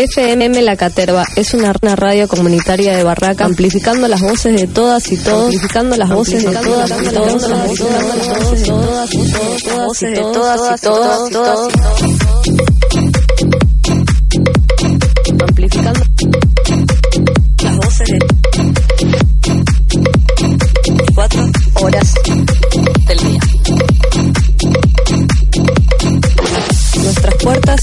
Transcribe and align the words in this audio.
FMM 0.00 0.62
La 0.62 0.76
Caterva 0.76 1.26
es 1.36 1.52
una, 1.52 1.74
radio 1.74 2.26
comunitaria 2.26 2.96
de 2.96 3.04
Barraca 3.04 3.44
amplificando 3.44 4.08
las 4.08 4.22
voces 4.22 4.58
de 4.58 4.66
todas 4.66 5.12
y 5.12 5.18
todos, 5.18 5.44
amplificando 5.44 5.94
las 5.94 6.08
voces 6.08 6.42
de 6.42 6.52
todas 6.56 6.90
y 6.90 7.08
todos, 7.10 7.42
las 7.42 7.58
voces 9.86 10.10
de 10.12 10.22
todas 10.22 10.80
y 10.80 10.80
todos, 10.80 11.28
de 11.28 11.30
todas 11.30 11.30
y 11.30 11.32
todos, 11.34 11.72
amplificando 15.42 16.00
las 17.62 17.76
voces 17.76 18.08
de 18.08 18.18
cuatro 21.14 21.50
horas 21.74 22.14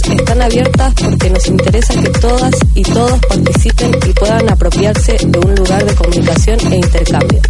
Están 0.06 0.42
abiertas 0.42 0.94
porque 0.94 1.30
nos 1.30 1.48
interesa 1.48 1.94
que 1.96 2.10
todas 2.10 2.54
y 2.76 2.84
todos 2.84 3.20
participen 3.28 3.92
y 4.08 4.14
puedan 4.14 4.50
apropiarse 4.50 5.18
de 5.26 5.40
un 5.40 5.56
lugar 5.56 5.86
de 5.86 5.96
comunicación 5.96 6.60
e 6.72 6.76
intercambio. 6.78 7.42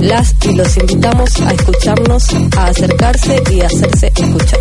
Las 0.00 0.34
y 0.42 0.54
los 0.54 0.76
invitamos 0.76 1.40
a 1.40 1.52
escucharnos, 1.52 2.24
a 2.56 2.66
acercarse 2.66 3.42
y 3.50 3.60
a 3.60 3.66
hacerse 3.66 4.12
escuchar. 4.14 4.60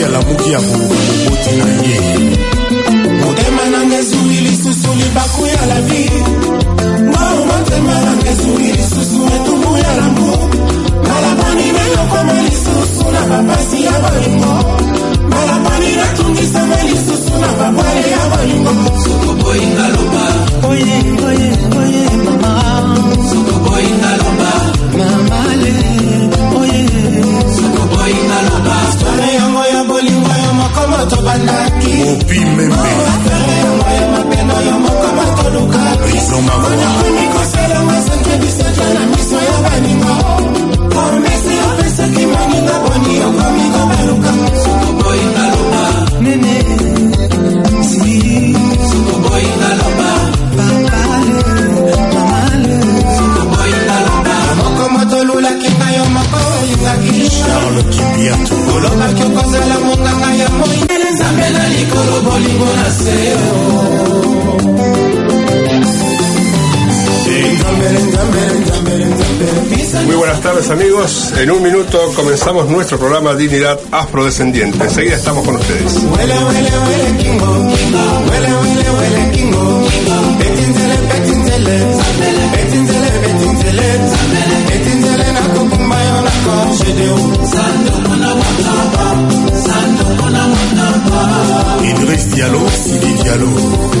Soki 0.00 0.04
alamuki 0.04 0.54
akoluka 0.54 0.94
moboti 1.08 1.52
na 1.56 1.66
ye. 1.88 1.98
Motema 3.20 3.64
nanga 3.72 3.96
ezwi 3.98 4.36
lisusu 4.46 4.94
libaku 4.94 5.46
ya 5.46 5.66
labi. 5.66 6.10
Ngao 7.08 7.44
motema 7.46 7.94
nanga 8.04 8.30
ezwi 8.30 8.72
lisusu 8.72 9.20
etumbu 9.36 9.76
ya 9.76 9.96
lambu 9.96 10.30
malaboni 11.08 11.66
nayokoma 11.76 12.42
lisusu 12.42 13.04
na 13.12 13.20
bapasi 13.30 13.84
ya 13.84 13.92
bolingo. 14.02 14.54
Malaboni 15.30 15.96
natungisama 15.96 16.76
lisusu 16.82 17.34
na 17.40 17.48
babwale 17.58 18.10
ya 18.10 18.22
bolingo. 18.30 18.72
Sokoboyinga 19.04 19.88
loba 19.88 20.24
nuestro 72.90 73.08
programa 73.08 73.38
Dignidad 73.38 73.78
Afrodescendiente. 73.92 74.82
Enseguida 74.82 75.14
estamos 75.14 75.44
con 75.44 75.54
ustedes. 75.54 75.94
Idriss 91.84 92.34
Diallo, 92.34 92.68
Sidi 92.70 93.12
Diallo. 93.22 94.00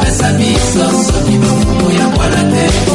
chocolate. 2.21 2.90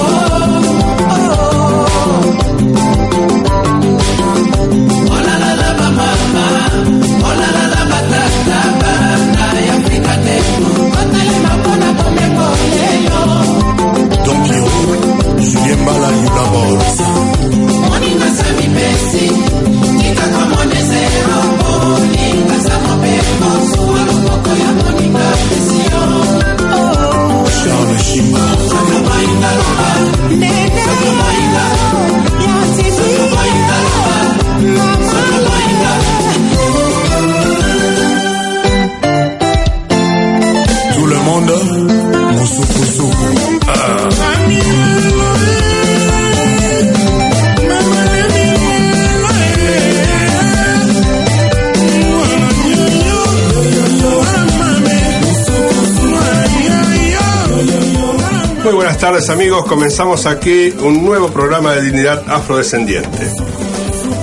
Tardes 59.07 59.31
amigos, 59.31 59.65
comenzamos 59.67 60.27
aquí 60.27 60.75
un 60.81 61.05
nuevo 61.05 61.29
programa 61.29 61.77
de 61.77 61.83
Dignidad 61.83 62.25
Afrodescendiente. 62.27 63.31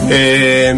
Eh, 0.09 0.77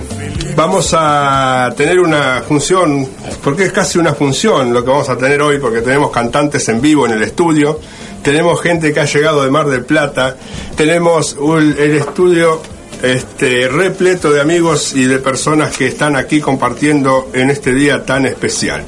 vamos 0.55 0.93
a 0.95 1.73
tener 1.75 1.99
una 1.99 2.43
función, 2.47 3.09
porque 3.43 3.63
es 3.63 3.71
casi 3.71 3.97
una 3.97 4.13
función 4.13 4.75
lo 4.75 4.83
que 4.83 4.91
vamos 4.91 5.09
a 5.09 5.17
tener 5.17 5.41
hoy, 5.41 5.57
porque 5.57 5.81
tenemos 5.81 6.11
cantantes 6.11 6.69
en 6.69 6.81
vivo 6.81 7.07
en 7.07 7.13
el 7.13 7.23
estudio, 7.23 7.79
tenemos 8.21 8.61
gente 8.61 8.93
que 8.93 8.99
ha 8.99 9.05
llegado 9.05 9.43
de 9.43 9.49
Mar 9.49 9.65
del 9.65 9.83
Plata, 9.83 10.37
tenemos 10.77 11.35
el 11.41 11.95
estudio 11.95 12.61
este, 13.01 13.67
repleto 13.67 14.31
de 14.31 14.39
amigos 14.39 14.93
y 14.93 15.05
de 15.05 15.17
personas 15.17 15.75
que 15.75 15.87
están 15.87 16.15
aquí 16.15 16.41
compartiendo 16.41 17.31
en 17.33 17.49
este 17.49 17.73
día 17.73 18.05
tan 18.05 18.27
especial. 18.27 18.83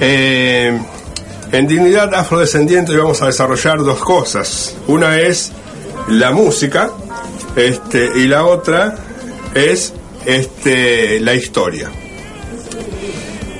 Eh, 0.00 0.76
en 1.52 1.66
Dignidad 1.66 2.14
Afrodescendiente 2.14 2.96
vamos 2.96 3.20
a 3.22 3.26
desarrollar 3.26 3.78
dos 3.78 3.98
cosas. 4.00 4.76
Una 4.86 5.18
es 5.18 5.52
la 6.08 6.32
música 6.32 6.90
Este, 7.56 8.10
y 8.16 8.26
la 8.26 8.44
otra 8.44 8.96
es 9.54 9.92
este, 10.24 11.18
la 11.20 11.34
historia. 11.34 11.90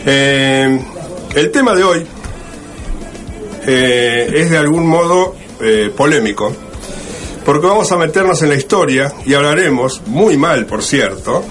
Eh, 0.07 0.81
el 1.35 1.51
tema 1.51 1.75
de 1.75 1.85
hoy 1.85 2.07
eh, 3.67 4.31
es 4.33 4.51
de 4.51 4.57
algún 4.59 4.87
modo 4.87 5.35
eh, 5.61 5.93
polémico, 5.95 6.53
porque 7.45 7.67
vamos 7.67 7.91
a 7.91 7.97
meternos 7.97 8.41
en 8.43 8.51
la 8.51 8.55
historia 8.55 9.13
y 9.27 9.35
hablaremos, 9.35 10.03
muy 10.07 10.37
mal 10.37 10.67
por 10.67 10.83
cierto, 10.83 11.45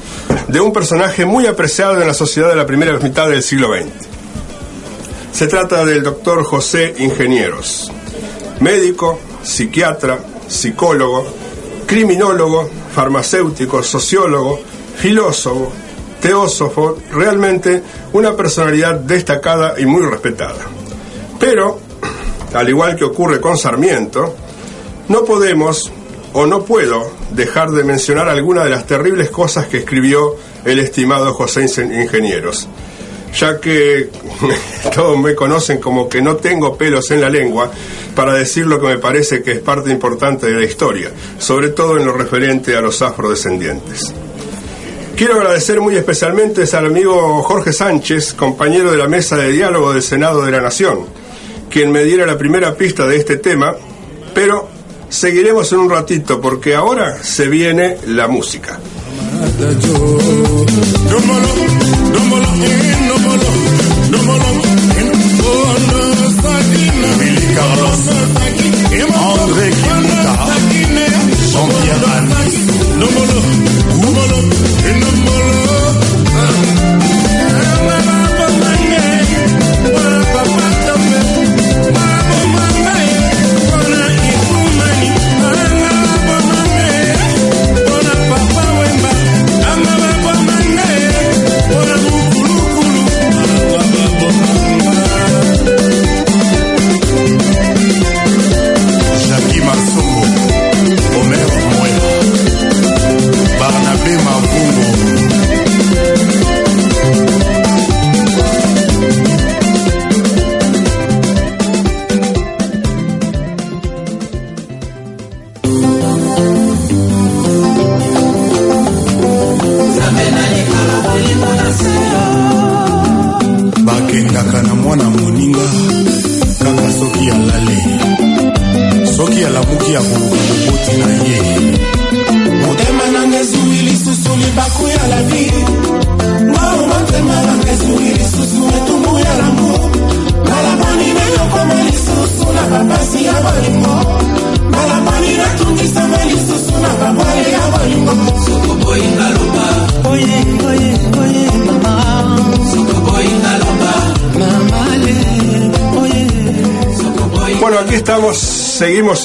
de 0.48 0.60
un 0.60 0.72
personaje 0.72 1.26
muy 1.26 1.46
apreciado 1.46 2.02
en 2.02 2.08
la 2.08 2.14
sociedad 2.14 2.50
de 2.50 2.56
la 2.56 2.66
primera 2.66 2.98
mitad 2.98 3.30
del 3.30 3.44
siglo 3.44 3.68
XX. 3.76 4.19
Se 5.32 5.48
trata 5.48 5.86
del 5.86 6.04
doctor 6.04 6.44
José 6.44 6.96
Ingenieros, 6.98 7.92
médico, 8.60 9.20
psiquiatra, 9.42 10.20
psicólogo, 10.48 11.26
criminólogo, 11.86 12.70
farmacéutico, 12.94 13.82
sociólogo, 13.84 14.60
filósofo, 14.98 15.72
teósofo, 16.20 16.98
realmente 17.12 17.82
una 18.14 18.36
personalidad 18.36 18.96
destacada 18.96 19.80
y 19.80 19.86
muy 19.86 20.04
respetada. 20.04 20.66
Pero, 21.40 21.80
al 22.54 22.68
igual 22.68 22.96
que 22.96 23.06
ocurre 23.06 23.40
con 23.40 23.58
Sarmiento, 23.58 24.36
no 25.08 25.24
podemos 25.24 25.92
o 26.34 26.46
no 26.46 26.64
puedo 26.64 27.12
dejar 27.32 27.72
de 27.72 27.84
mencionar 27.84 28.28
algunas 28.28 28.66
de 28.66 28.70
las 28.72 28.86
terribles 28.86 29.30
cosas 29.30 29.68
que 29.68 29.78
escribió 29.78 30.36
el 30.66 30.80
estimado 30.80 31.34
José 31.34 31.64
Ingenieros, 31.64 32.68
ya 33.34 33.60
que 33.60 34.10
todos 34.96 35.18
me 35.18 35.36
conocen 35.36 35.80
como 35.80 36.08
que 36.10 36.22
no 36.22 36.36
tengo 36.38 36.78
pelos 36.78 37.12
en 37.12 37.22
la 37.22 37.30
lengua 37.30 37.72
para 38.16 38.34
decir 38.34 38.66
lo 38.66 38.80
que 38.80 38.88
me 38.88 38.98
parece 38.98 39.42
que 39.42 39.54
es 39.54 39.60
parte 39.60 39.92
importante 39.92 40.48
de 40.48 40.60
la 40.60 40.66
historia, 40.66 41.12
sobre 41.38 41.70
todo 41.70 41.98
en 41.98 42.06
lo 42.06 42.14
referente 42.14 42.76
a 42.76 42.82
los 42.82 43.02
afrodescendientes. 43.02 44.14
Quiero 45.16 45.36
agradecer 45.36 45.82
muy 45.82 45.98
especialmente 45.98 46.64
al 46.74 46.86
amigo 46.86 47.44
Jorge 47.44 47.74
Sánchez, 47.74 48.34
compañero 48.34 48.92
de 48.92 48.98
la 48.98 49.08
mesa 49.08 49.36
de 49.36 49.52
diálogo 49.52 49.92
del 49.92 50.02
Senado 50.02 50.46
de 50.46 50.52
la 50.52 50.62
Nación, 50.62 51.06
quien 51.70 51.92
me 51.92 52.04
diera 52.04 52.26
la 52.26 52.38
primera 52.38 52.76
pista 52.76 53.06
de 53.06 53.18
este 53.18 53.36
tema, 53.36 53.76
pero 54.34 54.70
seguiremos 55.10 55.72
en 55.74 55.80
un 55.80 55.90
ratito 55.90 56.40
porque 56.40 56.74
ahora 56.74 57.22
se 57.22 57.50
viene 57.50 57.98
la 58.08 58.28
música. 58.30 58.80
Billy 67.20 67.48
Carlos, 67.56 68.02
André 69.14 69.70
Kimita, 69.72 70.34
Jean-Pierre 71.52 72.10
Anne. 72.18 72.39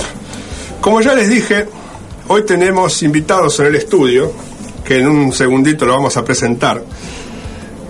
Como 0.79 1.01
ya 1.01 1.13
les 1.13 1.27
dije, 1.27 1.67
hoy 2.29 2.45
tenemos 2.45 3.03
invitados 3.03 3.59
en 3.59 3.65
el 3.65 3.75
estudio, 3.75 4.31
que 4.85 4.99
en 4.99 5.09
un 5.09 5.33
segundito 5.33 5.85
lo 5.85 5.91
vamos 5.93 6.15
a 6.15 6.23
presentar, 6.23 6.81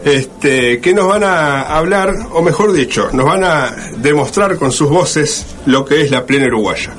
este, 0.03 0.81
que 0.81 0.93
nos 0.93 1.07
van 1.07 1.23
a 1.23 1.61
hablar, 1.61 2.11
o 2.31 2.41
mejor 2.41 2.73
dicho, 2.73 3.09
nos 3.13 3.27
van 3.27 3.43
a 3.43 3.75
demostrar 3.97 4.57
con 4.57 4.71
sus 4.71 4.89
voces 4.89 5.45
lo 5.67 5.85
que 5.85 6.01
es 6.01 6.09
la 6.09 6.25
plena 6.25 6.47
uruguaya. 6.47 6.95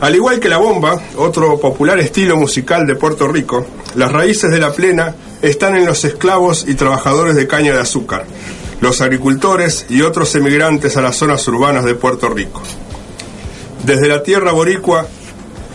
Al 0.00 0.14
igual 0.14 0.40
que 0.40 0.48
la 0.48 0.56
bomba, 0.56 0.98
otro 1.16 1.60
popular 1.60 1.98
estilo 2.00 2.34
musical 2.34 2.86
de 2.86 2.94
Puerto 2.94 3.28
Rico, 3.28 3.66
las 3.96 4.10
raíces 4.10 4.50
de 4.50 4.58
la 4.58 4.72
plena 4.72 5.14
están 5.42 5.76
en 5.76 5.84
los 5.84 6.06
esclavos 6.06 6.64
y 6.66 6.74
trabajadores 6.74 7.36
de 7.36 7.46
caña 7.46 7.74
de 7.74 7.80
azúcar, 7.80 8.24
los 8.80 9.02
agricultores 9.02 9.84
y 9.90 10.00
otros 10.00 10.34
emigrantes 10.34 10.96
a 10.96 11.02
las 11.02 11.16
zonas 11.16 11.46
urbanas 11.48 11.84
de 11.84 11.96
Puerto 11.96 12.30
Rico. 12.30 12.62
Desde 13.84 14.08
la 14.08 14.22
tierra 14.22 14.52
boricua 14.52 15.06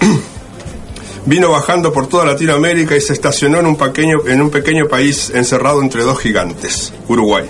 vino 1.28 1.52
bajando 1.52 1.94
por 1.94 2.08
toda 2.08 2.26
Latinoamérica 2.26 2.96
y 2.96 3.02
se 3.02 3.14
estacionó 3.14 3.60
en 3.60 3.68
un 3.68 3.76
pequeño, 3.76 4.26
en 4.26 4.42
un 4.42 4.50
pequeño 4.50 4.88
país 4.88 5.32
encerrado 5.36 5.84
entre 5.84 6.02
dos 6.02 6.18
gigantes, 6.20 6.92
Uruguay. 7.08 7.46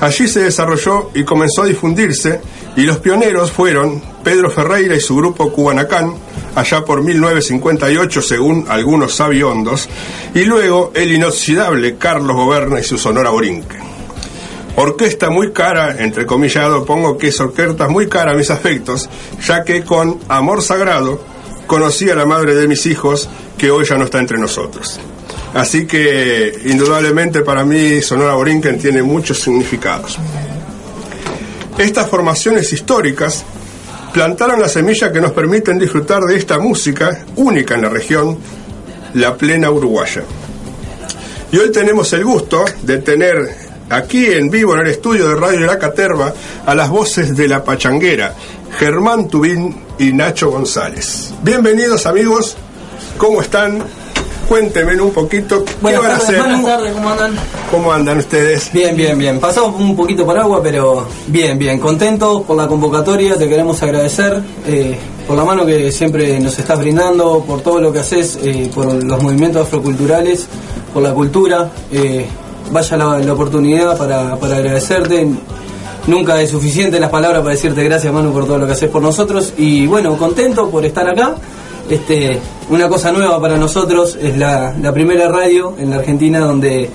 Allí 0.00 0.28
se 0.28 0.44
desarrolló 0.44 1.10
y 1.12 1.24
comenzó 1.24 1.62
a 1.62 1.66
difundirse 1.66 2.40
y 2.76 2.82
los 2.82 2.98
pioneros 2.98 3.50
fueron 3.50 4.02
Pedro 4.22 4.50
Ferreira 4.50 4.94
y 4.94 5.00
su 5.00 5.16
grupo 5.16 5.50
Cubanacán, 5.50 6.14
allá 6.54 6.84
por 6.84 7.02
1958 7.02 8.22
según 8.22 8.66
algunos 8.68 9.14
sabiondos, 9.14 9.88
y 10.34 10.44
luego 10.44 10.92
el 10.94 11.12
inoxidable 11.12 11.96
Carlos 11.96 12.36
Goberna 12.36 12.78
y 12.78 12.84
su 12.84 12.98
Sonora 12.98 13.30
Borinque. 13.30 13.76
Orquesta 14.76 15.30
muy 15.30 15.52
cara, 15.52 15.96
entre 15.98 16.26
comillado, 16.26 16.84
pongo 16.84 17.16
que 17.16 17.28
es 17.28 17.40
orquesta 17.40 17.88
muy 17.88 18.08
cara 18.08 18.32
a 18.32 18.36
mis 18.36 18.50
afectos, 18.50 19.08
ya 19.42 19.64
que 19.64 19.82
con 19.82 20.20
Amor 20.28 20.60
Sagrado 20.60 21.22
conocí 21.66 22.10
a 22.10 22.14
la 22.14 22.26
madre 22.26 22.54
de 22.54 22.68
mis 22.68 22.84
hijos, 22.84 23.28
que 23.56 23.70
hoy 23.70 23.86
ya 23.86 23.96
no 23.96 24.04
está 24.04 24.18
entre 24.18 24.36
nosotros. 24.36 25.00
Así 25.54 25.86
que, 25.86 26.60
indudablemente, 26.66 27.40
para 27.40 27.64
mí 27.64 28.02
Sonora 28.02 28.34
Borinquen 28.34 28.78
tiene 28.78 29.02
muchos 29.02 29.38
significados. 29.38 30.18
Estas 31.78 32.08
formaciones 32.08 32.72
históricas 32.72 33.44
plantaron 34.14 34.60
la 34.60 34.68
semilla 34.68 35.12
que 35.12 35.20
nos 35.20 35.32
permiten 35.32 35.78
disfrutar 35.78 36.22
de 36.22 36.36
esta 36.36 36.58
música 36.58 37.26
única 37.36 37.74
en 37.74 37.82
la 37.82 37.90
región, 37.90 38.38
la 39.12 39.36
plena 39.36 39.70
uruguaya. 39.70 40.22
Y 41.52 41.58
hoy 41.58 41.70
tenemos 41.70 42.10
el 42.14 42.24
gusto 42.24 42.64
de 42.82 42.98
tener 42.98 43.54
aquí 43.90 44.24
en 44.24 44.48
vivo 44.48 44.74
en 44.74 44.80
el 44.80 44.86
estudio 44.86 45.28
de 45.28 45.36
Radio 45.36 45.66
la 45.66 45.78
Caterva 45.78 46.32
a 46.64 46.74
las 46.74 46.88
voces 46.88 47.36
de 47.36 47.46
la 47.46 47.62
Pachanguera, 47.62 48.34
Germán 48.78 49.28
Tubín 49.28 49.76
y 49.98 50.14
Nacho 50.14 50.50
González. 50.50 51.34
Bienvenidos 51.42 52.06
amigos, 52.06 52.56
¿cómo 53.18 53.42
están? 53.42 53.82
Cuéntenme 54.48 55.00
un 55.00 55.10
poquito 55.10 55.64
qué 55.64 55.72
Buenas 55.82 56.02
van 56.02 56.10
a 56.10 56.14
tardes, 56.14 56.28
hacer. 56.28 56.38
buenas 56.40 56.64
tardes, 56.64 56.92
¿cómo 56.92 57.08
andan? 57.10 57.34
¿Cómo 57.70 57.92
andan 57.92 58.18
ustedes? 58.18 58.70
Bien, 58.72 58.94
bien, 58.96 59.18
bien. 59.18 59.40
Pasamos 59.40 59.80
un 59.80 59.96
poquito 59.96 60.24
por 60.24 60.38
agua, 60.38 60.60
pero 60.62 61.04
bien, 61.26 61.58
bien. 61.58 61.80
Contentos 61.80 62.42
por 62.42 62.56
la 62.56 62.68
convocatoria, 62.68 63.36
te 63.36 63.48
queremos 63.48 63.82
agradecer. 63.82 64.40
Eh, 64.66 64.96
por 65.26 65.36
la 65.36 65.44
mano 65.44 65.66
que 65.66 65.90
siempre 65.90 66.38
nos 66.38 66.56
estás 66.60 66.78
brindando, 66.78 67.42
por 67.44 67.60
todo 67.62 67.80
lo 67.80 67.92
que 67.92 67.98
haces, 67.98 68.38
eh, 68.40 68.70
por 68.72 68.86
los 69.02 69.20
movimientos 69.22 69.66
afroculturales, 69.66 70.46
por 70.94 71.02
la 71.02 71.12
cultura. 71.12 71.68
Eh, 71.90 72.24
vaya 72.70 72.96
la, 72.96 73.18
la 73.18 73.32
oportunidad 73.32 73.98
para, 73.98 74.36
para 74.36 74.56
agradecerte. 74.58 75.26
Nunca 76.06 76.40
es 76.40 76.50
suficiente 76.50 77.00
las 77.00 77.10
palabras 77.10 77.40
para 77.42 77.52
decirte 77.54 77.82
gracias, 77.82 78.12
Manu, 78.12 78.32
por 78.32 78.46
todo 78.46 78.58
lo 78.58 78.66
que 78.66 78.72
haces 78.74 78.88
por 78.90 79.02
nosotros. 79.02 79.54
Y 79.58 79.88
bueno, 79.88 80.16
contento 80.16 80.70
por 80.70 80.84
estar 80.84 81.08
acá. 81.08 81.34
Este, 81.88 82.40
una 82.68 82.88
cosa 82.88 83.12
nueva 83.12 83.40
para 83.40 83.56
nosotros 83.56 84.18
es 84.20 84.36
la, 84.36 84.74
la 84.80 84.92
primera 84.92 85.28
radio 85.28 85.74
en 85.78 85.90
la 85.90 85.96
Argentina 85.96 86.40
donde 86.40 86.90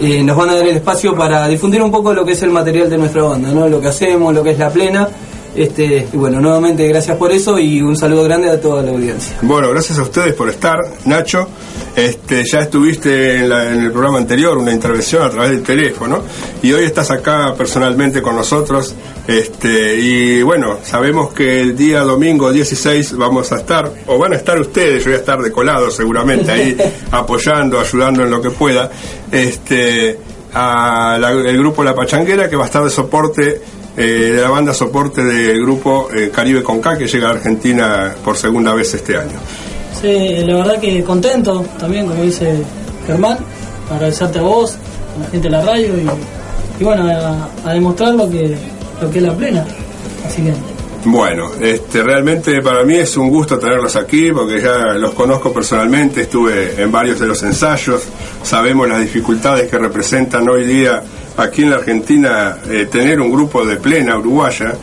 eh, 0.00 0.22
nos 0.22 0.36
van 0.36 0.50
a 0.50 0.54
dar 0.54 0.66
el 0.66 0.76
espacio 0.76 1.16
para 1.16 1.48
difundir 1.48 1.82
un 1.82 1.90
poco 1.90 2.12
lo 2.12 2.24
que 2.24 2.32
es 2.32 2.42
el 2.42 2.50
material 2.50 2.88
de 2.88 2.98
nuestra 2.98 3.22
banda, 3.22 3.50
¿no? 3.52 3.68
lo 3.68 3.80
que 3.80 3.88
hacemos, 3.88 4.32
lo 4.34 4.42
que 4.42 4.50
es 4.50 4.58
la 4.58 4.70
plena. 4.70 5.08
Este, 5.56 6.06
y 6.12 6.16
bueno, 6.16 6.40
nuevamente 6.40 6.86
gracias 6.86 7.16
por 7.16 7.32
eso 7.32 7.58
y 7.58 7.80
un 7.82 7.96
saludo 7.96 8.24
grande 8.24 8.48
a 8.50 8.60
toda 8.60 8.82
la 8.82 8.90
audiencia. 8.92 9.36
Bueno, 9.42 9.70
gracias 9.70 9.98
a 9.98 10.02
ustedes 10.02 10.34
por 10.34 10.48
estar, 10.48 10.76
Nacho. 11.04 11.48
Este, 11.96 12.44
ya 12.44 12.60
estuviste 12.60 13.38
en, 13.38 13.48
la- 13.48 13.72
en 13.72 13.80
el 13.80 13.90
programa 13.90 14.18
anterior, 14.18 14.56
una 14.56 14.72
intervención 14.72 15.22
a 15.24 15.30
través 15.30 15.50
del 15.50 15.62
teléfono, 15.62 16.22
y 16.62 16.72
hoy 16.72 16.84
estás 16.84 17.10
acá 17.10 17.54
personalmente 17.56 18.22
con 18.22 18.36
nosotros. 18.36 18.94
Este, 19.26 19.96
y 19.96 20.42
bueno, 20.42 20.78
sabemos 20.84 21.32
que 21.32 21.60
el 21.60 21.76
día 21.76 22.02
domingo 22.02 22.52
16 22.52 23.16
vamos 23.16 23.50
a 23.50 23.56
estar, 23.56 23.90
o 24.06 24.16
van 24.18 24.34
a 24.34 24.36
estar 24.36 24.60
ustedes, 24.60 25.02
yo 25.02 25.10
voy 25.10 25.16
a 25.16 25.20
estar 25.20 25.42
de 25.42 25.50
colado 25.50 25.90
seguramente 25.90 26.52
ahí, 26.52 26.76
apoyando, 27.10 27.80
ayudando 27.80 28.22
en 28.22 28.30
lo 28.30 28.40
que 28.40 28.50
pueda. 28.50 28.90
Este, 29.32 30.18
a 30.54 31.18
la- 31.20 31.32
el 31.32 31.58
grupo 31.58 31.82
La 31.84 31.94
Pachanguera 31.94 32.48
que 32.48 32.56
va 32.56 32.62
a 32.62 32.66
estar 32.66 32.82
de 32.84 32.90
soporte 32.90 33.60
eh, 33.98 34.32
de 34.32 34.40
la 34.40 34.48
banda 34.48 34.72
soporte 34.72 35.24
del 35.24 35.60
grupo 35.60 36.08
eh, 36.14 36.30
Caribe 36.32 36.62
Conca 36.62 36.96
que 36.96 37.06
llega 37.08 37.28
a 37.28 37.32
Argentina 37.32 38.14
por 38.24 38.36
segunda 38.36 38.72
vez 38.72 38.94
este 38.94 39.16
año. 39.16 39.38
Sí, 40.00 40.36
la 40.46 40.56
verdad 40.56 40.80
que 40.80 41.02
contento 41.02 41.64
también, 41.78 42.06
como 42.06 42.22
dice 42.22 42.62
Germán, 43.06 43.38
agradecerte 43.90 44.38
a 44.38 44.42
vos, 44.42 44.76
a 45.16 45.24
la 45.24 45.30
gente 45.30 45.48
de 45.48 45.50
la 45.50 45.62
radio 45.62 45.94
y, 45.98 46.80
y 46.80 46.84
bueno, 46.84 47.02
a, 47.10 47.48
a 47.68 47.74
demostrar 47.74 48.14
lo 48.14 48.30
que, 48.30 48.56
lo 49.02 49.10
que 49.10 49.18
es 49.18 49.24
la 49.24 49.34
plena. 49.34 49.66
Así 50.24 50.42
que 50.42 50.52
Bueno, 51.04 51.50
este, 51.60 52.02
realmente 52.02 52.60
para 52.62 52.84
mí 52.84 52.96
es 52.96 53.16
un 53.16 53.30
gusto 53.30 53.58
tenerlos 53.58 53.96
aquí 53.96 54.30
porque 54.30 54.60
ya 54.60 54.94
los 54.94 55.12
conozco 55.14 55.52
personalmente, 55.52 56.22
estuve 56.22 56.80
en 56.80 56.92
varios 56.92 57.18
de 57.18 57.26
los 57.26 57.42
ensayos, 57.42 58.02
sabemos 58.42 58.88
las 58.88 59.00
dificultades 59.00 59.68
que 59.68 59.78
representan 59.78 60.48
hoy 60.48 60.64
día 60.64 61.02
aquí 61.38 61.62
en 61.62 61.70
la 61.70 61.76
Argentina 61.76 62.58
eh, 62.68 62.88
tener 62.90 63.20
un 63.20 63.30
grupo 63.30 63.64
de 63.64 63.76
plena 63.76 64.16
uruguaya 64.18 64.74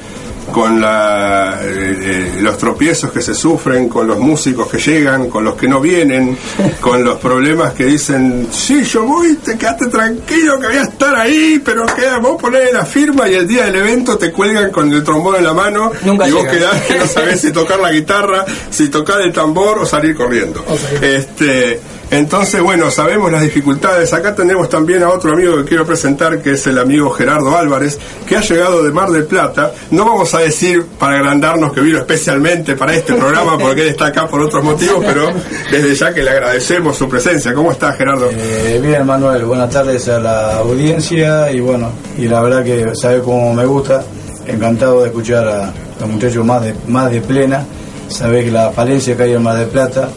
con 0.51 0.79
la, 0.79 1.59
eh, 1.61 1.65
eh, 1.67 2.41
los 2.41 2.57
tropiezos 2.57 3.11
que 3.11 3.21
se 3.21 3.33
sufren, 3.33 3.89
con 3.89 4.07
los 4.07 4.19
músicos 4.19 4.69
que 4.69 4.77
llegan, 4.77 5.29
con 5.29 5.43
los 5.43 5.55
que 5.55 5.67
no 5.67 5.81
vienen, 5.81 6.37
con 6.79 7.03
los 7.03 7.19
problemas 7.19 7.73
que 7.73 7.85
dicen, 7.85 8.47
sí, 8.51 8.83
yo 8.83 9.03
voy, 9.03 9.35
te 9.35 9.57
quedaste 9.57 9.87
tranquilo 9.87 10.59
que 10.59 10.67
voy 10.67 10.77
a 10.77 10.83
estar 10.83 11.15
ahí, 11.15 11.61
pero 11.63 11.85
queda, 11.85 12.17
vos 12.17 12.39
ponés 12.39 12.71
la 12.71 12.85
firma 12.85 13.27
y 13.27 13.35
el 13.35 13.47
día 13.47 13.65
del 13.65 13.75
evento 13.77 14.17
te 14.17 14.31
cuelgan 14.31 14.71
con 14.71 14.91
el 14.91 15.03
trombón 15.03 15.37
en 15.37 15.43
la 15.43 15.53
mano 15.53 15.91
Nunca 16.03 16.27
y 16.27 16.31
vos 16.31 16.43
llegan. 16.43 16.57
quedás 16.57 16.81
que 16.83 16.99
no 16.99 17.07
sabés 17.07 17.41
si 17.41 17.51
tocar 17.51 17.79
la 17.79 17.91
guitarra, 17.91 18.45
si 18.69 18.89
tocar 18.89 19.21
el 19.21 19.33
tambor 19.33 19.79
o 19.79 19.85
salir 19.85 20.15
corriendo. 20.15 20.63
Este, 21.01 21.79
entonces, 22.17 22.61
bueno, 22.61 22.89
sabemos 22.89 23.31
las 23.31 23.41
dificultades. 23.41 24.13
Acá 24.13 24.33
tenemos 24.33 24.69
también 24.69 25.03
a 25.03 25.09
otro 25.09 25.33
amigo 25.33 25.57
que 25.57 25.65
quiero 25.65 25.85
presentar, 25.85 26.41
que 26.41 26.51
es 26.51 26.65
el 26.67 26.79
amigo 26.79 27.09
Gerardo 27.09 27.57
Álvarez, 27.57 27.99
que 28.25 28.37
ha 28.37 28.41
llegado 28.41 28.83
de 28.83 28.91
Mar 28.91 29.09
del 29.09 29.25
Plata. 29.25 29.73
No 29.91 30.05
vamos 30.05 30.33
a 30.33 30.39
decir 30.39 30.85
para 30.97 31.15
agrandarnos 31.15 31.73
que 31.73 31.81
vino 31.81 31.99
especialmente 31.99 32.75
para 32.75 32.93
este 32.93 33.13
programa, 33.13 33.57
porque 33.57 33.81
él 33.81 33.87
está 33.89 34.07
acá 34.07 34.27
por 34.27 34.41
otros 34.41 34.63
motivos, 34.63 35.03
pero 35.05 35.29
desde 35.69 35.93
ya 35.93 36.13
que 36.13 36.23
le 36.23 36.29
agradecemos 36.29 36.95
su 36.95 37.09
presencia. 37.09 37.53
¿Cómo 37.53 37.71
está, 37.71 37.91
Gerardo? 37.93 38.29
Eh, 38.31 38.79
bien, 38.81 39.05
Manuel, 39.05 39.43
buenas 39.45 39.69
tardes 39.69 40.07
a 40.07 40.19
la 40.19 40.57
audiencia 40.57 41.51
y 41.51 41.59
bueno, 41.59 41.91
y 42.17 42.27
la 42.27 42.41
verdad 42.41 42.63
que 42.63 42.95
sabe 42.95 43.21
cómo 43.21 43.53
me 43.53 43.65
gusta, 43.65 44.03
encantado 44.47 45.01
de 45.01 45.07
escuchar 45.07 45.47
a 45.47 45.73
los 45.99 46.09
muchachos 46.09 46.45
más 46.45 46.63
de, 46.63 46.75
más 46.87 47.11
de 47.11 47.19
plena, 47.19 47.65
sabe 48.07 48.45
que 48.45 48.51
la 48.51 48.71
falencia 48.71 49.17
que 49.17 49.23
hay 49.23 49.33
en 49.33 49.43
Mar 49.43 49.57
del 49.57 49.67
Plata 49.67 50.09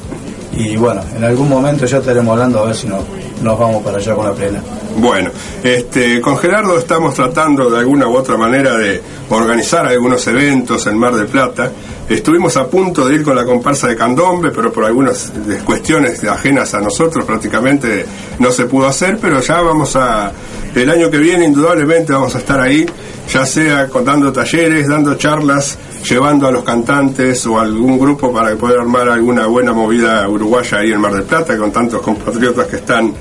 y 0.52 0.76
bueno, 0.76 1.02
en 1.14 1.24
algún 1.24 1.48
momento 1.48 1.86
ya 1.86 1.98
estaremos 1.98 2.32
hablando 2.32 2.60
a 2.60 2.66
ver 2.66 2.74
si 2.74 2.86
no, 2.86 2.98
nos 3.42 3.58
vamos 3.58 3.82
para 3.82 3.98
allá 3.98 4.14
con 4.14 4.24
la 4.26 4.32
plena. 4.32 4.62
Bueno, 4.96 5.30
este, 5.62 6.20
con 6.20 6.36
Gerardo 6.38 6.78
estamos 6.78 7.14
tratando 7.14 7.70
de 7.70 7.78
alguna 7.78 8.08
u 8.08 8.16
otra 8.16 8.36
manera 8.36 8.76
de 8.76 9.00
organizar 9.30 9.86
algunos 9.86 10.26
eventos 10.26 10.86
en 10.86 10.98
Mar 10.98 11.14
del 11.14 11.26
Plata. 11.26 11.70
Estuvimos 12.08 12.56
a 12.56 12.66
punto 12.66 13.06
de 13.06 13.16
ir 13.16 13.22
con 13.22 13.36
la 13.36 13.44
comparsa 13.44 13.86
de 13.86 13.94
Candombe, 13.94 14.50
pero 14.50 14.72
por 14.72 14.84
algunas 14.84 15.30
cuestiones 15.64 16.24
ajenas 16.24 16.72
a 16.74 16.80
nosotros 16.80 17.24
prácticamente 17.24 18.06
no 18.38 18.50
se 18.50 18.64
pudo 18.64 18.88
hacer, 18.88 19.18
pero 19.20 19.40
ya 19.40 19.60
vamos 19.60 19.94
a, 19.94 20.32
el 20.82 20.90
año 20.90 21.10
que 21.10 21.18
viene 21.18 21.44
indudablemente 21.44 22.12
vamos 22.12 22.34
a 22.34 22.38
estar 22.38 22.60
ahí, 22.60 22.86
ya 23.32 23.44
sea 23.44 23.86
dando 24.04 24.32
talleres, 24.32 24.88
dando 24.88 25.14
charlas, 25.16 25.78
llevando 26.08 26.46
a 26.46 26.52
los 26.52 26.62
cantantes 26.62 27.44
o 27.46 27.58
algún 27.58 27.98
grupo 27.98 28.32
para 28.32 28.54
poder 28.56 28.80
armar 28.80 29.08
alguna 29.08 29.46
buena 29.46 29.72
movida 29.72 30.28
uruguaya 30.28 30.78
ahí 30.78 30.92
en 30.92 31.00
Mar 31.00 31.12
del 31.12 31.24
Plata 31.24 31.56
con 31.56 31.72
tantos 31.72 32.00
compatriotas 32.02 32.66
que 32.66 32.76
están 32.76 33.12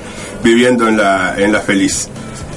viviendo 0.44 0.88
en 0.88 0.98
la, 0.98 1.36
en 1.38 1.52
la 1.52 1.62
feliz. 1.62 2.10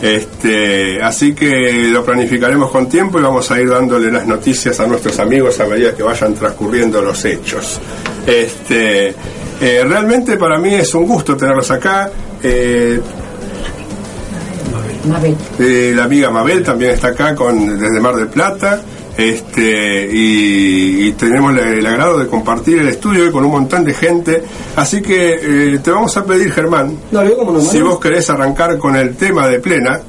Este, 0.02 1.02
así 1.02 1.34
que 1.34 1.88
lo 1.92 2.02
planificaremos 2.02 2.70
con 2.70 2.88
tiempo 2.88 3.18
y 3.18 3.22
vamos 3.22 3.50
a 3.50 3.60
ir 3.60 3.68
dándole 3.68 4.10
las 4.10 4.26
noticias 4.26 4.80
a 4.80 4.86
nuestros 4.86 5.18
amigos 5.18 5.60
a 5.60 5.66
medida 5.66 5.94
que 5.94 6.02
vayan 6.02 6.34
transcurriendo 6.34 7.02
los 7.02 7.22
hechos. 7.24 7.80
Este, 8.26 9.08
eh, 9.08 9.84
realmente 9.86 10.38
para 10.38 10.58
mí 10.58 10.74
es 10.74 10.94
un 10.94 11.06
gusto 11.06 11.36
tenerlos 11.36 11.70
acá. 11.70 12.10
Eh, 12.42 12.98
eh, 15.58 15.92
la 15.94 16.04
amiga 16.04 16.30
Mabel 16.30 16.62
también 16.62 16.92
está 16.92 17.08
acá 17.08 17.34
con, 17.34 17.78
desde 17.78 18.00
Mar 18.00 18.16
del 18.16 18.28
Plata. 18.28 18.80
Este, 19.16 20.08
y, 20.10 21.08
y 21.08 21.12
tenemos 21.12 21.54
el 21.58 21.84
agrado 21.84 22.18
de 22.18 22.26
compartir 22.26 22.78
el 22.78 22.88
estudio 22.88 23.30
con 23.30 23.44
un 23.44 23.50
montón 23.50 23.84
de 23.84 23.92
gente. 23.92 24.42
Así 24.76 25.02
que 25.02 25.74
eh, 25.74 25.78
te 25.80 25.90
vamos 25.90 26.16
a 26.16 26.24
pedir, 26.24 26.50
Germán, 26.52 26.96
Dale, 27.10 27.34
cómo 27.34 27.52
no, 27.52 27.60
si 27.60 27.80
vos 27.82 28.00
querés 28.00 28.30
arrancar 28.30 28.78
con 28.78 28.96
el 28.96 29.16
tema 29.16 29.46
de 29.48 29.58
plena, 29.58 30.00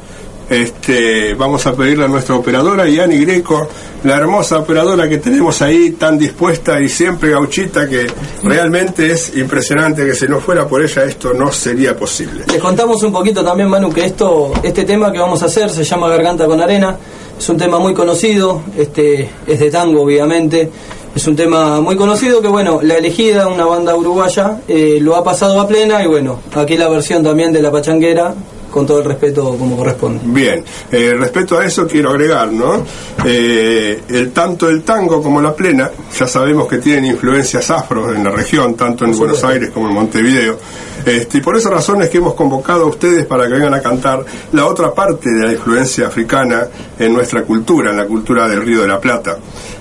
este, 0.51 1.33
vamos 1.33 1.65
a 1.65 1.73
pedirle 1.73 2.05
a 2.05 2.07
nuestra 2.09 2.35
operadora, 2.35 2.85
Yani 2.85 3.17
Greco, 3.23 3.69
la 4.03 4.17
hermosa 4.17 4.59
operadora 4.59 5.07
que 5.07 5.17
tenemos 5.17 5.61
ahí, 5.61 5.91
tan 5.91 6.17
dispuesta 6.17 6.81
y 6.81 6.89
siempre 6.89 7.31
gauchita, 7.31 7.87
que 7.87 8.05
realmente 8.43 9.11
es 9.11 9.35
impresionante 9.37 10.05
que 10.05 10.13
si 10.13 10.27
no 10.27 10.41
fuera 10.41 10.67
por 10.67 10.83
ella 10.83 11.05
esto 11.05 11.33
no 11.33 11.51
sería 11.53 11.95
posible. 11.95 12.43
Les 12.51 12.61
contamos 12.61 13.01
un 13.03 13.13
poquito 13.13 13.43
también, 13.43 13.69
Manu, 13.69 13.89
que 13.91 14.05
esto, 14.05 14.51
este 14.61 14.83
tema 14.83 15.09
que 15.11 15.19
vamos 15.19 15.41
a 15.41 15.45
hacer 15.45 15.69
se 15.69 15.85
llama 15.85 16.09
Garganta 16.09 16.45
con 16.45 16.59
Arena. 16.59 16.97
Es 17.39 17.47
un 17.47 17.57
tema 17.57 17.79
muy 17.79 17.93
conocido, 17.93 18.61
este, 18.77 19.29
es 19.47 19.59
de 19.59 19.71
tango, 19.71 20.03
obviamente. 20.03 20.69
Es 21.15 21.27
un 21.27 21.35
tema 21.35 21.81
muy 21.81 21.95
conocido 21.95 22.41
que, 22.41 22.47
bueno, 22.49 22.81
La 22.83 22.95
Elegida, 22.95 23.47
una 23.47 23.65
banda 23.65 23.95
uruguaya, 23.95 24.61
eh, 24.67 24.99
lo 25.01 25.15
ha 25.15 25.23
pasado 25.23 25.59
a 25.59 25.67
plena 25.67 26.03
y, 26.03 26.07
bueno, 26.07 26.39
aquí 26.53 26.77
la 26.77 26.87
versión 26.89 27.23
también 27.23 27.51
de 27.51 27.61
La 27.61 27.71
Pachanguera, 27.71 28.33
con 28.71 28.85
todo 28.87 28.99
el 28.99 29.05
respeto 29.05 29.55
como 29.57 29.77
corresponde. 29.77 30.21
Bien, 30.23 30.63
eh, 30.91 31.13
respecto 31.17 31.59
a 31.59 31.65
eso 31.65 31.87
quiero 31.87 32.09
agregar, 32.09 32.51
¿no? 32.51 32.83
Eh, 33.25 34.01
el 34.09 34.31
tanto 34.31 34.69
el 34.69 34.81
tango 34.83 35.21
como 35.21 35.41
la 35.41 35.53
plena, 35.53 35.91
ya 36.17 36.27
sabemos 36.27 36.67
que 36.67 36.79
tienen 36.79 37.05
influencias 37.05 37.69
afro 37.69 38.13
en 38.13 38.23
la 38.23 38.31
región, 38.31 38.75
tanto 38.75 39.05
en 39.05 39.15
Buenos 39.17 39.43
Aires 39.43 39.69
como 39.71 39.89
en 39.89 39.93
Montevideo. 39.93 40.57
Este, 41.05 41.37
y 41.37 41.41
por 41.41 41.55
esa 41.57 41.69
razón 41.69 42.01
es 42.01 42.09
que 42.09 42.17
hemos 42.17 42.33
convocado 42.33 42.83
a 42.83 42.87
ustedes 42.87 43.25
para 43.25 43.47
que 43.47 43.53
vengan 43.53 43.73
a 43.73 43.81
cantar 43.81 44.23
la 44.51 44.65
otra 44.65 44.93
parte 44.93 45.29
de 45.29 45.45
la 45.45 45.51
influencia 45.51 46.07
africana 46.07 46.67
en 46.97 47.13
nuestra 47.13 47.43
cultura, 47.43 47.91
en 47.91 47.97
la 47.97 48.05
cultura 48.05 48.47
del 48.47 48.61
Río 48.61 48.81
de 48.81 48.87
la 48.87 48.99
Plata. 48.99 49.37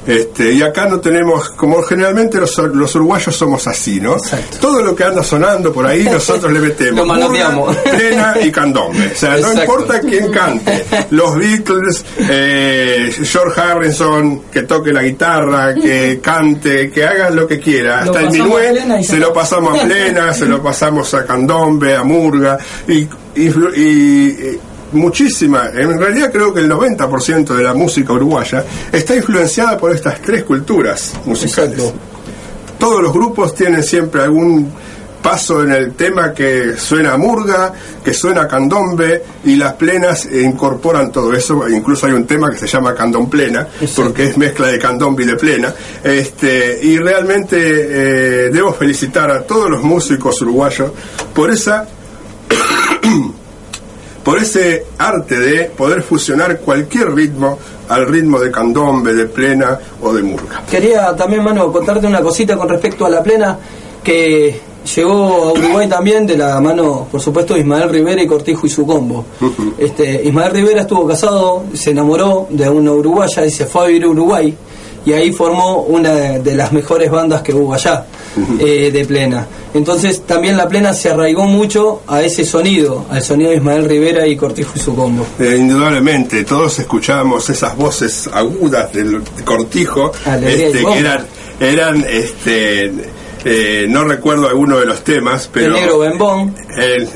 Este, 0.07 0.53
y 0.53 0.63
acá 0.63 0.87
no 0.87 0.99
tenemos, 0.99 1.51
como 1.51 1.83
generalmente 1.83 2.39
los, 2.39 2.57
los 2.59 2.95
uruguayos 2.95 3.37
somos 3.37 3.67
así, 3.67 4.01
¿no? 4.01 4.17
Todo 4.61 4.83
lo 4.83 4.95
que 4.95 5.05
anda 5.05 5.23
sonando 5.23 5.73
por 5.73 5.87
ahí 5.87 6.05
nosotros 6.11 6.53
le 6.53 6.61
metemos. 6.61 7.07
Lo 7.07 7.07
plena 7.83 8.35
y 8.43 8.51
candombe. 8.51 9.13
O 9.13 9.17
sea, 9.17 9.31
no 9.33 9.37
Exacto. 9.37 9.61
importa 9.61 10.01
quién 10.01 10.33
cante. 10.33 10.85
Los 11.11 11.37
Beatles, 11.37 12.05
eh, 12.19 13.13
George 13.23 13.61
Harrison, 13.61 14.43
que 14.51 14.63
toque 14.63 14.93
la 14.93 15.03
guitarra, 15.03 15.75
que 15.75 16.19
cante, 16.23 16.91
que 16.91 17.05
haga 17.05 17.31
lo 17.31 17.47
que 17.47 17.61
quiera. 17.61 18.01
Hasta 18.01 18.21
el 18.21 18.31
minué 18.31 19.05
se 19.05 19.19
lo 19.19 19.33
pasamos 19.33 19.79
a 19.79 19.85
plena, 19.85 20.33
se 20.33 20.47
lo 20.47 20.63
pasamos 20.63 21.10
a 21.17 21.25
candombe, 21.25 21.95
a 21.97 22.03
murga 22.05 22.59
y, 22.89 22.93
y- 22.99 23.09
y- 23.37 23.81
y 23.81 24.61
muchísima, 24.93 25.69
en 25.73 25.99
realidad 25.99 26.33
creo 26.33 26.53
que 26.53 26.61
el 26.61 26.69
90% 26.71 27.55
de 27.55 27.63
la 27.63 27.75
música 27.75 28.13
uruguaya 28.13 28.65
está 28.91 29.15
influenciada 29.15 29.79
por 29.79 29.93
estas 29.95 30.21
tres 30.21 30.43
culturas 30.43 31.13
musicales 31.27 31.79
Exacto. 31.79 31.99
todos 32.79 33.03
los 33.03 33.13
grupos 33.13 33.55
tienen 33.55 33.85
siempre 33.85 34.23
algún 34.23 34.69
paso 35.23 35.63
en 35.63 35.73
el 35.73 35.95
tema 35.95 36.33
que 36.33 36.77
suena 36.77 37.17
murga, 37.17 37.73
que 38.03 38.15
suena 38.15 38.49
candombe 38.49 39.23
y 39.45 39.57
las 39.57 39.75
plenas 39.75 40.27
incorporan 40.27 41.13
todo 41.13 41.33
eso. 41.35 41.69
Incluso 41.69 42.07
hay 42.07 42.13
un 42.13 42.27
tema 42.27 42.51
que 42.51 42.59
se 42.59 42.67
llama 42.67 42.95
candom 42.95 43.29
plena, 43.29 43.67
porque 43.95 44.25
es 44.25 44.37
mezcla 44.37 44.69
de 44.69 44.79
candombe 44.79 45.25
y 45.25 45.27
de 45.27 45.37
plena. 45.37 45.75
Este, 46.03 46.81
y 46.83 46.99
realmente 46.99 47.57
eh, 47.59 48.51
debo 48.51 48.73
felicitar 48.73 49.31
a 49.31 49.43
todos 49.43 49.71
los 49.71 49.83
músicos 49.83 50.41
uruguayos 50.43 50.91
por 51.35 51.51
esa 51.51 51.87
por 54.25 54.39
ese 54.39 54.87
arte 54.99 55.39
de 55.39 55.65
poder 55.65 56.03
fusionar 56.03 56.61
cualquier 56.61 57.13
ritmo 57.15 57.59
al 57.89 58.07
ritmo 58.07 58.39
de 58.39 58.51
candombe, 58.51 59.15
de 59.15 59.27
plena 59.27 59.79
o 60.03 60.13
de 60.13 60.23
murga. 60.23 60.63
Quería 60.71 61.15
también, 61.17 61.43
mano, 61.43 61.73
contarte 61.73 62.07
una 62.07 62.21
cosita 62.21 62.57
con 62.57 62.69
respecto 62.69 63.07
a 63.07 63.11
la 63.11 63.23
plena 63.23 63.59
que 64.05 64.70
llegó 64.95 65.13
a 65.13 65.53
Uruguay 65.53 65.89
también 65.89 66.27
de 66.27 66.37
la 66.37 66.61
mano, 66.61 67.07
por 67.11 67.21
supuesto, 67.21 67.55
de 67.55 67.61
Ismael 67.61 67.89
Rivera 67.89 68.23
y 68.23 68.27
Cortijo 68.27 68.67
y 68.67 68.71
su 68.71 68.87
combo. 68.87 69.25
este, 69.79 70.23
Ismael 70.25 70.53
Rivera 70.53 70.83
estuvo 70.83 71.07
casado, 71.07 71.65
se 71.75 71.91
enamoró 71.91 72.47
de 72.51 72.69
una 72.69 72.93
uruguaya 72.93 73.45
y 73.45 73.51
se 73.51 73.67
fue 73.67 73.85
a 73.85 73.87
vivir 73.87 74.05
a 74.05 74.09
Uruguay 74.09 74.57
y 75.05 75.13
ahí 75.13 75.33
formó 75.33 75.83
una 75.83 76.13
de 76.39 76.55
las 76.55 76.73
mejores 76.73 77.11
bandas 77.11 77.43
que 77.43 77.55
hubo 77.55 77.75
allá 77.75 78.05
eh, 78.59 78.91
de 78.93 79.05
plena. 79.05 79.47
Entonces 79.73 80.23
también 80.23 80.57
la 80.57 80.69
plena 80.69 80.93
se 80.93 81.11
arraigó 81.11 81.47
mucho 81.47 82.03
a 82.07 82.23
ese 82.23 82.45
sonido, 82.45 83.07
al 83.11 83.23
sonido 83.23 83.51
de 83.51 83.57
Ismael 83.57 83.85
Rivera 83.85 84.27
y 84.27 84.37
Cortijo 84.37 84.73
y 84.75 84.79
su 84.79 84.95
combo. 84.95 85.25
Eh, 85.39 85.57
indudablemente, 85.59 86.45
todos 86.45 86.79
escuchábamos 86.79 87.49
esas 87.49 87.77
voces 87.77 88.29
agudas 88.33 88.93
del 88.93 89.23
Cortijo, 89.45 90.13
este, 90.43 90.85
que 90.85 90.99
eran, 90.99 91.27
eran 91.61 92.05
este, 92.09 92.93
eh, 93.45 93.87
no 93.89 94.05
recuerdo 94.05 94.49
alguno 94.49 94.79
de 94.79 94.87
los 94.87 95.03
temas, 95.03 95.49
pero... 95.53 95.75
El 95.75 95.81
negro 95.81 95.99
bembón. 95.99 96.55
El, 96.77 97.09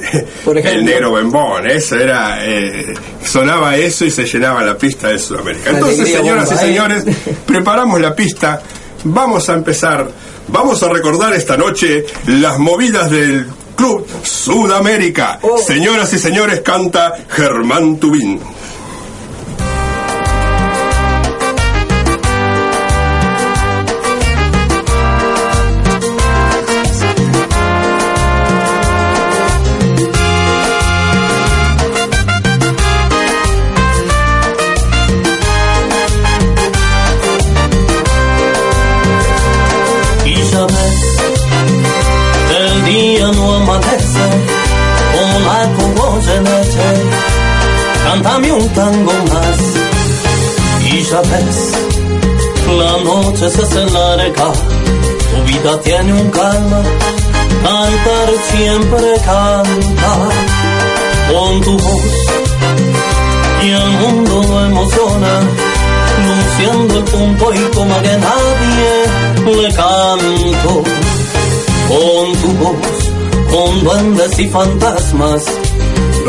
el 0.65 0.85
negro 0.85 1.13
bembón, 1.13 1.69
eso 1.71 1.97
era... 1.97 2.45
Eh, 2.45 2.95
sonaba 3.23 3.77
eso 3.77 4.05
y 4.05 4.11
se 4.11 4.25
llenaba 4.25 4.63
la 4.63 4.77
pista 4.77 5.09
de 5.09 5.19
Sudamérica. 5.19 5.71
Entonces, 5.71 6.11
señoras 6.11 6.51
y 6.53 6.57
señores, 6.57 7.05
preparamos 7.47 8.01
la 8.01 8.15
pista, 8.15 8.61
vamos 9.05 9.49
a 9.49 9.55
empezar, 9.55 10.09
vamos 10.49 10.83
a 10.83 10.89
recordar 10.89 11.33
esta 11.35 11.57
noche 11.57 12.07
las 12.27 12.59
movidas 12.59 13.11
del 13.11 13.47
Club 13.77 14.07
Sudamérica. 14.23 15.39
Oh. 15.43 15.59
Señoras 15.59 16.13
y 16.13 16.19
señores, 16.19 16.61
canta 16.61 17.13
Germán 17.29 17.99
Tubín. 17.99 18.41
Tango 48.75 49.13
más. 49.33 49.59
Y 50.93 51.03
ya 51.03 51.21
ves, 51.21 51.73
la 52.79 52.93
noche 53.05 53.51
se 53.51 53.63
hace 53.63 53.85
larga, 53.91 54.53
tu 55.31 55.53
vida 55.53 55.81
tiene 55.81 56.13
un 56.13 56.31
calma, 56.31 56.83
cantar 57.63 58.29
siempre 58.51 59.15
canta 59.25 60.13
con 61.31 61.61
tu 61.63 61.79
voz 61.79 62.25
y 63.63 63.71
el 63.71 63.91
mundo 64.03 64.67
emociona, 64.67 65.41
luciendo 66.27 66.99
el 66.99 67.05
punto 67.05 67.55
y 67.55 67.59
como 67.75 68.03
que 68.03 68.17
nadie 68.17 69.63
le 69.63 69.75
canto 69.75 70.83
con 71.89 72.33
tu 72.41 72.53
voz, 72.63 72.77
con 73.51 73.85
duendes 73.85 74.39
y 74.39 74.49
fantasmas 74.49 75.45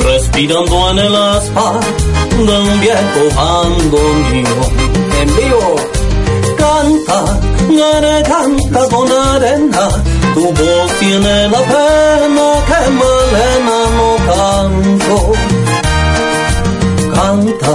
respirando 0.04 0.92
en 0.92 1.00
el 1.00 1.16
aspa 1.16 1.80
de 2.44 2.60
un 2.60 2.80
viejo 2.82 3.30
bandoneón. 3.36 4.72
En 5.22 5.30
vivo, 5.36 5.76
canta, 6.58 7.20
canta 8.28 8.82
con 8.90 9.08
arena, 9.12 9.88
tu 10.34 10.44
voz 10.44 10.92
tiene 11.00 11.48
la 11.50 11.60
pena 11.60 12.48
que 12.68 12.90
Malena 13.00 13.80
no 13.96 14.10
canto. 14.30 15.18
Canta, 17.14 17.74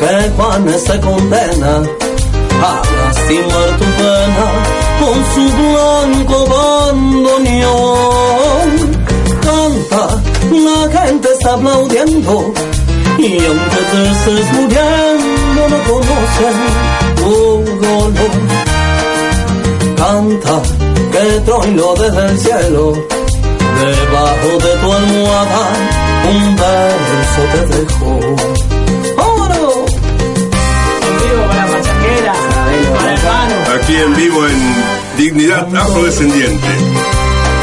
que 0.00 0.14
Juan 0.36 0.64
se 0.78 0.96
condena 1.00 1.74
a 2.62 2.64
lastimar 2.96 3.68
tu 3.78 3.86
pena 3.98 4.46
con 5.00 5.18
su 5.34 5.44
blanco 5.58 6.36
bandoneón. 6.56 8.70
Canta, 9.42 10.04
la 10.50 10.78
gente 10.98 11.26
está 11.34 11.50
aplaudiendo 11.54 12.34
y 13.18 13.44
aunque 13.46 13.80
te 13.90 14.10
estés 14.10 14.52
muriendo 14.52 15.68
no 15.68 15.78
conocen 15.90 16.56
tu 17.16 17.64
dolor. 17.84 18.30
Canta 19.96 20.62
que 21.12 21.40
troilo 21.40 21.94
desde 21.94 22.26
el 22.26 22.38
cielo, 22.38 22.92
debajo 23.80 24.50
de 24.64 24.72
tu 24.80 24.92
almohada 24.92 25.98
un 26.30 26.56
verso 26.56 27.42
te 27.52 27.60
dejó. 27.76 28.12
¡Oro! 29.16 29.86
En 31.06 31.14
vivo 31.18 31.42
para 31.48 31.66
Pachanguera, 31.66 32.34
para 32.96 33.12
hermano. 33.14 33.54
Aquí 33.80 33.96
en 33.96 34.14
vivo 34.14 34.46
en 34.46 34.60
Dignidad 35.16 35.74
Afrodescendiente. 35.74 36.68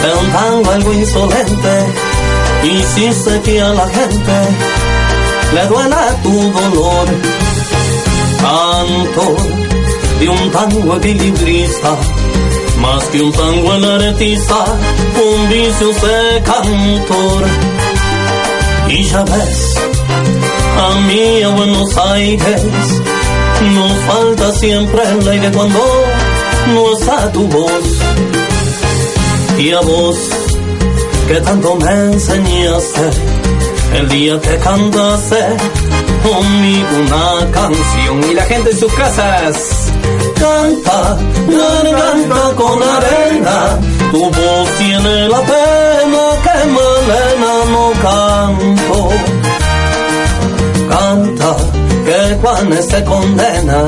Cantando 0.02 0.72
algo 0.72 0.94
insolente 0.94 1.86
y 2.64 2.84
si 2.94 3.14
sé 3.14 3.42
que 3.42 3.62
a 3.62 3.70
la 3.70 3.88
gente 3.88 4.85
le 5.54 5.68
duela 5.68 6.16
tu 6.24 6.52
dolor, 6.52 7.08
canto 8.42 9.36
de 10.20 10.30
un 10.30 10.52
tango 10.52 10.96
equilibrista, 10.98 11.96
más 12.82 13.04
que 13.06 13.22
un 13.22 13.32
tango 13.32 13.74
el 13.76 13.86
artista, 13.86 14.66
un 15.28 15.50
vicio 15.50 15.88
de 15.88 16.42
cantor. 16.44 17.44
Y 18.88 19.04
ya 19.04 19.24
ves, 19.24 19.76
a 20.78 21.00
mí 21.08 21.44
a 21.44 21.50
Buenos 21.50 21.98
Aires, 21.98 22.62
nos 23.74 23.92
falta 24.08 24.52
siempre 24.54 25.02
el 25.04 25.28
aire 25.28 25.52
cuando 25.52 25.80
no 26.74 26.98
está 26.98 27.32
tu 27.32 27.48
voz. 27.48 27.84
Y 29.58 29.72
a 29.72 29.80
vos 29.80 30.18
que 31.28 31.42
tanto 31.42 31.76
me 31.76 31.92
enseñaste. 31.92 33.10
El 33.94 34.10
día 34.10 34.40
que 34.40 34.58
cantaste 34.58 35.38
conmigo 36.24 36.88
una 37.06 37.52
canción 37.52 38.32
y 38.32 38.34
la 38.34 38.44
gente 38.44 38.72
en 38.72 38.80
sus 38.80 38.94
casas 38.94 39.92
canta, 40.36 41.18
canta 41.48 42.56
con 42.56 42.84
arena, 42.84 43.80
tu 44.12 44.24
voz 44.24 44.70
tiene 44.78 45.30
la 45.30 45.42
pena 45.42 46.24
que 46.44 46.58
Malena 46.76 47.54
no 47.74 47.92
canto. 48.06 49.10
Canta 50.90 51.56
que 52.06 52.36
Juan 52.42 52.84
se 52.84 53.04
condena 53.04 53.80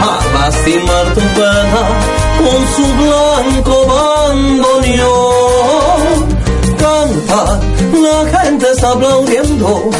a 0.00 0.20
lastimar 0.34 1.06
tu 1.14 1.20
pena 1.20 1.82
con 2.38 2.60
su 2.74 2.86
blanco 3.02 3.86
bandoneón 3.86 5.37
la 7.28 8.38
gente 8.38 8.66
está 8.72 8.92
aplaudiendo 8.92 9.90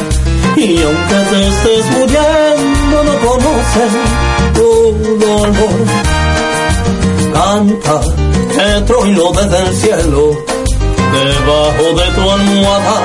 y 0.55 0.81
aunque 0.81 1.15
te 1.29 1.47
estés 1.47 1.85
muriendo 1.91 3.03
no 3.03 3.13
conocen 3.27 3.91
tu 4.55 4.69
dolor. 5.25 5.79
Canta 7.33 8.01
que 8.53 8.67
desde 9.33 9.59
el 9.59 9.75
cielo, 9.75 10.31
debajo 11.13 11.85
de 11.97 12.11
tu 12.15 12.31
almohada 12.31 13.01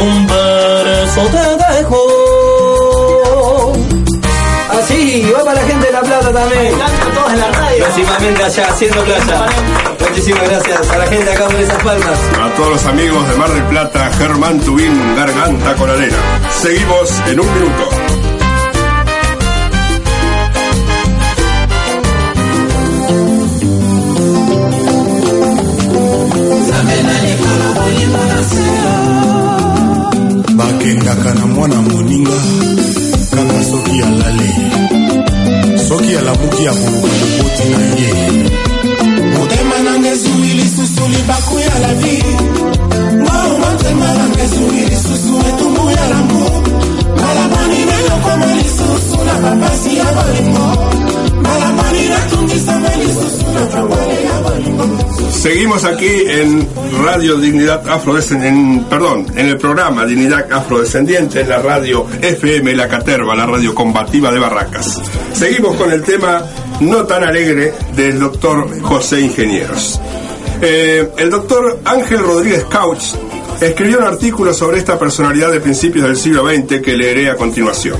un 0.00 0.26
verso 0.26 1.20
te 1.30 1.74
dejo. 1.74 2.21
Así, 4.82 5.30
va 5.32 5.44
para 5.44 5.62
la 5.62 5.68
gente 5.68 5.86
de 5.86 5.92
La 5.92 6.00
Plata 6.00 6.32
también. 6.32 6.74
todos 7.14 7.32
en 7.32 7.38
la 7.38 7.52
radio. 7.52 7.84
Próximamente 7.84 8.42
allá, 8.42 8.66
haciendo 8.68 9.04
playa. 9.04 9.46
Muchísimas 10.00 10.48
gracias 10.48 10.90
a 10.90 10.98
la 10.98 11.06
gente 11.06 11.32
acá 11.32 11.44
por 11.46 11.60
esas 11.60 11.82
palmas. 11.84 12.18
A 12.40 12.54
todos 12.56 12.70
los 12.70 12.86
amigos 12.86 13.28
de 13.28 13.36
Mar 13.36 13.50
del 13.50 13.62
Plata, 13.64 14.10
Germán 14.18 14.60
Tubín, 14.60 15.16
Garganta 15.16 15.74
con 15.76 15.88
Arena. 15.88 16.18
Seguimos 16.50 17.10
en 17.28 17.40
un 17.40 17.54
minuto. 17.54 18.31
Aquí 55.92 56.24
en 56.26 56.68
Radio 57.04 57.36
Dignidad 57.36 57.86
Afrodescendiente, 57.88 58.86
perdón, 58.88 59.26
en 59.36 59.46
el 59.46 59.58
programa 59.58 60.06
Dignidad 60.06 60.50
Afrodescendiente, 60.50 61.40
en 61.40 61.48
la 61.48 61.60
radio 61.60 62.06
FM 62.20 62.74
La 62.74 62.88
Caterva, 62.88 63.34
la 63.34 63.46
radio 63.46 63.74
combativa 63.74 64.30
de 64.30 64.38
Barracas. 64.38 65.00
Seguimos 65.32 65.76
con 65.76 65.92
el 65.92 66.02
tema 66.02 66.42
no 66.80 67.04
tan 67.04 67.24
alegre 67.24 67.74
del 67.94 68.18
doctor 68.18 68.80
José 68.80 69.20
Ingenieros. 69.20 70.00
Eh, 70.62 71.10
el 71.18 71.30
doctor 71.30 71.80
Ángel 71.84 72.20
Rodríguez 72.20 72.64
Couch 72.64 73.14
escribió 73.60 73.98
un 73.98 74.04
artículo 74.04 74.54
sobre 74.54 74.78
esta 74.78 74.98
personalidad 74.98 75.52
de 75.52 75.60
principios 75.60 76.06
del 76.06 76.16
siglo 76.16 76.48
XX 76.48 76.80
que 76.80 76.96
leeré 76.96 77.30
a 77.30 77.36
continuación. 77.36 77.98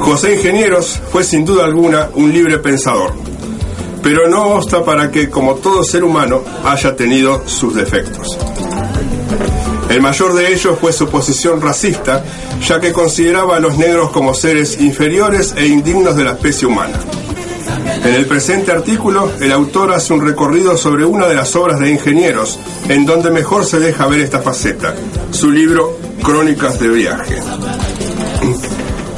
José 0.00 0.34
Ingenieros 0.34 1.00
fue 1.10 1.22
sin 1.24 1.44
duda 1.44 1.64
alguna 1.64 2.10
un 2.14 2.32
libre 2.32 2.58
pensador 2.58 3.25
pero 4.06 4.28
no 4.28 4.54
obsta 4.54 4.84
para 4.84 5.10
que, 5.10 5.28
como 5.28 5.56
todo 5.56 5.82
ser 5.82 6.04
humano, 6.04 6.44
haya 6.64 6.94
tenido 6.94 7.42
sus 7.48 7.74
defectos. 7.74 8.38
El 9.90 10.00
mayor 10.00 10.32
de 10.34 10.52
ellos 10.52 10.78
fue 10.80 10.92
su 10.92 11.08
posición 11.08 11.60
racista, 11.60 12.22
ya 12.64 12.78
que 12.78 12.92
consideraba 12.92 13.56
a 13.56 13.58
los 13.58 13.76
negros 13.76 14.12
como 14.12 14.32
seres 14.32 14.80
inferiores 14.80 15.54
e 15.56 15.66
indignos 15.66 16.14
de 16.14 16.22
la 16.22 16.34
especie 16.34 16.68
humana. 16.68 17.00
En 18.04 18.14
el 18.14 18.26
presente 18.26 18.70
artículo, 18.70 19.32
el 19.40 19.50
autor 19.50 19.92
hace 19.92 20.12
un 20.12 20.24
recorrido 20.24 20.76
sobre 20.76 21.04
una 21.04 21.26
de 21.26 21.34
las 21.34 21.56
obras 21.56 21.80
de 21.80 21.90
ingenieros, 21.90 22.60
en 22.88 23.06
donde 23.06 23.32
mejor 23.32 23.66
se 23.66 23.80
deja 23.80 24.06
ver 24.06 24.20
esta 24.20 24.40
faceta, 24.40 24.94
su 25.32 25.50
libro 25.50 25.98
Crónicas 26.22 26.78
de 26.78 26.88
Viaje. 26.90 27.42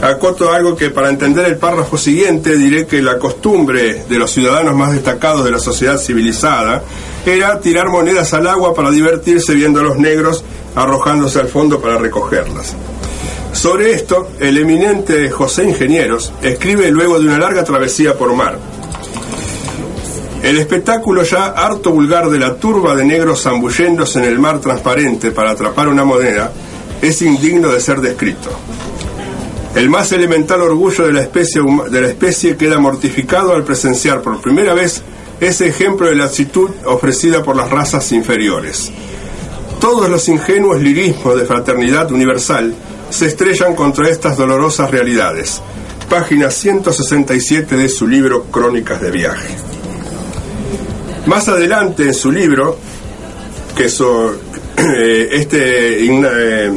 Acoto 0.00 0.52
algo 0.52 0.76
que 0.76 0.90
para 0.90 1.08
entender 1.08 1.44
el 1.46 1.56
párrafo 1.56 1.98
siguiente 1.98 2.56
diré 2.56 2.86
que 2.86 3.02
la 3.02 3.18
costumbre 3.18 4.04
de 4.08 4.18
los 4.18 4.30
ciudadanos 4.30 4.76
más 4.76 4.92
destacados 4.92 5.44
de 5.44 5.50
la 5.50 5.58
sociedad 5.58 5.98
civilizada 5.98 6.84
era 7.26 7.58
tirar 7.58 7.88
monedas 7.88 8.32
al 8.32 8.46
agua 8.46 8.74
para 8.74 8.92
divertirse 8.92 9.54
viendo 9.54 9.80
a 9.80 9.82
los 9.82 9.98
negros 9.98 10.44
arrojándose 10.76 11.40
al 11.40 11.48
fondo 11.48 11.80
para 11.80 11.98
recogerlas. 11.98 12.76
Sobre 13.52 13.90
esto, 13.92 14.28
el 14.38 14.58
eminente 14.58 15.30
José 15.30 15.64
Ingenieros 15.64 16.32
escribe 16.42 16.92
luego 16.92 17.18
de 17.18 17.26
una 17.26 17.38
larga 17.38 17.64
travesía 17.64 18.16
por 18.16 18.32
mar. 18.34 18.56
El 20.44 20.58
espectáculo 20.58 21.24
ya 21.24 21.46
harto 21.46 21.90
vulgar 21.90 22.30
de 22.30 22.38
la 22.38 22.54
turba 22.54 22.94
de 22.94 23.04
negros 23.04 23.42
zambulléndose 23.42 24.20
en 24.20 24.26
el 24.26 24.38
mar 24.38 24.60
transparente 24.60 25.32
para 25.32 25.50
atrapar 25.50 25.88
una 25.88 26.04
moneda 26.04 26.52
es 27.02 27.20
indigno 27.20 27.70
de 27.70 27.80
ser 27.80 28.00
descrito. 28.00 28.50
El 29.74 29.90
más 29.90 30.12
elemental 30.12 30.62
orgullo 30.62 31.06
de 31.06 31.12
la, 31.12 31.22
especie, 31.22 31.62
de 31.90 32.00
la 32.00 32.08
especie 32.08 32.56
queda 32.56 32.78
mortificado 32.78 33.54
al 33.54 33.64
presenciar 33.64 34.22
por 34.22 34.40
primera 34.40 34.74
vez 34.74 35.02
ese 35.40 35.68
ejemplo 35.68 36.08
de 36.08 36.16
la 36.16 36.24
actitud 36.24 36.70
ofrecida 36.84 37.42
por 37.42 37.56
las 37.56 37.70
razas 37.70 38.10
inferiores. 38.12 38.90
Todos 39.80 40.08
los 40.08 40.28
ingenuos 40.28 40.80
lirismos 40.80 41.38
de 41.38 41.44
fraternidad 41.44 42.10
universal 42.10 42.74
se 43.10 43.26
estrellan 43.26 43.74
contra 43.74 44.08
estas 44.08 44.36
dolorosas 44.36 44.90
realidades. 44.90 45.62
Página 46.10 46.50
167 46.50 47.76
de 47.76 47.88
su 47.88 48.08
libro 48.08 48.44
Crónicas 48.44 49.00
de 49.00 49.10
Viaje. 49.10 49.54
Más 51.26 51.48
adelante 51.48 52.04
en 52.04 52.14
su 52.14 52.32
libro, 52.32 52.78
que 53.76 53.88
so, 53.88 54.34
eh, 54.76 55.28
este 55.32 56.04
eh, 56.04 56.72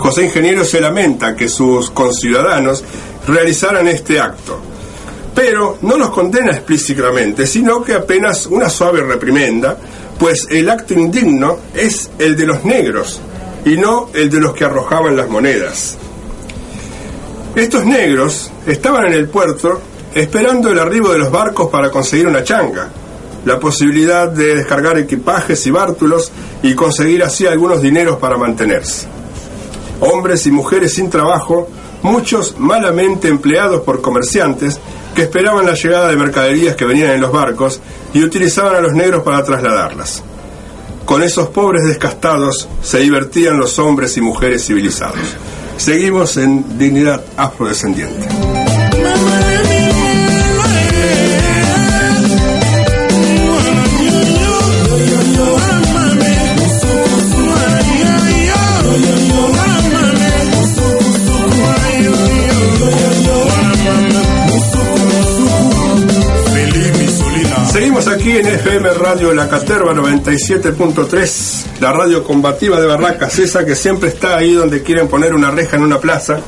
José 0.00 0.24
Ingeniero 0.24 0.64
se 0.64 0.80
lamenta 0.80 1.36
que 1.36 1.46
sus 1.46 1.90
conciudadanos 1.90 2.82
realizaran 3.26 3.86
este 3.86 4.18
acto, 4.18 4.58
pero 5.34 5.76
no 5.82 5.98
los 5.98 6.08
condena 6.08 6.52
explícitamente, 6.52 7.46
sino 7.46 7.82
que 7.82 7.92
apenas 7.92 8.46
una 8.46 8.70
suave 8.70 9.02
reprimenda, 9.02 9.76
pues 10.18 10.46
el 10.48 10.70
acto 10.70 10.94
indigno 10.94 11.58
es 11.74 12.10
el 12.18 12.34
de 12.34 12.46
los 12.46 12.64
negros 12.64 13.20
y 13.66 13.76
no 13.76 14.08
el 14.14 14.30
de 14.30 14.40
los 14.40 14.54
que 14.54 14.64
arrojaban 14.64 15.16
las 15.16 15.28
monedas. 15.28 15.98
Estos 17.54 17.84
negros 17.84 18.50
estaban 18.66 19.04
en 19.06 19.12
el 19.12 19.28
puerto 19.28 19.82
esperando 20.14 20.70
el 20.70 20.78
arribo 20.78 21.12
de 21.12 21.18
los 21.18 21.30
barcos 21.30 21.68
para 21.68 21.90
conseguir 21.90 22.26
una 22.26 22.42
changa, 22.42 22.88
la 23.44 23.60
posibilidad 23.60 24.28
de 24.28 24.56
descargar 24.56 24.96
equipajes 24.96 25.66
y 25.66 25.70
bártulos 25.70 26.32
y 26.62 26.74
conseguir 26.74 27.22
así 27.22 27.46
algunos 27.46 27.82
dineros 27.82 28.16
para 28.16 28.38
mantenerse 28.38 29.19
hombres 30.00 30.46
y 30.46 30.50
mujeres 30.50 30.94
sin 30.94 31.10
trabajo, 31.10 31.68
muchos 32.02 32.56
malamente 32.58 33.28
empleados 33.28 33.82
por 33.82 34.00
comerciantes 34.00 34.80
que 35.14 35.22
esperaban 35.22 35.66
la 35.66 35.74
llegada 35.74 36.08
de 36.08 36.16
mercaderías 36.16 36.76
que 36.76 36.84
venían 36.84 37.10
en 37.10 37.20
los 37.20 37.32
barcos 37.32 37.80
y 38.14 38.22
utilizaban 38.22 38.76
a 38.76 38.80
los 38.80 38.92
negros 38.92 39.22
para 39.22 39.44
trasladarlas. 39.44 40.22
Con 41.04 41.22
esos 41.22 41.48
pobres 41.48 41.86
descastados 41.86 42.68
se 42.82 42.98
divertían 43.00 43.58
los 43.58 43.78
hombres 43.78 44.16
y 44.16 44.20
mujeres 44.20 44.66
civilizados. 44.66 45.36
Seguimos 45.76 46.36
en 46.36 46.78
dignidad 46.78 47.24
afrodescendiente. 47.36 48.28
Aquí 68.20 68.36
en 68.36 68.46
FM 68.46 68.90
Radio 68.90 69.32
La 69.32 69.48
Caterva 69.48 69.94
97.3, 69.94 71.80
la 71.80 71.90
radio 71.90 72.22
combativa 72.22 72.78
de 72.78 72.86
Barracas, 72.86 73.38
esa 73.38 73.64
que 73.64 73.74
siempre 73.74 74.10
está 74.10 74.36
ahí 74.36 74.52
donde 74.52 74.82
quieren 74.82 75.08
poner 75.08 75.34
una 75.34 75.50
reja 75.50 75.78
en 75.78 75.84
una 75.84 75.98
plaza, 75.98 76.38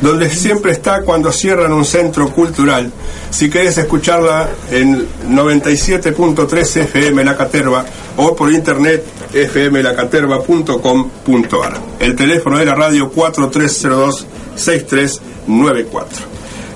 donde 0.00 0.28
siempre 0.28 0.72
está 0.72 1.02
cuando 1.02 1.30
cierran 1.30 1.72
un 1.72 1.84
centro 1.84 2.30
cultural. 2.30 2.90
Si 3.30 3.48
querés 3.48 3.78
escucharla 3.78 4.48
en 4.72 5.06
97.3 5.28 6.82
FM 6.82 7.22
La 7.22 7.36
Caterva 7.36 7.84
o 8.16 8.34
por 8.34 8.52
internet 8.52 9.04
fmlacaterva.com.ar. 9.52 11.80
El 12.00 12.16
teléfono 12.16 12.58
de 12.58 12.64
la 12.64 12.74
radio 12.74 13.12
4302-6394. 13.12 16.06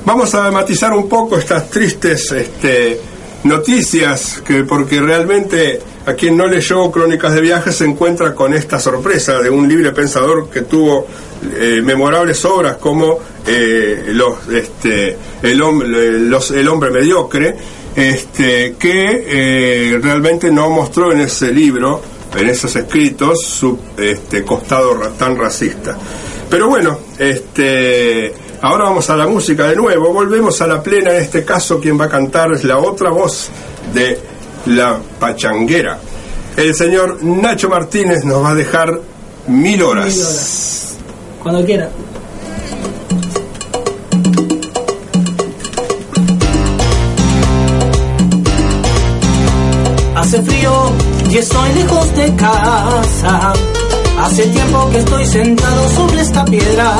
Vamos 0.04 0.32
a 0.36 0.48
matizar 0.52 0.92
un 0.92 1.08
poco 1.08 1.36
estas 1.36 1.68
tristes 1.68 2.30
este, 2.30 3.00
noticias, 3.44 4.42
que 4.44 4.64
porque 4.64 5.00
realmente 5.00 5.80
a 6.06 6.14
quien 6.14 6.36
no 6.36 6.46
leyó 6.46 6.90
Crónicas 6.90 7.34
de 7.34 7.40
Viajes 7.40 7.76
se 7.76 7.84
encuentra 7.84 8.34
con 8.34 8.54
esta 8.54 8.80
sorpresa 8.80 9.38
de 9.40 9.50
un 9.50 9.68
libre 9.68 9.92
pensador 9.92 10.48
que 10.50 10.62
tuvo 10.62 11.06
eh, 11.54 11.80
memorables 11.84 12.44
obras 12.44 12.76
como 12.78 13.18
eh, 13.46 14.12
este, 14.52 15.16
el, 15.42 15.58
los, 16.28 16.50
el 16.50 16.68
hombre 16.68 16.90
mediocre, 16.90 17.54
este, 17.94 18.74
que 18.78 19.24
eh, 19.26 19.98
realmente 20.02 20.50
no 20.50 20.70
mostró 20.70 21.12
en 21.12 21.20
ese 21.20 21.52
libro, 21.52 22.02
en 22.36 22.48
esos 22.48 22.74
escritos, 22.74 23.44
su 23.44 23.78
este, 23.96 24.42
costado 24.44 24.94
tan 25.18 25.36
racista. 25.36 25.96
Pero 26.50 26.68
bueno, 26.68 26.98
este 27.18 28.34
Ahora 28.60 28.84
vamos 28.84 29.08
a 29.08 29.16
la 29.16 29.28
música 29.28 29.68
de 29.68 29.76
nuevo, 29.76 30.12
volvemos 30.12 30.60
a 30.60 30.66
la 30.66 30.82
plena, 30.82 31.12
en 31.12 31.22
este 31.22 31.44
caso 31.44 31.78
quien 31.78 31.98
va 31.98 32.06
a 32.06 32.08
cantar 32.08 32.52
es 32.52 32.64
la 32.64 32.78
otra 32.78 33.10
voz 33.10 33.50
de 33.94 34.18
la 34.66 34.98
pachanguera. 35.20 35.96
El 36.56 36.74
señor 36.74 37.22
Nacho 37.22 37.68
Martínez 37.68 38.24
nos 38.24 38.42
va 38.42 38.50
a 38.50 38.54
dejar 38.56 39.00
mil 39.46 39.80
horas. 39.82 40.06
Mil 40.06 40.24
horas. 40.24 40.96
Cuando 41.40 41.64
quiera. 41.64 41.88
Hace 50.16 50.42
frío 50.42 50.72
y 51.30 51.36
estoy 51.36 51.74
lejos 51.74 52.16
de 52.16 52.34
casa 52.34 53.52
Hace 54.28 54.46
tiempo 54.48 54.90
que 54.90 54.98
estoy 54.98 55.24
sentado 55.24 55.88
sobre 55.96 56.20
esta 56.20 56.44
piedra. 56.44 56.92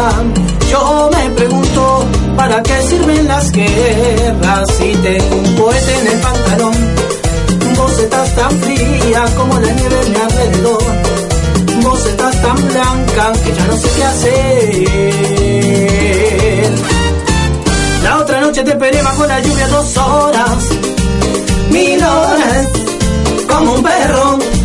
Yo 0.71 1.11
me 1.13 1.29
pregunto, 1.33 2.07
¿para 2.35 2.63
qué 2.63 2.83
sirven 2.89 3.29
las 3.29 3.53
guerras 3.53 4.71
si 4.79 4.95
tengo 4.95 5.37
un 5.37 5.55
poeta 5.57 6.01
en 6.01 6.07
el 6.07 6.21
pantalón? 6.21 6.73
Vos 7.77 7.99
estás 7.99 8.35
tan 8.35 8.51
fría 8.61 9.27
como 9.37 9.61
la 9.61 9.71
nieve 9.73 10.01
en 10.07 10.11
mi 10.11 10.17
alrededor. 10.17 10.83
Vos 11.83 12.07
estás 12.07 12.41
tan 12.41 12.57
blanca 12.57 13.33
que 13.45 13.53
ya 13.55 13.67
no 13.67 13.77
sé 13.77 13.89
qué 13.95 14.05
hacer. 14.05 14.89
La 18.05 18.17
otra 18.21 18.41
noche 18.41 18.65
te 18.65 18.71
esperé 18.71 19.03
bajo 19.03 19.27
la 19.27 19.39
lluvia 19.41 19.69
dos 19.69 19.97
horas, 19.99 20.71
mil 21.71 22.03
horas, 22.03 22.69
como 23.49 23.75
un 23.75 23.83
perro. 23.83 24.58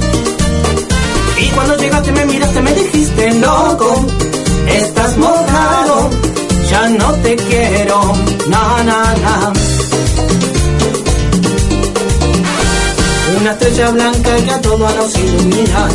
Y 1.44 1.48
cuando 1.48 1.76
llegaste 1.76 2.12
me 2.14 2.26
miraste, 2.26 2.62
me 2.62 2.74
dijiste, 2.74 3.34
loco, 3.34 4.06
estás 4.66 5.18
mojado, 5.18 6.10
ya 6.70 6.88
no 6.90 7.12
te 7.16 7.36
quiero, 7.36 8.14
na, 8.48 8.84
na, 8.84 9.14
na. 9.24 9.54
Una 13.42 13.52
estrella 13.52 13.90
blanca 13.92 14.36
que 14.38 14.52
a 14.52 14.62
todos 14.62 14.96
nos 14.96 15.16
ilumina. 15.18 15.90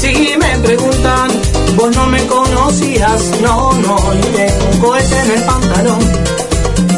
Si 0.00 0.34
me 0.36 0.58
preguntan, 0.64 1.30
vos 1.76 1.94
no 1.94 2.06
me 2.08 2.26
conocías, 2.26 3.22
no, 3.42 3.72
no, 3.72 3.96
y 4.18 4.36
tengo 4.36 4.64
un 4.72 4.80
cohete 4.80 5.20
en 5.20 5.30
el 5.30 5.42
pantalón. 5.42 6.00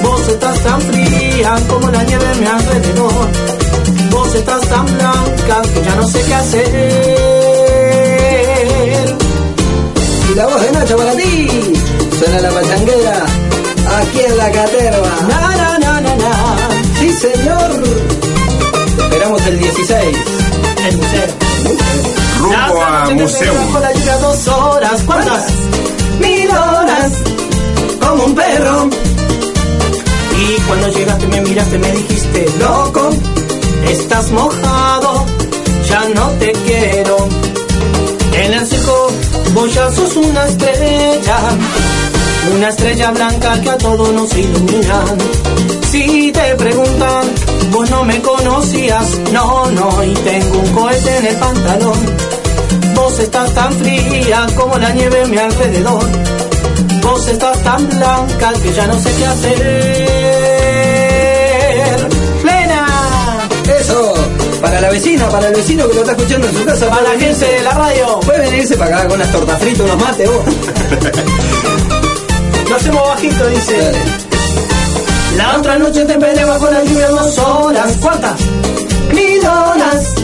Vos 0.02 0.26
estás 0.26 0.58
tan 0.60 0.80
fría 0.80 1.54
como 1.68 1.90
la 1.90 2.02
nieve 2.02 2.28
a 2.28 2.34
mi 2.34 2.46
alrededor. 2.46 3.28
Vos 4.10 4.34
estás 4.34 4.62
tan 4.68 4.86
blanca 4.86 5.62
que 5.74 5.82
ya 5.82 5.94
no 5.96 6.08
sé 6.08 6.22
qué 6.26 6.34
hacer. 6.34 7.37
Y 10.30 10.34
la 10.34 10.46
voz 10.46 10.60
de 10.62 10.72
Nacho 10.72 10.96
para 10.96 11.12
ti. 11.12 11.48
Suena 12.18 12.40
la 12.40 12.50
pachanguera. 12.50 13.26
Aquí 13.98 14.20
en 14.20 14.36
la 14.36 14.50
caterva. 14.50 15.16
Na, 15.28 15.56
na, 15.56 15.78
na, 15.78 16.00
na, 16.00 16.16
na. 16.16 16.58
Sí, 16.98 17.12
señor. 17.12 17.82
Te 18.96 19.02
esperamos 19.02 19.46
el 19.46 19.58
16. 19.58 20.16
El 20.88 20.96
museo. 20.96 21.26
Rumbo 22.40 22.82
a 22.82 23.10
museo. 23.10 23.54
Bajo 23.54 23.80
la 23.80 23.92
lluvia 23.92 24.16
dos 24.18 24.48
horas, 24.48 25.02
¿cuántas? 25.06 25.46
Mil 26.20 26.48
horas, 26.50 27.12
como 28.00 28.24
un 28.24 28.34
perro. 28.34 28.88
Y 30.40 30.60
cuando 30.62 30.88
llegaste 30.88 31.26
me 31.26 31.40
miraste, 31.40 31.78
me 31.78 31.92
dijiste, 31.92 32.46
loco, 32.60 33.10
estás 33.88 34.30
mojado, 34.30 35.26
ya 35.88 36.08
no 36.14 36.28
te 36.38 36.52
quiero. 36.52 37.47
En 38.40 38.52
el 38.52 38.66
circo 38.66 39.08
vos 39.52 39.74
ya 39.74 39.90
sos 39.90 40.16
una 40.16 40.46
estrella, 40.46 41.38
una 42.54 42.68
estrella 42.68 43.10
blanca 43.10 43.60
que 43.60 43.70
a 43.70 43.78
todos 43.78 44.12
nos 44.12 44.32
ilumina. 44.36 45.04
Si 45.90 46.30
te 46.30 46.54
preguntan, 46.54 47.26
vos 47.72 47.90
no 47.90 48.04
me 48.04 48.20
conocías, 48.22 49.18
no, 49.32 49.70
no, 49.72 50.04
y 50.04 50.14
tengo 50.14 50.58
un 50.58 50.72
cohete 50.72 51.16
en 51.16 51.26
el 51.26 51.36
pantalón. 51.36 51.98
Vos 52.94 53.18
estás 53.18 53.52
tan 53.54 53.72
fría 53.74 54.46
como 54.56 54.78
la 54.78 54.90
nieve 54.90 55.22
a 55.22 55.26
mi 55.26 55.38
alrededor. 55.38 56.04
Vos 57.02 57.26
estás 57.26 57.62
tan 57.64 57.88
blanca 57.88 58.52
que 58.62 58.72
ya 58.72 58.86
no 58.86 59.00
sé 59.00 59.10
qué 59.18 59.26
hacer. 59.26 60.47
Para 64.60 64.80
la 64.80 64.90
vecina, 64.90 65.28
para 65.28 65.48
el 65.48 65.54
vecino 65.54 65.88
que 65.88 65.94
lo 65.94 66.00
está 66.00 66.12
escuchando 66.12 66.46
en 66.48 66.54
su 66.54 66.64
casa. 66.64 66.88
Para 66.88 67.02
la 67.02 67.20
gente 67.20 67.46
de 67.46 67.62
la 67.62 67.72
radio. 67.72 68.20
Puede 68.20 68.50
venirse 68.50 68.76
para 68.76 68.96
acá 68.96 69.08
con 69.08 69.16
unas 69.16 69.32
tortas 69.32 69.60
fritas, 69.60 69.80
unos 69.80 70.00
mates, 70.00 70.30
vos. 70.30 70.44
Lo 72.68 72.76
hacemos 72.76 73.08
bajito, 73.08 73.46
dice. 73.46 73.78
Dale. 73.78 73.98
La 75.36 75.56
otra 75.56 75.78
noche 75.78 76.04
te 76.04 76.12
esperé 76.12 76.44
bajo 76.44 76.70
la 76.70 76.84
lluvia 76.84 77.08
dos 77.08 77.38
horas. 77.38 77.96
¿Cuántas? 78.00 78.40
Mil 79.14 79.46
horas. 79.46 80.14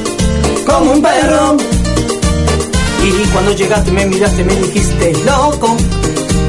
Como 0.66 0.92
un 0.92 1.02
perro. 1.02 1.56
Y 3.04 3.26
cuando 3.28 3.52
llegaste 3.52 3.92
me 3.92 4.06
miraste, 4.06 4.42
me 4.44 4.56
dijiste, 4.56 5.12
loco, 5.26 5.76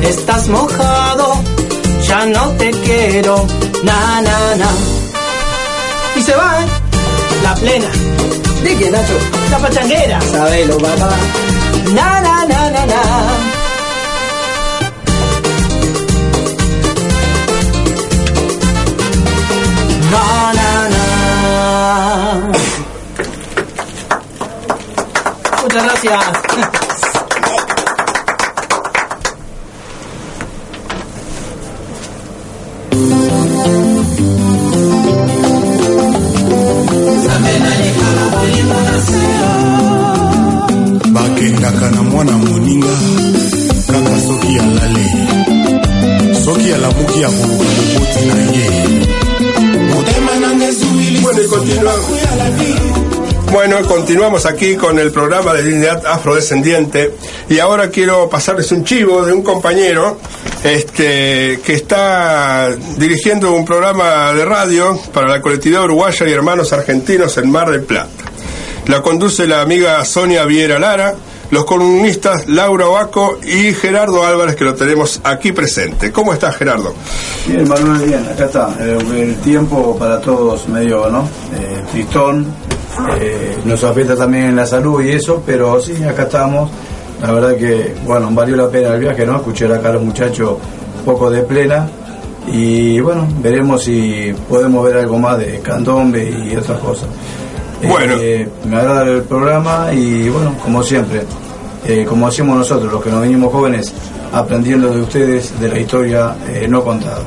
estás 0.02 0.48
mojado, 0.48 1.44
ya 2.08 2.26
no 2.28 2.48
te 2.52 2.72
quiero, 2.72 3.46
na, 3.84 4.22
na, 4.22 4.56
na. 4.56 4.70
Y 6.16 6.22
se 6.22 6.34
va, 6.34 6.62
¿eh? 6.62 6.85
La 7.46 7.54
plena, 7.54 7.88
¿De 8.64 8.76
qué, 8.76 8.90
Nacho? 8.90 9.14
la 9.52 9.60
pachanguera, 9.60 10.20
Sabelo, 10.22 10.78
papá. 10.80 11.12
na, 11.94 12.22
na, 12.22 12.46
na, 12.48 12.70
na, 12.72 12.86
na. 12.88 13.02
Na, 20.12 20.54
na, 20.54 20.90
na. 20.94 22.52
Muchas 25.64 25.84
gracias. 25.84 26.85
Continuamos 53.84 54.46
aquí 54.46 54.78
con 54.78 54.98
el 55.00 55.12
programa 55.12 55.54
de 55.54 55.62
dignidad 55.62 56.06
afrodescendiente 56.06 57.14
y 57.50 57.60
ahora 57.60 57.90
quiero 57.90 58.30
pasarles 58.30 58.72
un 58.72 58.86
chivo 58.86 59.26
de 59.26 59.34
un 59.34 59.44
compañero 59.44 60.18
este, 60.64 61.60
que 61.64 61.74
está 61.74 62.70
dirigiendo 62.98 63.52
un 63.52 63.66
programa 63.66 64.32
de 64.32 64.46
radio 64.46 64.98
para 65.14 65.28
la 65.28 65.42
colectividad 65.42 65.84
uruguaya 65.84 66.26
y 66.26 66.32
hermanos 66.32 66.72
argentinos 66.72 67.38
en 67.38 67.52
Mar 67.52 67.70
del 67.70 67.84
Plata. 67.84 68.10
La 68.88 69.02
conduce 69.02 69.46
la 69.46 69.62
amiga 69.62 70.04
Sonia 70.06 70.46
Viera 70.46 70.80
Lara, 70.80 71.14
los 71.52 71.66
columnistas 71.66 72.48
Laura 72.48 72.88
Oaco 72.88 73.40
y 73.44 73.74
Gerardo 73.74 74.26
Álvarez 74.26 74.56
que 74.56 74.64
lo 74.64 74.76
tenemos 74.76 75.20
aquí 75.26 75.52
presente. 75.52 76.14
¿Cómo 76.14 76.32
estás 76.34 76.56
Gerardo? 76.56 76.94
Bien, 77.46 77.68
Manuel, 77.68 78.08
bien, 78.08 78.26
acá 78.26 78.46
está. 78.46 78.74
Eh, 78.80 78.98
el 79.18 79.36
tiempo 79.42 79.98
para 79.98 80.22
todos 80.22 80.66
medio, 80.70 81.10
¿no? 81.10 81.28
Eh, 81.54 81.84
tristón. 81.92 82.75
Eh, 83.20 83.58
nos 83.66 83.84
afecta 83.84 84.16
también 84.16 84.46
en 84.46 84.56
la 84.56 84.66
salud 84.66 85.04
y 85.04 85.12
eso, 85.12 85.42
pero 85.46 85.80
sí, 85.82 86.04
acá 86.04 86.24
estamos. 86.24 86.70
La 87.22 87.32
verdad 87.32 87.56
que, 87.56 87.94
bueno, 88.06 88.30
valió 88.32 88.56
la 88.56 88.70
pena 88.70 88.94
el 88.94 89.00
viaje, 89.00 89.26
¿no? 89.26 89.38
Escuchar 89.38 89.72
acá 89.74 89.90
a 89.90 89.94
los 89.94 90.04
muchachos 90.04 90.58
un 91.00 91.06
poco 91.06 91.30
de 91.30 91.44
plena. 91.44 91.88
Y 92.48 93.00
bueno, 93.00 93.28
veremos 93.42 93.84
si 93.84 94.34
podemos 94.48 94.86
ver 94.86 94.98
algo 94.98 95.18
más 95.18 95.40
de 95.40 95.60
candombe 95.60 96.30
y 96.30 96.56
otras 96.56 96.80
cosas. 96.80 97.08
Bueno. 97.82 98.16
Eh, 98.20 98.48
me 98.66 98.78
agrada 98.78 99.04
el 99.04 99.24
programa 99.24 99.94
y 99.94 100.30
bueno, 100.30 100.56
como 100.64 100.84
siempre, 100.84 101.24
eh, 101.86 102.06
como 102.08 102.28
hacemos 102.28 102.58
nosotros, 102.58 102.92
los 102.92 103.04
que 103.04 103.10
nos 103.10 103.22
venimos 103.22 103.52
jóvenes, 103.52 103.94
aprendiendo 104.32 104.94
de 104.94 105.02
ustedes 105.02 105.60
de 105.60 105.70
la 105.70 105.80
historia 105.80 106.36
eh, 106.48 106.68
no 106.68 106.84
contada. 106.84 107.24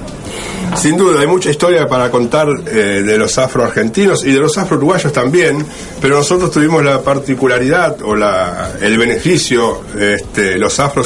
Sin 0.76 0.96
duda, 0.96 1.20
hay 1.20 1.26
mucha 1.26 1.50
historia 1.50 1.88
para 1.88 2.10
contar 2.10 2.48
eh, 2.66 3.02
de 3.04 3.18
los 3.18 3.36
afroargentinos 3.38 4.24
y 4.24 4.32
de 4.32 4.38
los 4.38 4.56
afro-uruguayos 4.58 5.12
también, 5.12 5.64
pero 6.00 6.16
nosotros 6.18 6.50
tuvimos 6.52 6.84
la 6.84 7.00
particularidad 7.02 8.00
o 8.02 8.14
la, 8.14 8.72
el 8.80 8.96
beneficio, 8.96 9.80
este, 9.98 10.56
los 10.56 10.78
afro- 10.78 11.02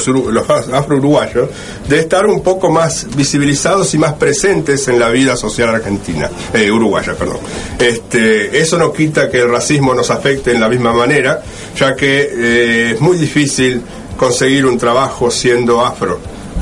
afro-uruguayos, 0.72 1.48
de 1.88 1.98
estar 2.01 2.27
un 2.27 2.42
poco 2.42 2.70
más 2.70 3.07
visibilizados 3.16 3.94
y 3.94 3.98
más 3.98 4.12
presentes 4.14 4.87
en 4.88 4.98
la 4.98 5.09
vida 5.09 5.37
social 5.37 5.70
argentina, 5.70 6.31
eh, 6.53 6.70
uruguaya, 6.70 7.14
perdón. 7.14 7.38
Este, 7.79 8.59
eso 8.59 8.77
no 8.79 8.92
quita 8.92 9.31
que 9.31 9.38
el 9.40 9.51
racismo 9.51 9.94
nos 9.94 10.11
afecte 10.11 10.53
en 10.53 10.61
la 10.61 10.68
misma 10.68 10.92
manera, 10.92 11.42
ya 11.79 11.96
que 11.96 12.29
eh, 12.31 12.90
es 12.94 13.01
muy 13.01 13.16
difícil 13.16 13.81
conseguir 14.18 14.66
un 14.66 14.77
trabajo 14.77 15.31
siendo 15.31 15.85
afro 15.85 16.18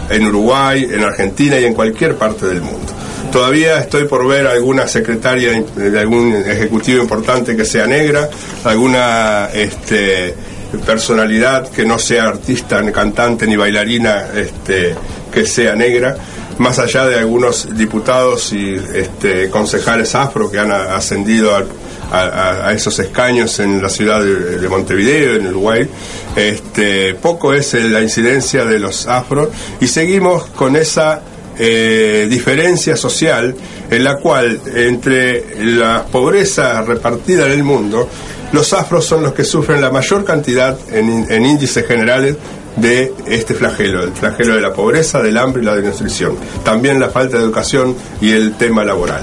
en 0.08 0.26
Uruguay, 0.26 0.88
en 0.90 1.04
Argentina 1.04 1.58
y 1.58 1.64
en 1.64 1.74
cualquier 1.74 2.16
parte 2.16 2.46
del 2.46 2.60
mundo. 2.62 2.92
Todavía 3.30 3.78
estoy 3.78 4.04
por 4.06 4.26
ver 4.26 4.46
alguna 4.48 4.88
secretaria 4.88 5.52
de 5.76 6.00
algún 6.00 6.34
ejecutivo 6.34 7.00
importante 7.00 7.56
que 7.56 7.64
sea 7.64 7.86
negra, 7.86 8.28
alguna 8.64 9.50
este, 9.54 10.34
personalidad 10.84 11.68
que 11.68 11.84
no 11.84 11.98
sea 11.98 12.24
artista, 12.24 12.82
ni 12.82 12.90
cantante 12.92 13.46
ni 13.46 13.56
bailarina 13.56 14.26
este, 14.34 14.94
que 15.32 15.46
sea 15.46 15.74
negra, 15.76 16.16
más 16.58 16.78
allá 16.80 17.06
de 17.06 17.18
algunos 17.18 17.76
diputados 17.76 18.52
y 18.52 18.74
este, 18.94 19.48
concejales 19.48 20.14
afro 20.16 20.50
que 20.50 20.58
han 20.58 20.72
ascendido 20.72 21.54
al- 21.54 21.68
a, 22.12 22.72
esos 22.72 22.98
escaños 22.98 23.58
en 23.60 23.82
la 23.82 23.88
ciudad 23.88 24.20
de, 24.20 24.58
de 24.58 24.68
Montevideo, 24.68 25.36
en 25.36 25.46
Uruguay. 25.48 25.88
Este, 26.36 27.14
poco 27.14 27.52
es 27.52 27.74
eh, 27.74 27.88
la 27.88 28.00
incidencia 28.00 28.64
de 28.64 28.78
los 28.78 29.06
afro 29.06 29.50
y 29.80 29.86
seguimos 29.86 30.46
con 30.46 30.76
esa 30.76 31.22
eh, 31.58 32.26
diferencia 32.30 32.96
social 32.96 33.54
en 33.90 34.04
la 34.04 34.16
cual 34.16 34.60
entre 34.74 35.64
la 35.64 36.04
pobreza 36.04 36.82
repartida 36.82 37.46
en 37.46 37.52
el 37.52 37.64
mundo 37.64 38.08
los 38.52 38.72
afros 38.72 39.04
son 39.04 39.22
los 39.24 39.34
que 39.34 39.44
sufren 39.44 39.80
la 39.80 39.90
mayor 39.90 40.24
cantidad 40.24 40.76
en 40.90 41.46
índices 41.46 41.86
generales 41.86 42.36
de 42.76 43.12
este 43.26 43.54
flagelo, 43.54 44.02
el 44.02 44.12
flagelo 44.12 44.54
de 44.54 44.60
la 44.60 44.72
pobreza, 44.72 45.22
del 45.22 45.36
hambre 45.38 45.62
y 45.62 45.66
la 45.66 45.76
desnutrición. 45.76 46.36
También 46.64 47.00
la 47.00 47.10
falta 47.10 47.36
de 47.36 47.44
educación 47.44 47.96
y 48.20 48.32
el 48.32 48.54
tema 48.54 48.84
laboral. 48.84 49.22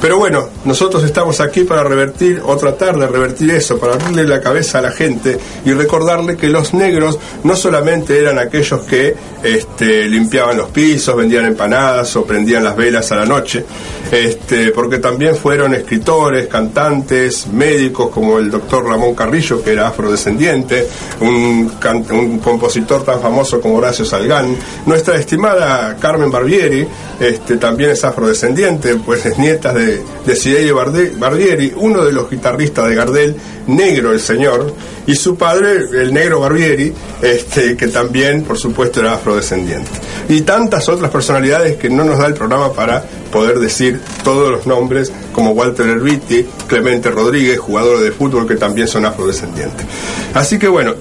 Pero 0.00 0.18
bueno, 0.18 0.48
nosotros 0.64 1.04
estamos 1.04 1.40
aquí 1.40 1.64
para 1.64 1.82
revertir 1.82 2.42
o 2.44 2.56
tratar 2.56 2.98
de 2.98 3.06
revertir 3.06 3.50
eso, 3.50 3.78
para 3.78 3.94
abrirle 3.94 4.24
la 4.24 4.40
cabeza 4.40 4.78
a 4.78 4.82
la 4.82 4.90
gente 4.90 5.38
y 5.64 5.72
recordarle 5.72 6.36
que 6.36 6.48
los 6.48 6.74
negros 6.74 7.18
no 7.44 7.56
solamente 7.56 8.18
eran 8.18 8.38
aquellos 8.38 8.82
que 8.82 9.14
este, 9.42 10.06
limpiaban 10.08 10.58
los 10.58 10.68
pisos, 10.70 11.16
vendían 11.16 11.46
empanadas 11.46 12.14
o 12.16 12.24
prendían 12.24 12.62
las 12.62 12.76
velas 12.76 13.10
a 13.12 13.16
la 13.16 13.24
noche, 13.24 13.64
este, 14.12 14.70
porque 14.70 14.98
también 14.98 15.34
fueron 15.34 15.74
escritores, 15.74 16.46
cantantes, 16.46 17.46
médicos 17.48 18.10
como 18.10 18.38
el 18.38 18.50
doctor 18.50 18.84
Ramón 18.84 19.14
Carrillo, 19.14 19.62
que 19.62 19.72
era 19.72 19.88
afrodescendiente, 19.88 20.86
un, 21.20 21.72
un 22.10 22.38
compositor 22.38 22.85
tan 22.86 23.20
famoso 23.20 23.60
como 23.60 23.76
Horacio 23.76 24.04
Salgán, 24.04 24.56
nuestra 24.86 25.16
estimada 25.16 25.96
Carmen 25.96 26.30
Barbieri, 26.30 26.86
este, 27.20 27.56
también 27.56 27.90
es 27.90 28.04
afrodescendiente, 28.04 28.96
pues 28.96 29.26
es 29.26 29.38
nieta 29.38 29.72
de 29.72 30.02
de, 30.24 31.12
Barbieri, 31.16 31.72
uno 31.76 32.04
de 32.04 32.12
los 32.12 32.30
guitarristas 32.30 32.88
de 32.88 32.94
Gardel, 32.94 33.36
negro 33.66 34.12
el 34.12 34.20
señor, 34.20 34.72
y 35.06 35.14
su 35.14 35.36
padre, 35.36 35.86
el 35.92 36.12
negro 36.12 36.40
Barbieri, 36.40 36.92
este, 37.22 37.76
que 37.76 37.88
también, 37.88 38.42
por 38.42 38.58
supuesto, 38.58 39.00
era 39.00 39.14
afrodescendiente. 39.14 39.90
Y 40.28 40.42
tantas 40.42 40.88
otras 40.88 41.10
personalidades 41.10 41.76
que 41.76 41.88
no 41.88 42.04
nos 42.04 42.18
da 42.18 42.26
el 42.26 42.34
programa 42.34 42.72
para 42.72 43.04
poder 43.30 43.58
decir 43.58 44.00
todos 44.24 44.50
los 44.50 44.66
nombres, 44.66 45.12
como 45.32 45.52
Walter 45.52 45.88
Erviti, 45.88 46.46
Clemente 46.66 47.10
Rodríguez, 47.10 47.58
jugadores 47.58 48.02
de 48.02 48.12
fútbol 48.12 48.46
que 48.46 48.56
también 48.56 48.88
son 48.88 49.04
afrodescendientes. 49.04 49.86
Así 50.34 50.58
que 50.58 50.68
bueno, 50.68 50.94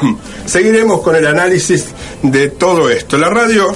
seguiremos 0.46 1.00
con 1.00 1.16
el 1.16 1.26
análisis 1.26 1.86
de 2.22 2.48
todo 2.48 2.90
esto. 2.90 3.16
La 3.18 3.28
radio 3.28 3.74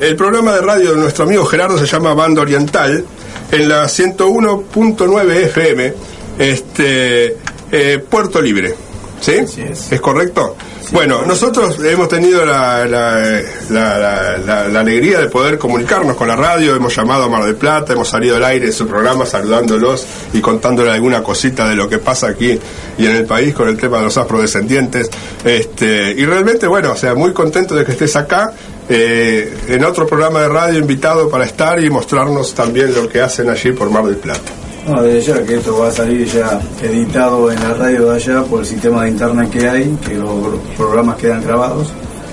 el 0.00 0.14
programa 0.14 0.52
de 0.52 0.60
radio 0.60 0.90
de 0.92 0.98
nuestro 0.98 1.24
amigo 1.24 1.44
Gerardo 1.46 1.78
se 1.78 1.86
llama 1.86 2.12
Banda 2.12 2.42
Oriental 2.42 3.02
en 3.50 3.68
la 3.68 3.84
101.9 3.84 5.30
FM, 5.46 5.94
este, 6.38 7.36
eh, 7.72 8.04
Puerto 8.08 8.42
Libre. 8.42 8.74
¿Sí? 9.20 9.32
es. 9.32 10.00
correcto? 10.00 10.56
Bueno, 10.92 11.22
nosotros 11.26 11.78
hemos 11.84 12.08
tenido 12.08 12.44
la, 12.44 12.86
la, 12.86 14.80
alegría 14.80 15.20
de 15.20 15.28
poder 15.28 15.58
comunicarnos 15.58 16.16
con 16.16 16.28
la 16.28 16.36
radio, 16.36 16.76
hemos 16.76 16.94
llamado 16.94 17.24
a 17.24 17.28
Mar 17.28 17.44
del 17.44 17.56
Plata, 17.56 17.92
hemos 17.92 18.08
salido 18.08 18.36
al 18.36 18.44
aire 18.44 18.66
de 18.66 18.72
su 18.72 18.86
programa 18.86 19.26
saludándolos 19.26 20.06
y 20.32 20.40
contándole 20.40 20.90
alguna 20.90 21.22
cosita 21.22 21.68
de 21.68 21.74
lo 21.74 21.88
que 21.88 21.98
pasa 21.98 22.28
aquí 22.28 22.58
y 22.98 23.06
en 23.06 23.16
el 23.16 23.26
país 23.26 23.54
con 23.54 23.68
el 23.68 23.76
tema 23.76 23.98
de 23.98 24.04
los 24.04 24.16
afrodescendientes. 24.16 25.10
Este, 25.44 26.12
y 26.12 26.24
realmente, 26.24 26.66
bueno, 26.66 26.92
o 26.92 26.96
sea, 26.96 27.14
muy 27.14 27.32
contento 27.32 27.74
de 27.74 27.84
que 27.84 27.92
estés 27.92 28.14
acá 28.16 28.52
eh, 28.88 29.56
en 29.68 29.84
otro 29.84 30.06
programa 30.06 30.42
de 30.42 30.48
radio 30.48 30.78
invitado 30.78 31.28
para 31.28 31.44
estar 31.44 31.82
y 31.82 31.90
mostrarnos 31.90 32.54
también 32.54 32.94
lo 32.94 33.08
que 33.08 33.20
hacen 33.20 33.50
allí 33.50 33.72
por 33.72 33.90
Mar 33.90 34.04
del 34.04 34.16
Plata. 34.16 34.65
No, 34.86 35.02
desde 35.02 35.32
ya 35.32 35.44
que 35.44 35.56
esto 35.56 35.78
va 35.78 35.88
a 35.88 35.90
salir 35.90 36.26
ya 36.26 36.60
editado 36.82 37.50
en 37.50 37.60
la 37.60 37.74
radio 37.74 38.10
de 38.10 38.16
allá 38.16 38.42
por 38.44 38.60
el 38.60 38.66
sistema 38.66 39.04
de 39.04 39.10
internet 39.10 39.50
que 39.50 39.68
hay, 39.68 39.98
que 40.06 40.14
los, 40.14 40.30
programas 40.76 41.16
quedan 41.16 41.42
grabados. 41.42 41.88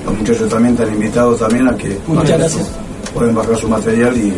Los 0.06 0.18
muchachos 0.18 0.50
también 0.50 0.76
están 0.76 0.94
invitados 0.94 1.40
también 1.40 1.68
a 1.68 1.76
que 1.76 1.98
pueden 3.14 3.34
bajar 3.34 3.58
su 3.58 3.68
material 3.68 4.16
y 4.18 4.34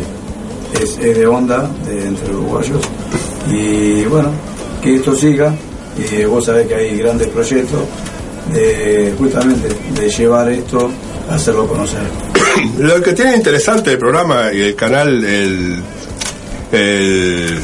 es, 0.80 0.98
de 0.98 1.26
onda 1.26 1.68
de, 1.86 2.06
entre 2.06 2.34
uruguayos. 2.34 2.80
Y 3.50 4.04
bueno, 4.04 4.30
que 4.82 4.96
esto 4.96 5.14
siga. 5.14 5.54
Y 5.98 6.24
vos 6.24 6.44
sabés 6.44 6.66
que 6.66 6.74
hay 6.74 6.98
grandes 6.98 7.28
proyectos 7.28 7.80
de 8.52 9.14
justamente 9.18 9.68
de 9.94 10.10
llevar 10.10 10.48
esto 10.50 10.90
hacerlo 11.30 11.66
conocer. 11.66 12.02
Lo 12.78 13.02
que 13.02 13.12
tiene 13.12 13.36
interesante 13.36 13.92
el 13.92 13.98
programa 13.98 14.52
y 14.52 14.62
el 14.62 14.74
canal, 14.74 15.24
el, 15.24 15.82
el, 16.72 17.58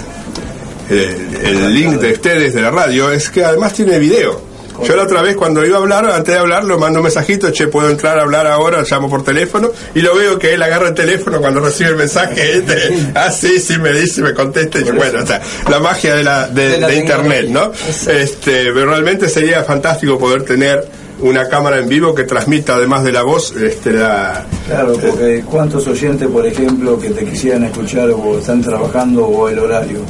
el, 0.92 1.74
link 1.74 2.00
de 2.00 2.12
ustedes 2.12 2.54
de 2.54 2.62
la 2.62 2.70
radio, 2.70 3.10
es 3.10 3.30
que 3.30 3.44
además 3.44 3.72
tiene 3.72 3.98
video. 3.98 4.52
Yo 4.86 4.96
la 4.96 5.04
otra 5.04 5.22
vez 5.22 5.36
cuando 5.36 5.64
iba 5.64 5.76
a 5.76 5.80
hablar, 5.80 6.10
antes 6.10 6.34
de 6.34 6.40
hablar, 6.40 6.64
lo 6.64 6.78
mando 6.78 7.00
un 7.00 7.04
mensajito, 7.04 7.50
che, 7.50 7.68
puedo 7.68 7.90
entrar 7.90 8.18
a 8.18 8.22
hablar 8.22 8.46
ahora, 8.46 8.82
llamo 8.88 9.08
por 9.08 9.22
teléfono, 9.22 9.70
y 9.94 10.00
lo 10.00 10.16
veo 10.16 10.38
que 10.38 10.54
él 10.54 10.62
agarra 10.62 10.88
el 10.88 10.94
teléfono 10.94 11.40
cuando 11.40 11.60
recibe 11.60 11.90
el 11.90 11.96
mensaje, 11.96 12.58
este, 12.58 13.12
ah, 13.14 13.30
sí, 13.30 13.60
sí, 13.60 13.78
me 13.78 13.92
dice, 13.92 14.22
me 14.22 14.34
contesta, 14.34 14.78
y 14.80 14.84
bueno, 14.84 15.20
o 15.22 15.26
sea, 15.26 15.40
la 15.70 15.78
magia 15.78 16.14
de 16.14 16.24
la, 16.24 16.48
de, 16.48 16.96
internet, 16.96 17.46
¿no? 17.48 17.70
Este, 18.08 18.72
pero 18.72 18.86
realmente 18.86 19.28
sería 19.28 19.62
fantástico 19.62 20.18
poder 20.18 20.42
tener 20.42 20.84
una 21.20 21.48
cámara 21.48 21.78
en 21.78 21.88
vivo 21.88 22.14
que 22.14 22.24
transmita 22.24 22.74
además 22.74 23.04
de 23.04 23.12
la 23.12 23.22
voz 23.22 23.54
este, 23.54 23.92
la... 23.92 24.44
Claro, 24.66 24.94
porque 24.94 25.44
cuántos 25.48 25.86
oyentes, 25.86 26.28
por 26.28 26.44
ejemplo, 26.44 26.98
que 26.98 27.10
te 27.10 27.24
quisieran 27.24 27.64
escuchar 27.64 28.10
o 28.10 28.38
están 28.38 28.60
trabajando 28.60 29.24
o 29.26 29.48
el 29.48 29.60
horario, 29.60 30.00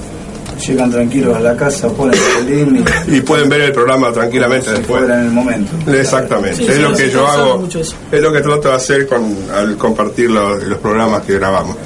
llegan 0.58 0.90
tranquilos 0.90 1.36
a 1.36 1.40
la 1.40 1.56
casa, 1.56 1.88
ponen 1.88 2.18
el 2.46 2.84
y, 3.08 3.20
pueden 3.20 3.48
ver 3.48 3.62
el 3.62 3.72
programa 3.72 4.12
tranquilamente 4.12 4.70
después. 4.70 5.02
en 5.04 5.10
el 5.10 5.30
momento. 5.30 5.72
Exactamente, 5.90 6.64
es 6.64 6.78
lo 6.78 6.92
que 6.94 7.10
yo 7.10 7.26
hago, 7.26 7.68
es 7.68 8.20
lo 8.20 8.32
que 8.32 8.40
trato 8.40 8.68
de 8.68 8.74
hacer 8.74 9.06
con, 9.06 9.36
al 9.54 9.76
compartir 9.76 10.30
los, 10.30 10.62
los 10.64 10.78
programas 10.78 11.22
que 11.22 11.34
grabamos. 11.34 11.76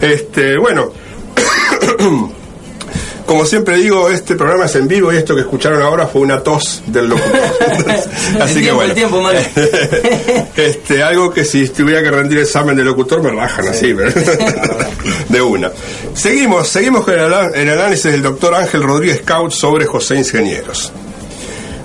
Este, 0.00 0.58
bueno, 0.58 0.92
como 3.26 3.46
siempre 3.46 3.76
digo, 3.78 4.10
este 4.10 4.34
programa 4.34 4.66
es 4.66 4.74
en 4.76 4.86
vivo 4.86 5.12
y 5.12 5.16
esto 5.16 5.34
que 5.34 5.42
escucharon 5.42 5.80
ahora 5.82 6.06
fue 6.06 6.20
una 6.20 6.42
tos 6.42 6.82
del 6.86 7.08
locutor. 7.08 7.40
Así 8.40 8.62
que 8.62 8.72
bueno. 8.72 8.94
este, 10.56 11.02
algo 11.02 11.30
que 11.30 11.44
si 11.44 11.68
tuviera 11.68 12.02
que 12.02 12.10
rendir 12.10 12.38
examen 12.38 12.76
de 12.76 12.84
locutor 12.84 13.22
me 13.22 13.30
rajan 13.30 13.68
así, 13.68 13.92
de 15.28 15.42
una. 15.42 15.70
Seguimos, 16.14 16.68
seguimos 16.68 17.04
con 17.04 17.14
el, 17.14 17.32
análisis 17.70 18.12
del 18.12 18.22
doctor 18.22 18.54
Ángel 18.54 18.82
Rodríguez 18.82 19.22
Caut 19.22 19.52
sobre 19.52 19.86
José 19.86 20.16
Ingenieros. 20.16 20.92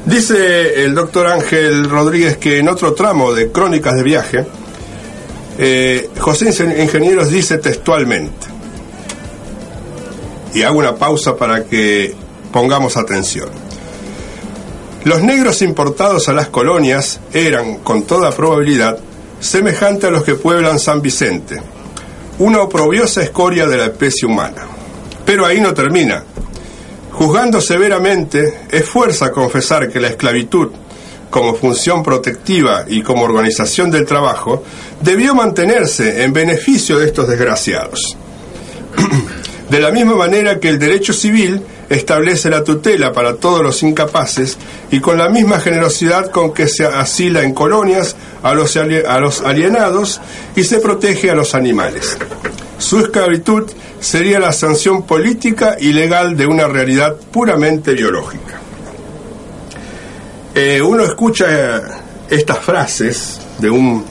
Dice 0.05 0.83
el 0.83 0.93
doctor 0.95 1.27
Ángel 1.27 1.89
Rodríguez 1.89 2.37
que 2.37 2.57
en 2.57 2.67
otro 2.69 2.93
tramo 2.93 3.33
de 3.33 3.51
Crónicas 3.51 3.95
de 3.95 4.03
Viaje, 4.03 4.45
eh, 5.57 6.09
José 6.17 6.49
Ingenieros 6.79 7.29
dice 7.29 7.57
textualmente, 7.57 8.47
y 10.53 10.63
hago 10.63 10.79
una 10.79 10.95
pausa 10.95 11.35
para 11.35 11.63
que 11.63 12.13
pongamos 12.51 12.97
atención. 12.97 13.49
Los 15.05 15.21
negros 15.21 15.61
importados 15.61 16.27
a 16.27 16.33
las 16.33 16.49
colonias 16.49 17.19
eran, 17.33 17.77
con 17.79 18.03
toda 18.03 18.31
probabilidad, 18.31 18.99
semejantes 19.39 20.05
a 20.05 20.11
los 20.11 20.23
que 20.23 20.35
pueblan 20.35 20.79
San 20.79 21.01
Vicente, 21.01 21.61
una 22.39 22.61
oprobiosa 22.61 23.21
escoria 23.21 23.65
de 23.65 23.77
la 23.77 23.85
especie 23.85 24.27
humana. 24.27 24.67
Pero 25.25 25.45
ahí 25.45 25.61
no 25.61 25.73
termina. 25.73 26.23
Juzgando 27.11 27.61
severamente, 27.61 28.61
es 28.69 28.85
fuerza 28.85 29.31
confesar 29.31 29.89
que 29.89 29.99
la 29.99 30.07
esclavitud, 30.09 30.69
como 31.29 31.55
función 31.55 32.03
protectiva 32.03 32.85
y 32.87 33.01
como 33.01 33.23
organización 33.23 33.91
del 33.91 34.05
trabajo, 34.05 34.63
debió 35.01 35.33
mantenerse 35.35 36.23
en 36.23 36.33
beneficio 36.33 36.97
de 36.97 37.05
estos 37.05 37.27
desgraciados. 37.27 38.17
De 39.69 39.79
la 39.79 39.91
misma 39.91 40.15
manera 40.15 40.59
que 40.59 40.69
el 40.69 40.79
derecho 40.79 41.13
civil 41.13 41.61
establece 41.89 42.49
la 42.49 42.63
tutela 42.63 43.13
para 43.13 43.35
todos 43.35 43.61
los 43.61 43.83
incapaces 43.83 44.57
y 44.89 44.99
con 44.99 45.17
la 45.17 45.29
misma 45.29 45.59
generosidad 45.59 46.31
con 46.31 46.53
que 46.53 46.67
se 46.67 46.85
asila 46.85 47.43
en 47.43 47.53
colonias 47.53 48.15
a 48.41 48.53
los, 48.53 48.75
alienados 48.75 50.21
y 50.55 50.63
se 50.63 50.79
protege 50.79 51.29
a 51.29 51.35
los 51.35 51.53
animales. 51.53 52.17
Su 52.79 52.99
esclavitud 52.99 53.69
sería 53.99 54.39
la 54.39 54.53
sanción 54.53 55.03
política 55.03 55.75
y 55.79 55.93
legal 55.93 56.35
de 56.35 56.47
una 56.47 56.67
realidad 56.67 57.15
puramente 57.31 57.93
biológica. 57.93 58.59
Eh, 60.55 60.81
uno 60.81 61.03
escucha 61.03 61.81
estas 62.29 62.59
frases 62.59 63.39
de 63.59 63.69
un, 63.69 64.05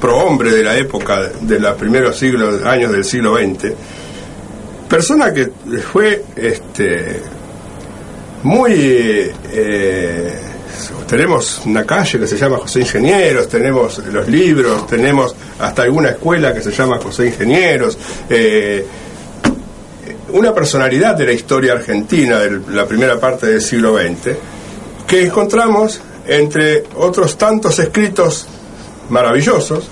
prohombre 0.00 0.50
de 0.50 0.62
la 0.62 0.76
época 0.76 1.30
de 1.40 1.58
los 1.58 1.74
primeros 1.74 2.22
años 2.64 2.92
del 2.92 3.04
siglo 3.04 3.36
XX, 3.36 3.74
persona 4.90 5.32
que 5.32 5.46
fue 5.80 6.24
este 6.34 7.22
muy 8.42 9.32
eh, 9.52 10.38
tenemos 11.08 11.62
una 11.64 11.84
calle 11.84 12.18
que 12.18 12.26
se 12.26 12.36
llama 12.36 12.58
José 12.58 12.80
Ingenieros, 12.80 13.48
tenemos 13.48 13.98
los 13.98 14.28
libros, 14.28 14.86
tenemos 14.86 15.34
hasta 15.60 15.82
alguna 15.82 16.10
escuela 16.10 16.52
que 16.52 16.60
se 16.60 16.72
llama 16.72 16.98
José 16.98 17.26
Ingenieros, 17.26 17.96
eh, 18.28 18.86
una 20.32 20.54
personalidad 20.54 21.16
de 21.16 21.26
la 21.26 21.32
historia 21.32 21.72
argentina 21.72 22.38
de 22.38 22.60
la 22.72 22.86
primera 22.86 23.18
parte 23.18 23.46
del 23.46 23.60
siglo 23.60 23.96
XX, 23.96 24.36
que 25.06 25.26
encontramos 25.26 26.00
entre 26.26 26.84
otros 26.96 27.36
tantos 27.36 27.78
escritos 27.78 28.46
maravillosos, 29.08 29.88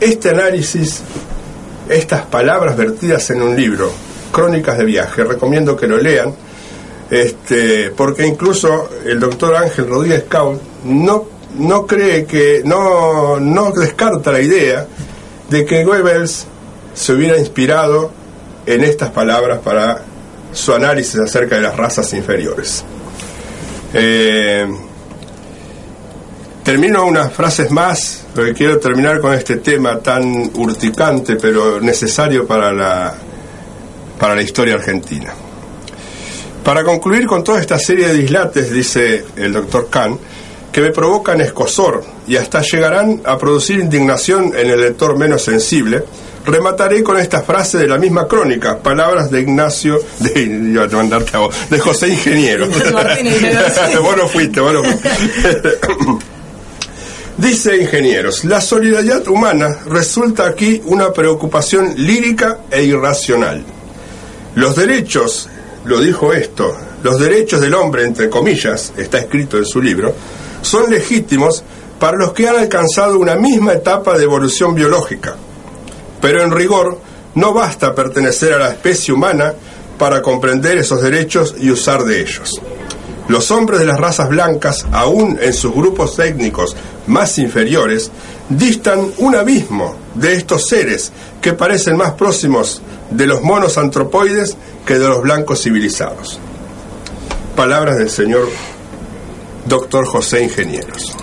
este 0.00 0.30
análisis 0.30 1.02
estas 1.88 2.26
palabras 2.26 2.76
vertidas 2.76 3.30
en 3.30 3.42
un 3.42 3.56
libro, 3.56 3.90
Crónicas 4.32 4.78
de 4.78 4.84
Viaje. 4.84 5.24
Recomiendo 5.24 5.76
que 5.76 5.86
lo 5.86 5.98
lean. 5.98 6.34
este, 7.10 7.90
porque 7.90 8.26
incluso 8.26 8.90
el 9.04 9.18
doctor 9.18 9.56
Ángel 9.56 9.88
Rodríguez 9.88 10.24
Caul 10.28 10.60
no, 10.84 11.26
no 11.58 11.86
cree 11.86 12.26
que, 12.26 12.62
no, 12.64 13.40
no 13.40 13.70
descarta 13.70 14.30
la 14.30 14.40
idea 14.40 14.86
de 15.48 15.64
que 15.64 15.84
Goebbels 15.84 16.46
se 16.94 17.12
hubiera 17.12 17.38
inspirado 17.38 18.10
en 18.66 18.84
estas 18.84 19.10
palabras 19.10 19.60
para 19.60 20.02
su 20.52 20.74
análisis 20.74 21.18
acerca 21.18 21.56
de 21.56 21.62
las 21.62 21.76
razas 21.76 22.12
inferiores. 22.12 22.84
Eh, 23.94 24.66
termino 26.68 27.06
unas 27.06 27.32
frases 27.32 27.70
más, 27.70 28.24
porque 28.34 28.52
quiero 28.52 28.78
terminar 28.78 29.22
con 29.22 29.32
este 29.32 29.56
tema 29.56 30.00
tan 30.00 30.50
urticante 30.54 31.36
pero 31.36 31.80
necesario 31.80 32.46
para 32.46 32.74
la, 32.74 33.14
para 34.18 34.34
la 34.34 34.42
historia 34.42 34.74
argentina. 34.74 35.32
Para 36.62 36.84
concluir 36.84 37.26
con 37.26 37.42
toda 37.42 37.58
esta 37.58 37.78
serie 37.78 38.08
de 38.08 38.12
dislates, 38.12 38.70
dice 38.70 39.24
el 39.36 39.54
doctor 39.54 39.88
Kahn, 39.88 40.18
que 40.70 40.82
me 40.82 40.90
provocan 40.90 41.40
escosor 41.40 42.04
y 42.26 42.36
hasta 42.36 42.60
llegarán 42.60 43.22
a 43.24 43.38
producir 43.38 43.78
indignación 43.78 44.52
en 44.54 44.68
el 44.68 44.78
lector 44.78 45.16
menos 45.16 45.40
sensible, 45.40 46.04
remataré 46.44 47.02
con 47.02 47.16
esta 47.16 47.40
frase 47.40 47.78
de 47.78 47.88
la 47.88 47.96
misma 47.96 48.28
crónica, 48.28 48.76
palabras 48.76 49.30
de 49.30 49.40
Ignacio, 49.40 49.98
de, 50.18 50.46
mandarte 50.92 51.34
a 51.34 51.40
vos, 51.40 51.70
de 51.70 51.78
José 51.78 52.08
Ingeniero. 52.08 52.66
vos 54.02 54.16
no 54.18 54.28
fuiste, 54.28 54.60
vos 54.60 54.74
no 54.74 54.84
fuiste. 54.84 55.78
Dice 57.38 57.80
Ingenieros, 57.80 58.44
la 58.44 58.60
solidaridad 58.60 59.28
humana 59.28 59.78
resulta 59.86 60.44
aquí 60.44 60.82
una 60.86 61.12
preocupación 61.12 61.94
lírica 61.96 62.62
e 62.68 62.82
irracional. 62.82 63.62
Los 64.56 64.74
derechos, 64.74 65.48
lo 65.84 66.00
dijo 66.00 66.32
esto, 66.32 66.76
los 67.04 67.20
derechos 67.20 67.60
del 67.60 67.74
hombre, 67.74 68.02
entre 68.02 68.28
comillas, 68.28 68.92
está 68.96 69.18
escrito 69.18 69.56
en 69.56 69.66
su 69.66 69.80
libro, 69.80 70.12
son 70.62 70.90
legítimos 70.90 71.62
para 72.00 72.16
los 72.16 72.32
que 72.32 72.48
han 72.48 72.56
alcanzado 72.56 73.20
una 73.20 73.36
misma 73.36 73.74
etapa 73.74 74.18
de 74.18 74.24
evolución 74.24 74.74
biológica. 74.74 75.36
Pero 76.20 76.42
en 76.42 76.50
rigor, 76.50 76.98
no 77.36 77.54
basta 77.54 77.94
pertenecer 77.94 78.54
a 78.54 78.58
la 78.58 78.70
especie 78.70 79.14
humana 79.14 79.54
para 79.96 80.22
comprender 80.22 80.76
esos 80.78 81.02
derechos 81.02 81.54
y 81.56 81.70
usar 81.70 82.02
de 82.02 82.20
ellos. 82.20 82.60
Los 83.28 83.52
hombres 83.52 83.78
de 83.78 83.86
las 83.86 84.00
razas 84.00 84.28
blancas, 84.28 84.86
aún 84.90 85.38
en 85.40 85.52
sus 85.52 85.72
grupos 85.72 86.18
étnicos 86.18 86.74
más 87.08 87.38
inferiores, 87.38 88.10
distan 88.48 89.12
un 89.18 89.34
abismo 89.34 89.96
de 90.14 90.34
estos 90.34 90.68
seres 90.68 91.12
que 91.40 91.52
parecen 91.52 91.96
más 91.96 92.12
próximos 92.12 92.82
de 93.10 93.26
los 93.26 93.42
monos 93.42 93.78
antropoides 93.78 94.56
que 94.86 94.98
de 94.98 95.08
los 95.08 95.22
blancos 95.22 95.62
civilizados. 95.62 96.38
Palabras 97.56 97.98
del 97.98 98.10
señor 98.10 98.48
doctor 99.66 100.06
José 100.06 100.42
Ingenieros. 100.44 101.14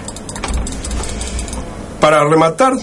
Para 2.00 2.24
rematar, 2.28 2.74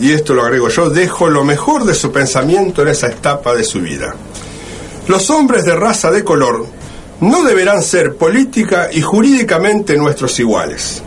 y 0.00 0.12
esto 0.12 0.34
lo 0.34 0.42
agrego 0.42 0.68
yo, 0.68 0.88
dejo 0.88 1.28
lo 1.28 1.44
mejor 1.44 1.84
de 1.84 1.94
su 1.94 2.12
pensamiento 2.12 2.82
en 2.82 2.88
esa 2.88 3.08
etapa 3.08 3.54
de 3.54 3.64
su 3.64 3.80
vida. 3.80 4.14
Los 5.06 5.28
hombres 5.30 5.64
de 5.64 5.74
raza 5.74 6.10
de 6.10 6.24
color 6.24 6.66
no 7.20 7.42
deberán 7.42 7.82
ser 7.82 8.14
política 8.16 8.88
y 8.92 9.02
jurídicamente 9.02 9.96
nuestros 9.96 10.38
iguales. 10.38 11.02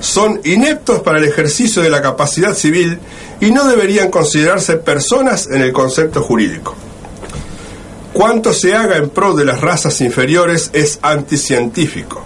Son 0.00 0.40
ineptos 0.44 1.00
para 1.00 1.18
el 1.18 1.24
ejercicio 1.24 1.82
de 1.82 1.90
la 1.90 2.02
capacidad 2.02 2.54
civil 2.54 2.98
y 3.40 3.50
no 3.50 3.66
deberían 3.66 4.10
considerarse 4.10 4.76
personas 4.76 5.48
en 5.50 5.62
el 5.62 5.72
concepto 5.72 6.22
jurídico. 6.22 6.74
Cuanto 8.12 8.52
se 8.52 8.74
haga 8.74 8.96
en 8.96 9.10
pro 9.10 9.34
de 9.34 9.44
las 9.44 9.60
razas 9.60 10.00
inferiores 10.00 10.70
es 10.72 10.98
anticientífico. 11.02 12.24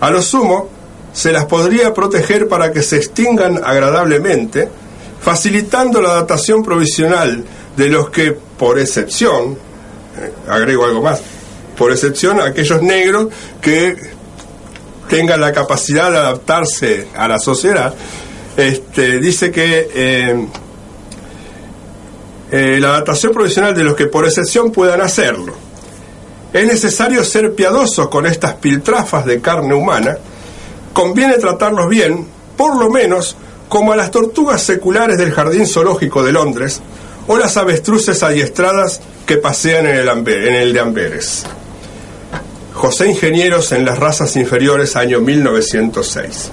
A 0.00 0.10
lo 0.10 0.22
sumo, 0.22 0.70
se 1.12 1.32
las 1.32 1.46
podría 1.46 1.92
proteger 1.92 2.48
para 2.48 2.72
que 2.72 2.82
se 2.82 2.96
extingan 2.96 3.60
agradablemente, 3.64 4.68
facilitando 5.20 6.00
la 6.00 6.14
datación 6.14 6.62
provisional 6.62 7.44
de 7.76 7.88
los 7.88 8.10
que, 8.10 8.32
por 8.32 8.78
excepción, 8.78 9.58
eh, 10.18 10.32
agrego 10.48 10.84
algo 10.84 11.02
más, 11.02 11.20
por 11.76 11.92
excepción 11.92 12.40
aquellos 12.40 12.82
negros 12.82 13.28
que 13.60 13.96
tengan 15.08 15.40
la 15.40 15.52
capacidad 15.52 16.10
de 16.10 16.18
adaptarse 16.18 17.08
a 17.16 17.28
la 17.28 17.38
sociedad, 17.38 17.94
este, 18.56 19.18
dice 19.18 19.50
que 19.50 19.88
eh, 19.94 20.46
eh, 22.50 22.78
la 22.80 22.88
adaptación 22.88 23.32
provisional 23.32 23.74
de 23.74 23.84
los 23.84 23.94
que 23.94 24.06
por 24.06 24.24
excepción 24.24 24.70
puedan 24.70 25.00
hacerlo. 25.00 25.54
Es 26.52 26.66
necesario 26.66 27.22
ser 27.24 27.54
piadosos 27.54 28.08
con 28.08 28.26
estas 28.26 28.54
piltrafas 28.54 29.26
de 29.26 29.40
carne 29.40 29.74
humana, 29.74 30.16
conviene 30.92 31.34
tratarlos 31.34 31.88
bien, 31.88 32.26
por 32.56 32.76
lo 32.76 32.90
menos 32.90 33.36
como 33.68 33.92
a 33.92 33.96
las 33.96 34.10
tortugas 34.10 34.62
seculares 34.62 35.18
del 35.18 35.32
Jardín 35.32 35.66
Zoológico 35.66 36.22
de 36.22 36.32
Londres 36.32 36.80
o 37.26 37.36
las 37.36 37.56
avestruces 37.58 38.22
adiestradas 38.22 39.00
que 39.26 39.36
pasean 39.36 39.86
en 39.86 39.96
el, 39.96 40.08
en 40.08 40.54
el 40.54 40.72
de 40.72 40.80
Amberes. 40.80 41.44
José 42.78 43.08
Ingenieros 43.08 43.72
en 43.72 43.84
las 43.84 43.98
razas 43.98 44.36
inferiores, 44.36 44.94
año 44.94 45.18
1906. 45.20 46.50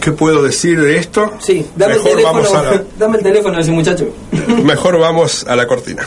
¿Qué 0.00 0.12
puedo 0.12 0.42
decir 0.42 0.78
de 0.82 0.98
esto? 0.98 1.32
Sí, 1.40 1.64
dame, 1.74 1.94
Mejor 1.94 2.10
el, 2.10 2.16
teléfono, 2.18 2.42
vamos 2.42 2.54
a 2.54 2.62
la- 2.62 2.84
dame 2.98 3.16
el 3.18 3.22
teléfono 3.24 3.56
de 3.56 3.62
ese 3.62 3.70
muchacho. 3.72 4.06
Mejor 4.62 4.98
vamos 4.98 5.46
a 5.48 5.56
la 5.56 5.66
cortina. 5.66 6.06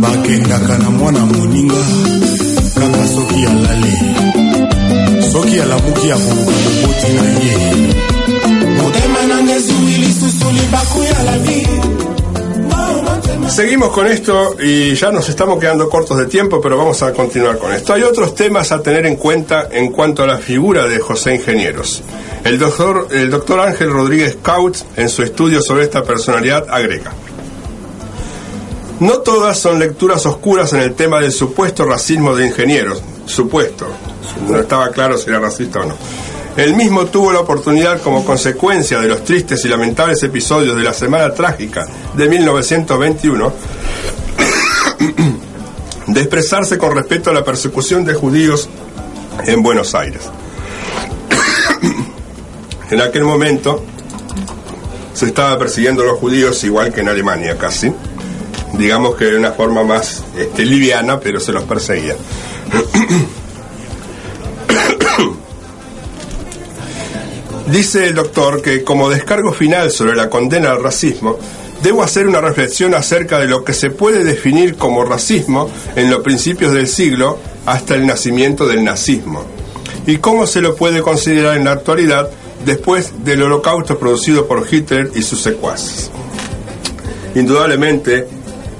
bakendaka 0.00 0.78
na 0.78 0.90
mwana 0.90 1.20
moninga 1.26 1.82
kaka 2.74 3.06
soki 3.08 3.46
alali 3.46 3.94
soki 5.32 5.60
alamuki 5.60 6.12
akoluka 6.12 6.58
moboti 6.66 7.12
na 7.16 7.22
ye 7.44 7.56
motema 8.76 9.17
Seguimos 13.48 13.90
con 13.90 14.06
esto 14.06 14.56
y 14.62 14.94
ya 14.94 15.10
nos 15.10 15.28
estamos 15.28 15.58
quedando 15.58 15.88
cortos 15.88 16.16
de 16.16 16.26
tiempo, 16.26 16.60
pero 16.60 16.76
vamos 16.76 17.02
a 17.02 17.12
continuar 17.12 17.58
con 17.58 17.72
esto. 17.72 17.92
Hay 17.92 18.02
otros 18.02 18.34
temas 18.34 18.70
a 18.70 18.80
tener 18.82 19.04
en 19.06 19.16
cuenta 19.16 19.68
en 19.72 19.90
cuanto 19.90 20.22
a 20.22 20.26
la 20.26 20.38
figura 20.38 20.86
de 20.86 21.00
José 21.00 21.34
Ingenieros. 21.34 22.02
El 22.44 22.58
doctor, 22.58 23.08
el 23.10 23.30
doctor 23.30 23.58
Ángel 23.60 23.90
Rodríguez 23.90 24.38
Couch, 24.40 24.78
en 24.96 25.08
su 25.08 25.22
estudio 25.22 25.60
sobre 25.60 25.84
esta 25.84 26.04
personalidad, 26.04 26.66
agrega. 26.70 27.12
No 29.00 29.18
todas 29.18 29.58
son 29.58 29.78
lecturas 29.78 30.24
oscuras 30.26 30.72
en 30.72 30.80
el 30.80 30.94
tema 30.94 31.20
del 31.20 31.32
supuesto 31.32 31.84
racismo 31.84 32.36
de 32.36 32.46
ingenieros. 32.46 33.02
Supuesto. 33.26 33.86
No 34.48 34.58
estaba 34.58 34.90
claro 34.90 35.18
si 35.18 35.30
era 35.30 35.40
racista 35.40 35.80
o 35.80 35.84
no. 35.84 35.96
Él 36.58 36.74
mismo 36.74 37.06
tuvo 37.06 37.32
la 37.32 37.38
oportunidad, 37.38 38.02
como 38.02 38.24
consecuencia 38.24 38.98
de 38.98 39.06
los 39.06 39.22
tristes 39.22 39.64
y 39.64 39.68
lamentables 39.68 40.20
episodios 40.24 40.76
de 40.76 40.82
la 40.82 40.92
Semana 40.92 41.32
Trágica 41.32 41.86
de 42.14 42.28
1921, 42.28 43.52
de 46.08 46.20
expresarse 46.20 46.76
con 46.76 46.96
respecto 46.96 47.30
a 47.30 47.32
la 47.32 47.44
persecución 47.44 48.04
de 48.04 48.14
judíos 48.14 48.68
en 49.46 49.62
Buenos 49.62 49.94
Aires. 49.94 50.22
en 52.90 53.00
aquel 53.02 53.22
momento 53.22 53.84
se 55.14 55.26
estaba 55.26 55.56
persiguiendo 55.60 56.02
a 56.02 56.06
los 56.06 56.18
judíos 56.18 56.64
igual 56.64 56.92
que 56.92 57.02
en 57.02 57.08
Alemania 57.08 57.56
casi 57.56 57.92
digamos 58.72 59.14
que 59.14 59.26
de 59.26 59.36
una 59.36 59.52
forma 59.52 59.84
más 59.84 60.24
este, 60.36 60.64
liviana, 60.64 61.20
pero 61.20 61.38
se 61.40 61.52
los 61.52 61.62
perseguía. 61.64 62.16
Dice 67.70 68.06
el 68.06 68.14
doctor 68.14 68.62
que 68.62 68.82
como 68.82 69.10
descargo 69.10 69.52
final 69.52 69.90
sobre 69.90 70.16
la 70.16 70.30
condena 70.30 70.70
al 70.70 70.82
racismo, 70.82 71.38
debo 71.82 72.02
hacer 72.02 72.26
una 72.26 72.40
reflexión 72.40 72.94
acerca 72.94 73.38
de 73.38 73.46
lo 73.46 73.62
que 73.62 73.74
se 73.74 73.90
puede 73.90 74.24
definir 74.24 74.76
como 74.76 75.04
racismo 75.04 75.70
en 75.94 76.10
los 76.10 76.20
principios 76.20 76.72
del 76.72 76.88
siglo 76.88 77.38
hasta 77.66 77.94
el 77.94 78.06
nacimiento 78.06 78.66
del 78.66 78.82
nazismo, 78.84 79.44
y 80.06 80.16
cómo 80.16 80.46
se 80.46 80.62
lo 80.62 80.76
puede 80.76 81.02
considerar 81.02 81.58
en 81.58 81.66
la 81.66 81.72
actualidad 81.72 82.30
después 82.64 83.12
del 83.22 83.42
holocausto 83.42 83.98
producido 83.98 84.48
por 84.48 84.66
Hitler 84.68 85.10
y 85.14 85.20
sus 85.20 85.42
secuaces. 85.42 86.10
Indudablemente, 87.34 88.26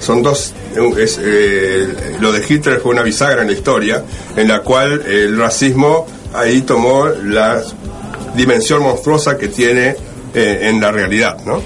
son 0.01 0.22
dos 0.22 0.55
eh, 0.76 1.89
lo 2.20 2.32
de 2.32 2.45
Hitler 2.47 2.80
fue 2.80 2.93
una 2.93 3.03
bisagra 3.03 3.43
en 3.43 3.49
la 3.49 3.55
historia 3.55 4.05
en 4.36 4.49
la 4.49 4.61
cual 4.61 5.03
el 5.07 5.36
racismo 5.36 6.07
ahí 6.32 6.62
tomó 6.62 7.07
la 7.09 7.62
dimensión 8.35 8.83
monstruosa 8.83 9.37
que 9.37 9.49
tiene 9.49 9.97
eh, 10.35 10.59
en 10.62 10.81
la 10.81 10.91
realidad 10.93 11.39
¿no? 11.45 11.62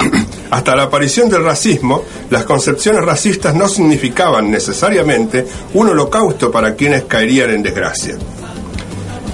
hasta 0.50 0.76
la 0.76 0.84
aparición 0.84 1.28
del 1.28 1.44
racismo 1.44 2.02
las 2.30 2.44
concepciones 2.44 3.04
racistas 3.04 3.54
no 3.54 3.68
significaban 3.68 4.50
necesariamente 4.50 5.46
un 5.74 5.88
holocausto 5.88 6.50
para 6.50 6.74
quienes 6.74 7.04
caerían 7.04 7.50
en 7.50 7.62
desgracia 7.62 8.16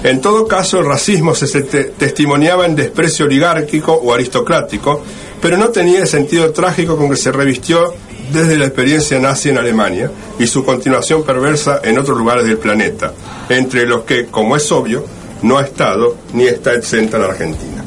En 0.03 0.21
todo 0.21 0.47
caso, 0.47 0.79
el 0.79 0.87
racismo 0.87 1.35
se 1.35 1.63
testimoniaba 1.63 2.65
en 2.67 2.77
desprecio 2.77 3.27
oligárquico 3.27 3.93
o 3.93 4.15
aristocrático, 4.15 5.03
pero 5.41 5.57
no 5.57 5.71
tenía 5.71 6.01
el 6.01 6.07
sentido 6.07 6.53
trágico 6.53 6.97
con 6.97 7.11
que 7.11 7.17
se 7.17 7.33
revistió 7.33 7.93
desde 8.33 8.59
la 8.59 8.67
experiencia 8.67 9.19
nazi 9.19 9.51
en 9.51 9.59
Alemania 9.59 10.11
y 10.39 10.47
su 10.47 10.65
continuación 10.65 11.25
perversa 11.25 11.81
en 11.83 11.99
otros 11.99 12.19
lugares 12.19 12.45
del 12.45 12.59
planeta, 12.59 13.13
entre 13.49 13.87
los 13.87 14.05
que, 14.05 14.27
como 14.27 14.57
es 14.57 14.71
obvio, 14.73 15.05
no 15.43 15.59
ha 15.59 15.63
estado 15.63 16.17
ni 16.33 16.47
está 16.47 16.75
exenta 16.75 17.19
la 17.19 17.27
Argentina. 17.27 17.85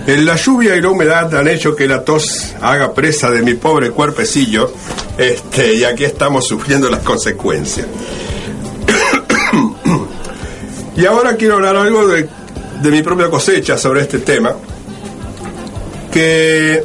la 0.07 0.37
lluvia 0.37 0.77
y 0.77 0.81
la 0.81 0.91
humedad 0.91 1.35
han 1.35 1.49
hecho 1.49 1.75
que 1.75 1.89
la 1.89 2.05
tos 2.05 2.55
haga 2.61 2.93
presa 2.93 3.31
de 3.31 3.43
mi 3.43 3.55
pobre 3.55 3.91
cuerpecillo, 3.91 4.73
este, 5.17 5.75
y 5.75 5.85
aquí 5.85 6.05
estamos 6.05 6.47
sufriendo 6.47 6.91
las 6.91 7.03
consecuencias. 7.03 7.87
y 10.97 11.07
ahora 11.07 11.37
quiero 11.37 11.55
hablar 11.55 11.77
algo 11.77 12.09
de, 12.09 12.29
de 12.83 12.91
mi 12.91 13.03
propia 13.03 13.31
cosecha 13.31 13.79
sobre 13.79 14.03
este 14.03 14.19
tema, 14.19 14.55
que 16.13 16.85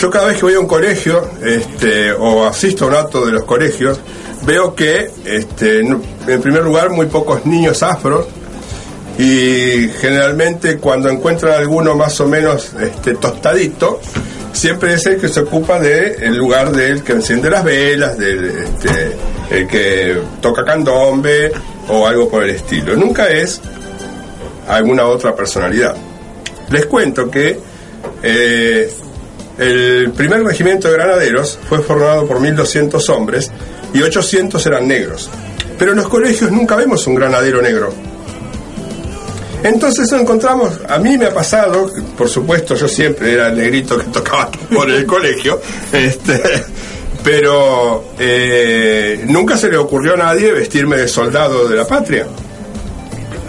yo 0.00 0.10
cada 0.10 0.28
vez 0.28 0.36
que 0.36 0.42
voy 0.42 0.54
a 0.54 0.60
un 0.60 0.66
colegio 0.66 1.28
este, 1.42 2.12
o 2.12 2.46
asisto 2.46 2.84
a 2.84 2.88
un 2.88 2.94
acto 2.94 3.26
de 3.26 3.32
los 3.32 3.44
colegios, 3.44 4.00
veo 4.42 4.74
que, 4.74 5.10
este, 5.24 5.80
en 5.80 6.42
primer 6.42 6.62
lugar, 6.62 6.90
muy 6.90 7.06
pocos 7.06 7.44
niños 7.46 7.82
afros 7.82 8.26
y 9.18 9.88
generalmente 10.00 10.78
cuando 10.78 11.10
encuentran 11.10 11.54
alguno 11.54 11.94
más 11.94 12.18
o 12.20 12.26
menos 12.26 12.72
este, 12.80 13.14
tostadito, 13.14 14.00
siempre 14.52 14.94
es 14.94 15.06
el 15.06 15.20
que 15.20 15.28
se 15.28 15.40
ocupa 15.40 15.78
del 15.78 16.36
lugar 16.36 16.72
del 16.72 17.02
que 17.02 17.12
enciende 17.12 17.50
las 17.50 17.64
velas, 17.64 18.16
del 18.16 18.44
este, 18.44 19.16
el 19.50 19.66
que 19.66 20.18
toca 20.40 20.64
candombe 20.64 21.52
o 21.88 22.06
algo 22.06 22.28
por 22.28 22.44
el 22.44 22.50
estilo. 22.50 22.96
Nunca 22.96 23.28
es 23.28 23.60
alguna 24.68 25.04
otra 25.06 25.34
personalidad. 25.34 25.96
Les 26.70 26.86
cuento 26.86 27.30
que 27.30 27.58
eh, 28.22 28.92
el 29.58 30.12
primer 30.12 30.42
regimiento 30.42 30.88
de 30.88 30.94
granaderos 30.94 31.58
fue 31.68 31.82
formado 31.82 32.26
por 32.26 32.38
1.200 32.38 33.08
hombres 33.10 33.50
y 33.92 34.02
800 34.02 34.64
eran 34.66 34.88
negros. 34.88 35.28
Pero 35.78 35.92
en 35.92 35.98
los 35.98 36.08
colegios 36.08 36.50
nunca 36.50 36.76
vemos 36.76 37.06
un 37.06 37.14
granadero 37.14 37.60
negro. 37.62 37.92
Entonces 39.62 40.10
encontramos, 40.12 40.80
a 40.88 40.98
mí 40.98 41.18
me 41.18 41.26
ha 41.26 41.34
pasado, 41.34 41.90
por 42.16 42.28
supuesto 42.28 42.74
yo 42.74 42.88
siempre 42.88 43.34
era 43.34 43.48
el 43.48 43.56
negrito 43.56 43.98
que 43.98 44.04
tocaba 44.04 44.50
por 44.74 44.90
el 44.90 45.04
colegio, 45.04 45.60
este, 45.92 46.64
pero 47.22 48.12
eh, 48.18 49.22
nunca 49.26 49.58
se 49.58 49.68
le 49.68 49.76
ocurrió 49.76 50.14
a 50.14 50.16
nadie 50.16 50.52
vestirme 50.52 50.96
de 50.96 51.08
soldado 51.08 51.68
de 51.68 51.76
la 51.76 51.86
patria 51.86 52.26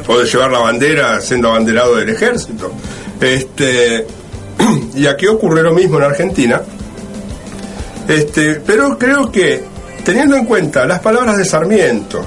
o 0.07 0.17
de 0.17 0.25
llevar 0.25 0.51
la 0.51 0.59
bandera 0.59 1.21
siendo 1.21 1.49
abanderado 1.49 1.95
del 1.95 2.09
ejército. 2.09 2.71
Este, 3.21 4.05
y 4.95 5.07
aquí 5.07 5.27
ocurre 5.27 5.63
lo 5.63 5.73
mismo 5.73 5.97
en 5.97 6.03
Argentina. 6.03 6.61
Este, 8.07 8.55
pero 8.65 8.97
creo 8.97 9.31
que 9.31 9.63
teniendo 10.03 10.35
en 10.35 10.45
cuenta 10.45 10.85
las 10.85 10.99
palabras 10.99 11.37
de 11.37 11.45
Sarmiento 11.45 12.23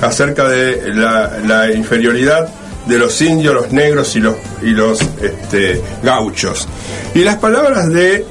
acerca 0.00 0.48
de 0.48 0.92
la, 0.94 1.70
inferioridad 1.72 2.48
de 2.86 2.98
los 2.98 3.20
indios, 3.22 3.54
los 3.54 3.72
negros 3.72 4.16
y 4.16 4.20
los, 4.20 4.36
y 4.62 4.70
los 4.70 5.00
este, 5.22 5.80
gauchos, 6.02 6.68
y 7.14 7.20
las 7.20 7.36
palabras 7.36 7.88
de 7.90 8.26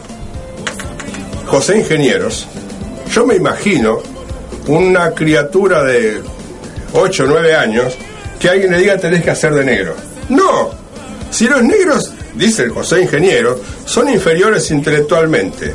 José 1.47 1.79
Ingenieros, 1.79 2.47
yo 3.11 3.25
me 3.25 3.35
imagino 3.35 3.99
una 4.67 5.11
criatura 5.11 5.83
de 5.83 6.21
8 6.93 7.23
o 7.23 7.27
9 7.27 7.55
años 7.55 7.93
que 8.39 8.49
alguien 8.49 8.71
le 8.71 8.79
diga 8.79 8.97
tenés 8.97 9.23
que 9.23 9.31
hacer 9.31 9.53
de 9.53 9.63
negro. 9.63 9.95
No, 10.29 10.71
si 11.29 11.47
los 11.47 11.63
negros 11.63 12.11
dice 12.35 12.63
el 12.63 12.71
José 12.71 13.01
Ingeniero, 13.01 13.59
son 13.85 14.09
inferiores 14.09 14.69
intelectualmente, 14.71 15.73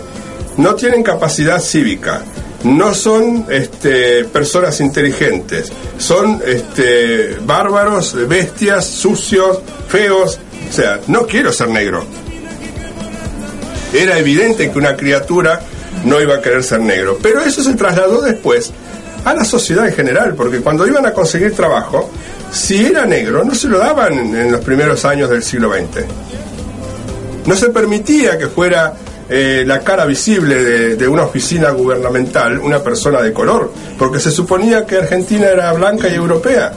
no 0.57 0.75
tienen 0.75 1.03
capacidad 1.03 1.61
cívica, 1.61 2.23
no 2.65 2.93
son 2.93 3.47
este, 3.49 4.25
personas 4.25 4.81
inteligentes, 4.81 5.71
son 5.97 6.43
este, 6.45 7.37
bárbaros, 7.45 8.17
bestias, 8.29 8.85
sucios, 8.85 9.61
feos. 9.89 10.41
O 10.69 10.73
sea, 10.73 11.01
no 11.07 11.27
quiero 11.27 11.53
ser 11.53 11.69
negro. 11.69 12.05
Era 13.93 14.19
evidente 14.19 14.71
que 14.71 14.79
una 14.79 14.97
criatura 14.97 15.61
no 16.05 16.21
iba 16.21 16.37
a 16.37 16.41
querer 16.41 16.63
ser 16.63 16.81
negro. 16.81 17.19
Pero 17.23 17.41
eso 17.41 17.63
se 17.63 17.75
trasladó 17.75 18.21
después 18.21 18.73
a 19.25 19.35
la 19.35 19.45
sociedad 19.45 19.87
en 19.87 19.95
general, 19.95 20.35
porque 20.35 20.61
cuando 20.61 20.87
iban 20.87 21.07
a 21.07 21.13
conseguir 21.13 21.55
trabajo, 21.55 22.11
si 22.51 22.87
era 22.87 23.07
negro, 23.07 23.45
no 23.45 23.55
se 23.55 23.69
lo 23.69 23.79
daban 23.79 24.35
en 24.35 24.51
los 24.51 24.61
primeros 24.63 25.05
años 25.05 25.31
del 25.31 25.43
siglo 25.43 25.73
XX. 25.73 26.05
No 27.49 27.57
se 27.57 27.71
permitía 27.71 28.37
que 28.37 28.49
fuera 28.49 28.93
eh, 29.27 29.65
la 29.67 29.81
cara 29.81 30.05
visible 30.05 30.97
de, 30.97 31.09
una 31.09 31.23
oficina 31.23 31.71
gubernamental 31.71 32.59
una 32.59 32.83
persona 32.83 33.23
de 33.23 33.33
color, 33.33 33.73
porque 33.99 34.21
se 34.21 34.31
suponía 34.31 34.85
que 34.85 34.99
Argentina 34.99 35.47
era 35.47 35.73
blanca 35.73 36.11
y 36.11 36.15
europea. 36.15 36.73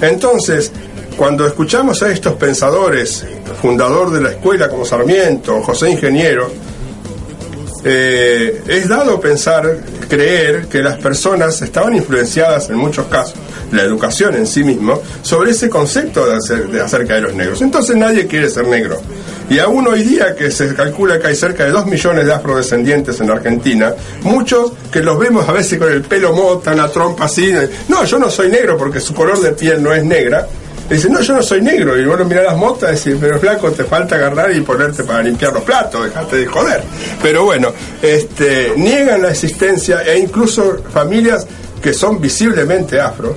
Entonces, 0.00 0.72
cuando 1.14 1.46
escuchamos 1.46 2.02
a 2.02 2.10
estos 2.10 2.36
pensadores, 2.36 3.26
fundador 3.60 4.10
de 4.12 4.22
la 4.22 4.30
escuela 4.30 4.70
como 4.70 4.86
Sarmiento, 4.86 5.60
José 5.60 5.90
Ingeniero, 5.90 6.50
eh, 7.84 8.62
es 8.66 8.88
dado 8.88 9.20
pensar, 9.20 9.80
creer 10.08 10.68
que 10.68 10.82
las 10.82 10.96
personas 10.96 11.60
estaban 11.60 11.94
influenciadas 11.94 12.70
en 12.70 12.76
muchos 12.76 13.04
casos 13.08 13.38
la 13.72 13.82
educación 13.82 14.34
en 14.34 14.46
sí 14.46 14.64
mismo, 14.64 15.00
sobre 15.22 15.50
ese 15.50 15.68
concepto 15.68 16.26
de, 16.26 16.80
acerca 16.80 17.14
de 17.14 17.20
los 17.22 17.34
negros. 17.34 17.60
Entonces 17.62 17.96
nadie 17.96 18.26
quiere 18.26 18.48
ser 18.48 18.66
negro. 18.66 19.00
Y 19.50 19.58
aún 19.58 19.86
hoy 19.88 20.02
día 20.02 20.34
que 20.34 20.50
se 20.50 20.74
calcula 20.74 21.18
que 21.18 21.28
hay 21.28 21.36
cerca 21.36 21.64
de 21.64 21.70
dos 21.70 21.86
millones 21.86 22.26
de 22.26 22.34
afrodescendientes 22.34 23.20
en 23.20 23.30
Argentina, 23.30 23.94
muchos 24.22 24.72
que 24.92 25.00
los 25.00 25.18
vemos 25.18 25.48
a 25.48 25.52
veces 25.52 25.78
con 25.78 25.90
el 25.90 26.02
pelo 26.02 26.34
mota, 26.34 26.74
la 26.74 26.88
trompa 26.88 27.24
así, 27.24 27.52
no, 27.88 28.04
yo 28.04 28.18
no 28.18 28.30
soy 28.30 28.50
negro 28.50 28.76
porque 28.76 29.00
su 29.00 29.14
color 29.14 29.40
de 29.40 29.52
piel 29.52 29.82
no 29.82 29.92
es 29.94 30.04
negra, 30.04 30.46
Dice, 30.88 31.10
no, 31.10 31.20
yo 31.20 31.34
no 31.34 31.42
soy 31.42 31.60
negro. 31.60 31.98
Y 31.98 32.04
bueno, 32.06 32.24
mira 32.24 32.42
las 32.42 32.56
motas 32.56 32.90
y 32.90 33.10
decís, 33.10 33.20
pero 33.20 33.38
flaco, 33.38 33.70
te 33.72 33.84
falta 33.84 34.16
agarrar 34.16 34.50
y 34.52 34.62
ponerte 34.62 35.04
para 35.04 35.22
limpiar 35.22 35.52
los 35.52 35.62
platos, 35.62 36.04
dejate 36.04 36.36
de 36.36 36.46
joder. 36.46 36.82
Pero 37.22 37.44
bueno, 37.44 37.72
este, 38.00 38.72
niegan 38.76 39.20
la 39.20 39.30
existencia 39.30 40.02
e 40.02 40.18
incluso 40.18 40.82
familias 40.90 41.46
que 41.82 41.92
son 41.92 42.20
visiblemente 42.20 42.98
afro, 43.00 43.34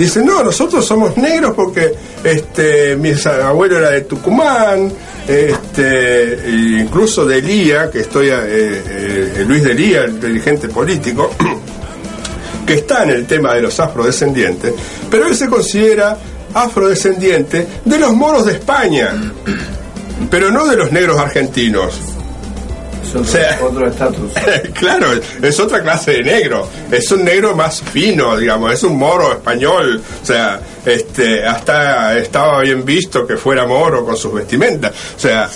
Dicen, 0.00 0.24
no, 0.24 0.42
nosotros 0.42 0.82
somos 0.82 1.14
negros 1.18 1.52
porque 1.54 1.92
este, 2.24 2.96
mi 2.96 3.12
abuelo 3.12 3.76
era 3.76 3.90
de 3.90 4.00
Tucumán, 4.00 4.90
este, 5.28 6.38
incluso 6.80 7.26
de 7.26 7.42
Lía, 7.42 7.90
que 7.90 8.00
estoy, 8.00 8.28
eh, 8.30 8.38
eh, 8.38 9.44
Luis 9.46 9.62
de 9.62 9.74
Lía, 9.74 10.04
el 10.04 10.18
dirigente 10.18 10.70
político, 10.70 11.30
que 12.66 12.72
está 12.72 13.04
en 13.04 13.10
el 13.10 13.26
tema 13.26 13.54
de 13.54 13.60
los 13.60 13.78
afrodescendientes, 13.78 14.72
pero 15.10 15.26
él 15.26 15.36
se 15.36 15.48
considera 15.48 16.16
afrodescendiente 16.54 17.66
de 17.84 17.98
los 17.98 18.14
moros 18.14 18.46
de 18.46 18.54
España, 18.54 19.12
pero 20.30 20.50
no 20.50 20.66
de 20.66 20.76
los 20.76 20.90
negros 20.92 21.18
argentinos 21.18 22.00
otro, 23.14 23.86
estatus. 23.86 24.32
claro, 24.74 25.08
es 25.42 25.60
otra 25.60 25.82
clase 25.82 26.12
de 26.12 26.22
negro. 26.22 26.68
Es 26.90 27.10
un 27.12 27.24
negro 27.24 27.54
más 27.54 27.80
fino, 27.80 28.36
digamos, 28.36 28.72
es 28.72 28.82
un 28.82 28.96
moro 28.96 29.32
español. 29.32 30.02
O 30.22 30.26
sea, 30.26 30.60
este, 30.84 31.44
hasta 31.44 32.16
estaba 32.18 32.60
bien 32.60 32.84
visto 32.84 33.26
que 33.26 33.36
fuera 33.36 33.66
moro 33.66 34.04
con 34.04 34.16
sus 34.16 34.32
vestimentas. 34.32 34.92
O 35.16 35.18
sea, 35.18 35.48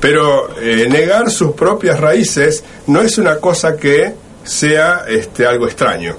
pero 0.00 0.50
eh, 0.60 0.86
negar 0.88 1.30
sus 1.30 1.52
propias 1.52 1.98
raíces 2.00 2.62
no 2.86 3.00
es 3.00 3.18
una 3.18 3.36
cosa 3.36 3.76
que 3.76 4.14
sea 4.44 5.04
este, 5.08 5.46
algo 5.46 5.66
extraño. 5.66 6.14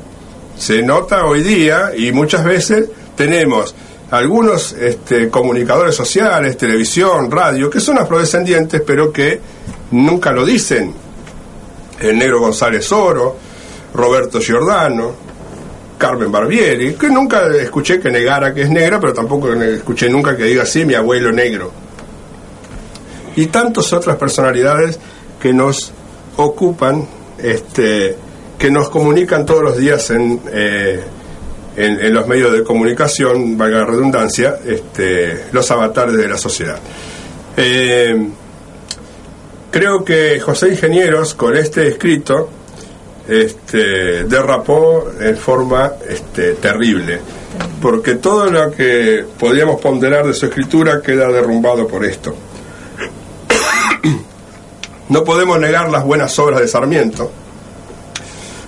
Se 0.57 0.81
nota 0.81 1.25
hoy 1.25 1.43
día 1.43 1.91
y 1.95 2.11
muchas 2.11 2.43
veces 2.43 2.89
tenemos 3.15 3.75
algunos 4.11 4.73
este, 4.73 5.29
comunicadores 5.29 5.95
sociales, 5.95 6.57
televisión, 6.57 7.29
radio, 7.29 7.69
que 7.69 7.79
son 7.79 7.97
afrodescendientes, 7.97 8.81
pero 8.85 9.11
que 9.11 9.39
nunca 9.91 10.31
lo 10.31 10.45
dicen. 10.45 10.93
El 11.99 12.17
negro 12.17 12.39
González 12.39 12.91
Oro, 12.91 13.37
Roberto 13.93 14.39
Giordano, 14.39 15.13
Carmen 15.97 16.31
Barbieri, 16.31 16.93
que 16.93 17.09
nunca 17.09 17.47
escuché 17.55 17.99
que 17.99 18.11
negara 18.11 18.53
que 18.53 18.63
es 18.63 18.69
negra, 18.69 18.99
pero 18.99 19.13
tampoco 19.13 19.53
escuché 19.53 20.09
nunca 20.09 20.37
que 20.37 20.43
diga 20.43 20.63
así 20.63 20.85
mi 20.85 20.93
abuelo 20.93 21.31
negro. 21.31 21.71
Y 23.35 23.47
tantas 23.47 23.91
otras 23.93 24.15
personalidades 24.17 24.99
que 25.41 25.53
nos 25.53 25.91
ocupan, 26.37 27.07
este, 27.37 28.15
que 28.57 28.71
nos 28.71 28.89
comunican 28.89 29.45
todos 29.45 29.63
los 29.63 29.77
días 29.77 30.09
en, 30.11 30.41
eh, 30.51 31.03
en, 31.75 32.13
los 32.13 32.27
medios 32.27 32.51
de 32.51 32.63
comunicación, 32.63 33.57
valga 33.57 33.79
la 33.79 33.85
redundancia, 33.85 34.57
este, 34.65 35.45
los 35.51 35.69
avatares 35.69 36.17
de 36.17 36.27
la 36.27 36.37
sociedad. 36.37 36.79
Eh, 37.55 38.15
creo 39.77 40.03
que 40.03 40.39
José 40.39 40.69
Ingenieros, 40.69 41.35
con 41.35 41.55
este 41.55 41.87
escrito, 41.87 42.49
este, 43.27 44.23
derrapó 44.23 45.07
en 45.19 45.37
forma 45.37 45.91
este, 46.09 46.53
terrible, 46.53 47.19
porque 47.79 48.15
todo 48.15 48.47
lo 48.47 48.71
que 48.71 49.23
podíamos 49.37 49.79
ponderar 49.79 50.25
de 50.25 50.33
su 50.33 50.47
escritura 50.47 50.99
queda 50.99 51.27
derrumbado 51.27 51.87
por 51.87 52.03
esto. 52.05 52.33
No 55.09 55.23
podemos 55.23 55.57
negar 55.59 55.89
las 55.89 56.03
buenas 56.03 56.37
obras 56.39 56.59
de 56.59 56.67
Sarmiento, 56.67 57.31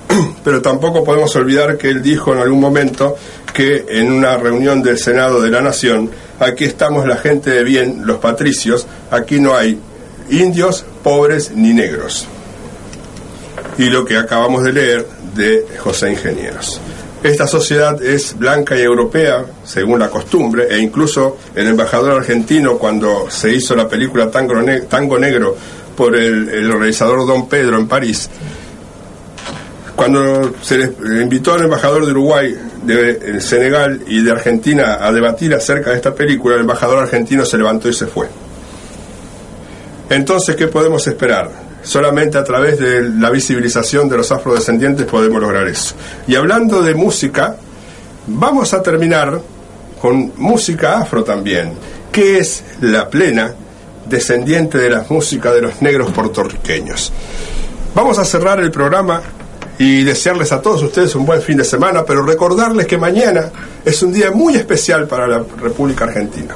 pero 0.44 0.62
tampoco 0.62 1.04
podemos 1.04 1.36
olvidar 1.36 1.76
que 1.78 1.90
él 1.90 2.04
dijo 2.04 2.34
en 2.34 2.40
algún 2.40 2.62
momento 2.62 3.18
que 3.52 3.86
en 3.90 4.12
una 4.12 4.38
reunión 4.38 4.84
del 4.84 5.00
Senado 5.00 5.42
de 5.42 5.50
la 5.50 5.60
Nación, 5.60 6.12
aquí 6.40 6.66
estamos 6.66 7.08
la 7.08 7.18
gente 7.18 7.50
de 7.50 7.64
bien, 7.64 8.06
los 8.06 8.20
patricios, 8.20 8.86
aquí 9.10 9.40
no 9.40 9.56
hay 9.56 9.82
indios, 10.32 10.86
pobres 11.04 11.52
ni 11.52 11.74
negros. 11.74 12.28
Y 13.78 13.86
lo 13.90 14.06
que 14.06 14.18
acabamos 14.18 14.64
de 14.64 14.74
leer 14.74 15.08
de 15.36 15.66
José 15.80 16.12
Ingenieros. 16.12 16.82
Esta 17.22 17.48
sociedad 17.48 18.02
es 18.02 18.38
blanca 18.38 18.78
y 18.78 18.82
europea, 18.82 19.46
según 19.66 20.00
la 20.00 20.10
costumbre, 20.10 20.68
e 20.70 20.80
incluso 20.80 21.38
el 21.54 21.68
embajador 21.68 22.14
argentino, 22.14 22.78
cuando 22.78 23.30
se 23.30 23.54
hizo 23.54 23.76
la 23.76 23.90
película 23.90 24.32
Tango, 24.32 25.20
Negro 25.20 25.58
por 25.98 26.16
el 26.16 26.72
realizador 26.72 27.28
Don 27.28 27.50
Pedro 27.50 27.78
en 27.78 27.88
París, 27.90 28.30
cuando 30.00 30.54
se 30.62 30.78
les 30.78 30.92
invitó 31.22 31.56
al 31.56 31.64
embajador 31.64 32.06
de 32.06 32.12
Uruguay, 32.12 32.56
de 32.84 33.42
Senegal 33.42 34.00
y 34.08 34.24
de 34.24 34.32
Argentina 34.32 35.00
a 35.02 35.12
debatir 35.12 35.54
acerca 35.54 35.90
de 35.90 35.98
esta 35.98 36.16
película, 36.16 36.56
el 36.56 36.62
embajador 36.62 37.00
argentino 37.00 37.44
se 37.44 37.58
levantó 37.58 37.90
y 37.90 37.94
se 37.94 38.08
fue. 38.08 38.28
Entonces, 40.10 40.56
¿qué 40.56 40.68
podemos 40.68 41.06
esperar? 41.08 41.50
Solamente 41.84 42.38
a 42.38 42.44
través 42.44 42.80
de 42.80 43.02
la 43.02 43.30
visibilización 43.30 44.10
de 44.10 44.18
los 44.18 44.32
afrodescendientes 44.32 45.06
podemos 45.06 45.42
lograr 45.42 45.68
eso. 45.68 45.96
Y 46.28 46.36
hablando 46.36 46.82
de 46.82 46.94
música, 46.96 47.56
vamos 48.28 48.74
a 48.74 48.82
terminar 48.82 49.40
con 50.02 50.34
música 50.38 51.00
afro 51.00 51.24
también, 51.24 51.74
que 52.12 52.40
es 52.40 52.64
la 52.82 53.10
plena 53.10 53.54
descendiente 54.08 54.78
de 54.78 54.90
la 54.90 55.06
música 55.10 55.52
de 55.54 55.62
los 55.62 55.82
negros 55.82 56.12
puertorriqueños. 56.12 57.14
Vamos 57.94 58.18
a 58.18 58.26
cerrar 58.26 58.60
el 58.60 58.72
programa 58.72 59.22
y 59.78 60.04
desearles 60.04 60.52
a 60.52 60.62
todos 60.62 60.84
ustedes 60.84 61.16
un 61.16 61.26
buen 61.26 61.42
fin 61.42 61.58
de 61.58 61.64
semana, 61.64 62.04
pero 62.06 62.24
recordarles 62.24 62.86
que 62.86 62.98
mañana 62.98 63.50
es 63.86 64.02
un 64.04 64.12
día 64.12 64.32
muy 64.32 64.56
especial 64.56 65.08
para 65.08 65.28
la 65.28 65.44
República 65.62 66.06
Argentina. 66.06 66.56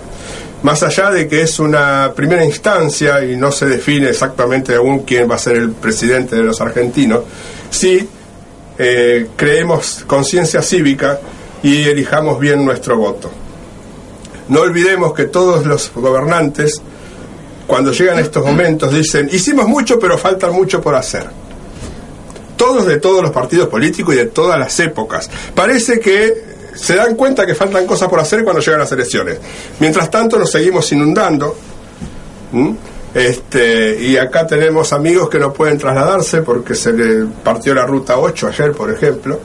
Más 0.64 0.82
allá 0.82 1.11
de 1.11 1.28
que 1.28 1.41
es 1.41 1.59
una 1.59 2.14
primera 2.16 2.43
instancia 2.43 3.24
y 3.24 3.36
no 3.36 3.51
se 3.51 3.66
define 3.66 4.09
exactamente 4.09 4.76
aún 4.76 4.99
quién 4.99 5.30
va 5.30 5.36
a 5.36 5.38
ser 5.38 5.57
el 5.57 5.72
presidente 5.72 6.38
de 6.38 6.43
los 6.43 6.61
argentinos, 6.61 7.24
sí 7.70 8.07
eh, 8.78 9.28
creemos 9.36 10.03
conciencia 10.07 10.61
cívica 10.61 11.20
y 11.61 11.84
elijamos 11.84 12.39
bien 12.39 12.64
nuestro 12.64 12.97
voto. 12.97 13.30
No 14.47 14.61
olvidemos 14.61 15.14
que 15.14 15.26
todos 15.26 15.66
los 15.66 15.91
gobernantes, 15.93 16.82
cuando 17.68 17.91
llegan 17.91 18.20
estos 18.20 18.45
momentos, 18.45 18.93
dicen, 18.93 19.30
hicimos 19.32 19.68
mucho, 19.68 19.99
pero 19.99 20.18
falta 20.18 20.49
mucho 20.49 20.82
por 20.82 20.95
hacer 20.95 21.43
todos 22.55 22.86
de 22.86 22.97
todos 22.97 23.22
los 23.22 23.32
partidos 23.32 23.68
políticos 23.68 24.16
y 24.16 24.20
de 24.20 24.26
todas 24.28 24.57
las 24.57 24.80
épocas. 24.80 25.30
Parece 25.53 25.99
que 25.99 26.53
se 26.76 26.95
dan 26.95 27.15
cuenta 27.15 27.45
que 27.45 27.55
faltan 27.55 27.86
cosas 27.86 28.09
por 28.09 28.19
hacer 28.19 28.43
cuando 28.43 28.61
llegan 28.61 28.80
las 28.80 28.91
elecciones. 28.91 29.38
Mientras 29.80 30.09
tanto 30.09 30.38
nos 30.38 30.51
seguimos 30.51 30.91
inundando. 30.91 31.55
Este, 33.13 33.99
y 34.01 34.17
acá 34.17 34.47
tenemos 34.47 34.91
amigos 34.91 35.30
que 35.30 35.39
no 35.39 35.53
pueden 35.53 35.78
trasladarse 35.78 36.41
porque 36.41 36.74
se 36.74 36.93
le 36.93 37.26
partió 37.43 37.74
la 37.74 37.86
ruta 37.86 38.17
8 38.17 38.47
ayer, 38.47 38.71
por 38.71 38.91
ejemplo 38.91 39.39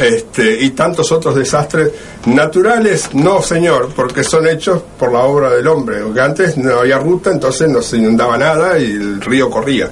este, 0.00 0.62
y 0.62 0.70
tantos 0.70 1.10
otros 1.10 1.34
desastres 1.34 1.90
naturales, 2.26 3.10
no 3.14 3.42
señor, 3.42 3.90
porque 3.94 4.22
son 4.22 4.46
hechos 4.46 4.82
por 4.98 5.12
la 5.12 5.20
obra 5.20 5.50
del 5.50 5.66
hombre, 5.66 6.00
porque 6.02 6.20
antes 6.20 6.56
no 6.56 6.80
había 6.80 6.98
ruta, 6.98 7.30
entonces 7.30 7.68
no 7.68 7.82
se 7.82 7.96
inundaba 7.96 8.38
nada 8.38 8.78
y 8.78 8.84
el 8.92 9.20
río 9.20 9.50
corría. 9.50 9.90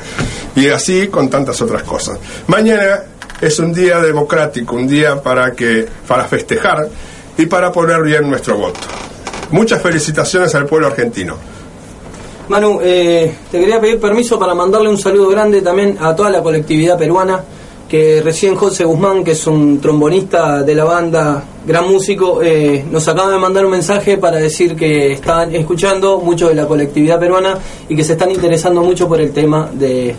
Y 0.55 0.69
así 0.69 1.09
con 1.09 1.29
tantas 1.29 1.61
otras 1.61 1.83
cosas. 1.83 2.19
Mañana 2.47 3.03
es 3.41 3.59
un 3.59 3.73
día 3.73 4.01
democrático, 4.01 4.77
un 4.77 4.87
día 4.87 5.21
para 5.23 5.53
que 5.53 5.87
para 6.07 6.25
festejar 6.25 6.89
y 7.37 7.47
para 7.47 7.71
poner 7.73 8.03
bien 8.03 8.29
nuestro 8.29 8.57
voto. 8.57 8.81
Muchas 9.51 9.81
felicitaciones 9.83 10.55
al 10.55 10.67
pueblo 10.67 10.89
argentino. 10.89 11.37
Manu, 12.49 12.79
eh, 12.83 13.35
te 13.51 13.59
quería 13.59 13.81
pedir 13.81 14.01
permiso 14.01 14.39
para 14.39 14.55
mandarle 14.55 14.89
un 14.89 14.99
saludo 14.99 15.29
grande 15.29 15.63
también 15.63 15.97
a 16.01 16.15
toda 16.15 16.31
la 16.31 16.43
colectividad 16.43 16.97
peruana 16.97 17.43
que 17.89 18.21
recién 18.23 18.57
José 18.57 18.85
Guzmán, 18.85 19.23
que 19.23 19.33
es 19.33 19.47
un 19.47 19.81
trombonista 19.81 20.63
de 20.63 20.75
la 20.75 20.85
banda, 20.85 21.43
gran 21.65 21.89
músico, 21.89 22.43
eh, 22.43 22.85
nos 22.91 23.07
acaba 23.07 23.31
de 23.31 23.39
mandar 23.39 23.65
un 23.65 23.71
mensaje 23.71 24.19
para 24.19 24.39
decir 24.39 24.75
que 24.75 25.13
están 25.13 25.55
escuchando 25.55 26.19
mucho 26.19 26.49
de 26.49 26.55
la 26.55 26.67
colectividad 26.67 27.21
peruana 27.21 27.59
y 27.89 27.95
que 27.95 28.03
se 28.03 28.15
están 28.15 28.31
interesando 28.33 28.83
mucho 28.83 29.07
por 29.07 29.21
el 29.21 29.33
tema 29.33 29.71
de, 29.73 30.17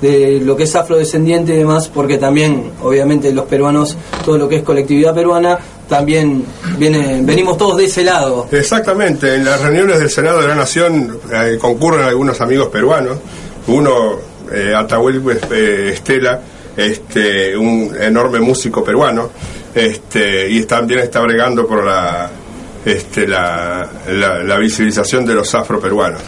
de 0.00 0.40
lo 0.40 0.56
que 0.56 0.64
es 0.64 0.74
afrodescendiente 0.76 1.54
y 1.54 1.58
demás, 1.58 1.88
porque 1.88 2.18
también, 2.18 2.70
obviamente, 2.82 3.32
los 3.32 3.46
peruanos, 3.46 3.96
todo 4.24 4.38
lo 4.38 4.48
que 4.48 4.56
es 4.56 4.62
colectividad 4.62 5.14
peruana, 5.14 5.58
también 5.88 6.44
viene, 6.78 7.20
venimos 7.22 7.56
todos 7.56 7.78
de 7.78 7.86
ese 7.86 8.04
lado. 8.04 8.46
Exactamente, 8.52 9.34
en 9.34 9.44
las 9.44 9.60
reuniones 9.60 9.98
del 9.98 10.10
Senado 10.10 10.40
de 10.40 10.48
la 10.48 10.54
Nación 10.54 11.18
eh, 11.32 11.58
concurren 11.60 12.04
algunos 12.04 12.40
amigos 12.40 12.68
peruanos, 12.68 13.18
uno, 13.66 14.16
eh, 14.52 14.72
Atahuel 14.74 15.22
eh, 15.50 15.90
Estela, 15.94 16.40
este, 16.76 17.56
un 17.56 17.94
enorme 18.00 18.38
músico 18.38 18.84
peruano, 18.84 19.30
este, 19.74 20.48
y 20.48 20.64
también 20.64 21.00
está 21.00 21.20
bregando 21.20 21.66
por 21.66 21.84
la, 21.84 22.30
este, 22.84 23.26
la, 23.26 23.88
la, 24.06 24.58
visibilización 24.58 25.26
de 25.26 25.34
los 25.34 25.54
afroperuanos 25.54 26.22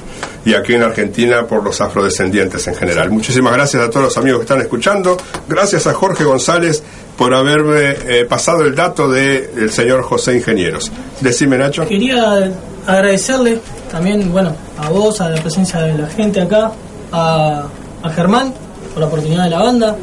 y 0.44 0.54
aquí 0.54 0.74
en 0.74 0.82
Argentina 0.82 1.46
por 1.46 1.62
los 1.62 1.80
afrodescendientes 1.80 2.66
en 2.66 2.74
general. 2.74 3.10
Muchísimas 3.10 3.52
gracias 3.52 3.82
a 3.82 3.90
todos 3.90 4.06
los 4.06 4.16
amigos 4.16 4.40
que 4.40 4.44
están 4.44 4.60
escuchando. 4.60 5.16
Gracias 5.48 5.86
a 5.86 5.94
Jorge 5.94 6.24
González 6.24 6.82
por 7.16 7.34
haberme 7.34 7.96
eh, 8.06 8.24
pasado 8.24 8.64
el 8.64 8.74
dato 8.74 9.08
del 9.08 9.70
señor 9.70 10.02
José 10.02 10.36
Ingenieros. 10.36 10.90
Decime, 11.20 11.58
Nacho. 11.58 11.86
Quería 11.86 12.52
agradecerle 12.86 13.60
también, 13.90 14.32
bueno, 14.32 14.54
a 14.78 14.88
vos, 14.88 15.20
a 15.20 15.28
la 15.28 15.40
presencia 15.40 15.80
de 15.80 15.98
la 15.98 16.08
gente 16.08 16.40
acá, 16.40 16.72
a, 17.12 17.64
a 18.02 18.10
Germán 18.10 18.54
por 18.92 19.00
la 19.00 19.06
oportunidad 19.06 19.44
de 19.44 19.50
la 19.50 19.58
banda 19.58 19.96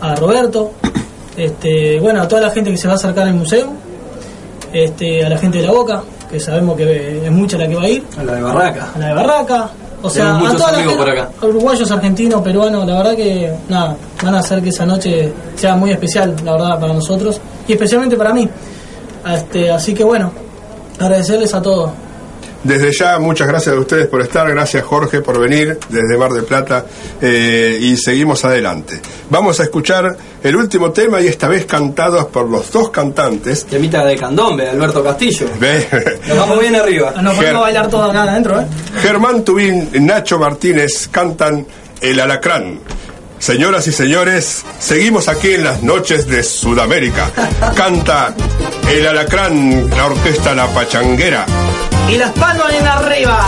a 0.00 0.14
Roberto, 0.14 0.72
este, 1.36 1.98
bueno, 2.00 2.22
a 2.22 2.28
toda 2.28 2.42
la 2.42 2.50
gente 2.50 2.70
que 2.70 2.76
se 2.76 2.86
va 2.86 2.94
a 2.94 2.96
acercar 2.96 3.26
al 3.26 3.34
museo, 3.34 3.72
este, 4.72 5.24
a 5.24 5.28
la 5.28 5.38
gente 5.38 5.58
de 5.58 5.66
la 5.66 5.72
Boca, 5.72 6.02
que 6.30 6.40
sabemos 6.40 6.76
que 6.76 7.24
es 7.24 7.30
mucha 7.30 7.58
la 7.58 7.68
que 7.68 7.74
va 7.74 7.82
a 7.82 7.88
ir. 7.88 8.04
A 8.18 8.22
la 8.22 8.34
de 8.34 8.42
Barraca. 8.42 8.88
A 8.94 8.98
la 8.98 9.08
de 9.08 9.14
Barraca. 9.14 9.70
O 10.00 10.08
sea, 10.08 10.36
a 10.36 10.56
todos 10.56 10.84
los 10.84 11.50
uruguayos, 11.50 11.90
argentinos, 11.90 12.40
peruanos, 12.40 12.86
la 12.86 12.98
verdad 12.98 13.16
que 13.16 13.52
nada, 13.68 13.96
van 14.22 14.34
a 14.36 14.38
hacer 14.38 14.62
que 14.62 14.68
esa 14.68 14.86
noche 14.86 15.32
sea 15.56 15.74
muy 15.74 15.90
especial, 15.90 16.36
la 16.44 16.52
verdad, 16.52 16.78
para 16.78 16.92
nosotros 16.92 17.40
y 17.66 17.72
especialmente 17.72 18.16
para 18.16 18.32
mí. 18.32 18.48
Este, 19.26 19.70
así 19.70 19.94
que 19.94 20.04
bueno, 20.04 20.30
agradecerles 21.00 21.52
a 21.52 21.60
todos. 21.60 21.90
Desde 22.64 22.92
ya, 22.92 23.18
muchas 23.18 23.46
gracias 23.46 23.74
a 23.74 23.78
ustedes 23.78 24.08
por 24.08 24.20
estar, 24.20 24.48
gracias 24.50 24.82
Jorge 24.84 25.20
por 25.20 25.38
venir 25.38 25.78
desde 25.88 26.18
Mar 26.18 26.32
del 26.32 26.44
Plata 26.44 26.84
eh, 27.20 27.78
y 27.80 27.96
seguimos 27.96 28.44
adelante. 28.44 29.00
Vamos 29.30 29.60
a 29.60 29.62
escuchar 29.62 30.16
el 30.42 30.56
último 30.56 30.90
tema 30.90 31.20
y 31.20 31.28
esta 31.28 31.46
vez 31.46 31.66
cantados 31.66 32.26
por 32.26 32.48
los 32.48 32.70
dos 32.72 32.90
cantantes. 32.90 33.64
Temita 33.64 34.04
de 34.04 34.16
candombe, 34.16 34.68
Alberto 34.68 35.04
Castillo. 35.04 35.46
Nos 36.28 36.36
vamos 36.36 36.58
bien 36.60 36.74
arriba. 36.74 37.12
Nos 37.22 37.36
podemos 37.36 37.62
bailar 37.62 37.88
todo 37.88 38.04
acá 38.04 38.24
adentro, 38.24 38.60
¿eh? 38.60 38.66
Germán 39.02 39.44
Tubín, 39.44 39.90
Nacho 40.00 40.38
Martínez 40.38 41.08
cantan 41.12 41.64
El 42.00 42.18
Alacrán. 42.18 42.80
Señoras 43.38 43.86
y 43.86 43.92
señores, 43.92 44.64
seguimos 44.80 45.28
aquí 45.28 45.52
en 45.52 45.62
las 45.62 45.84
noches 45.84 46.26
de 46.26 46.42
Sudamérica. 46.42 47.30
Canta 47.76 48.34
El 48.90 49.06
Alacrán, 49.06 49.88
la 49.90 50.06
orquesta 50.06 50.56
La 50.56 50.66
Pachanguera 50.66 51.46
y 52.10 52.16
las 52.16 52.30
palmas 52.32 52.72
en 52.72 52.86
arriba. 52.86 53.40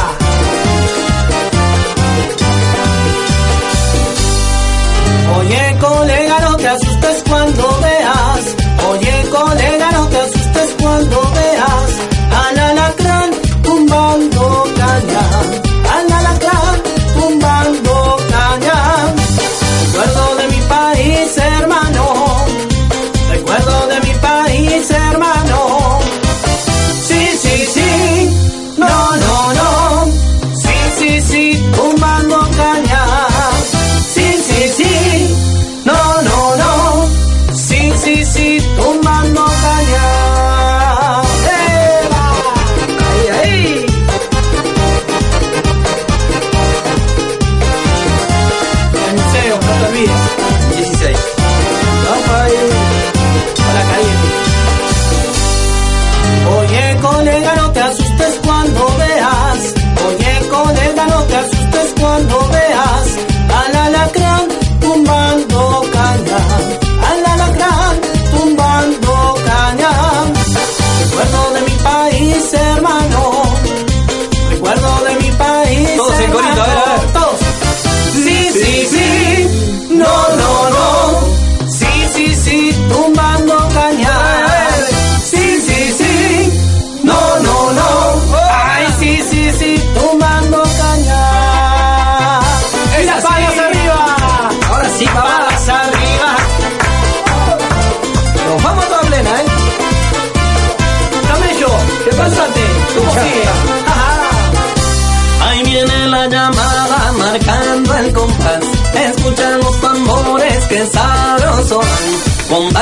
Oye 5.38 5.76
colega, 5.80 6.38
no 6.40 6.56
te 6.56 6.68
asustes 6.68 7.24
cuando 7.28 7.80
veas. 7.80 8.56
Oye 8.90 9.24
colega, 9.30 9.90
no 9.92 10.08
te 10.08 10.16
asustes 10.18 10.39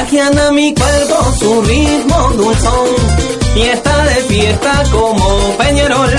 Magiana 0.09 0.51
mi 0.53 0.75
cuerpo 0.75 1.33
su 1.39 1.63
ritmo 1.65 2.31
dulzón 2.35 2.89
y 3.55 3.61
está 3.61 4.05
de 4.05 4.15
fiesta 4.25 4.83
como 4.91 5.55
Peñarol. 5.59 6.11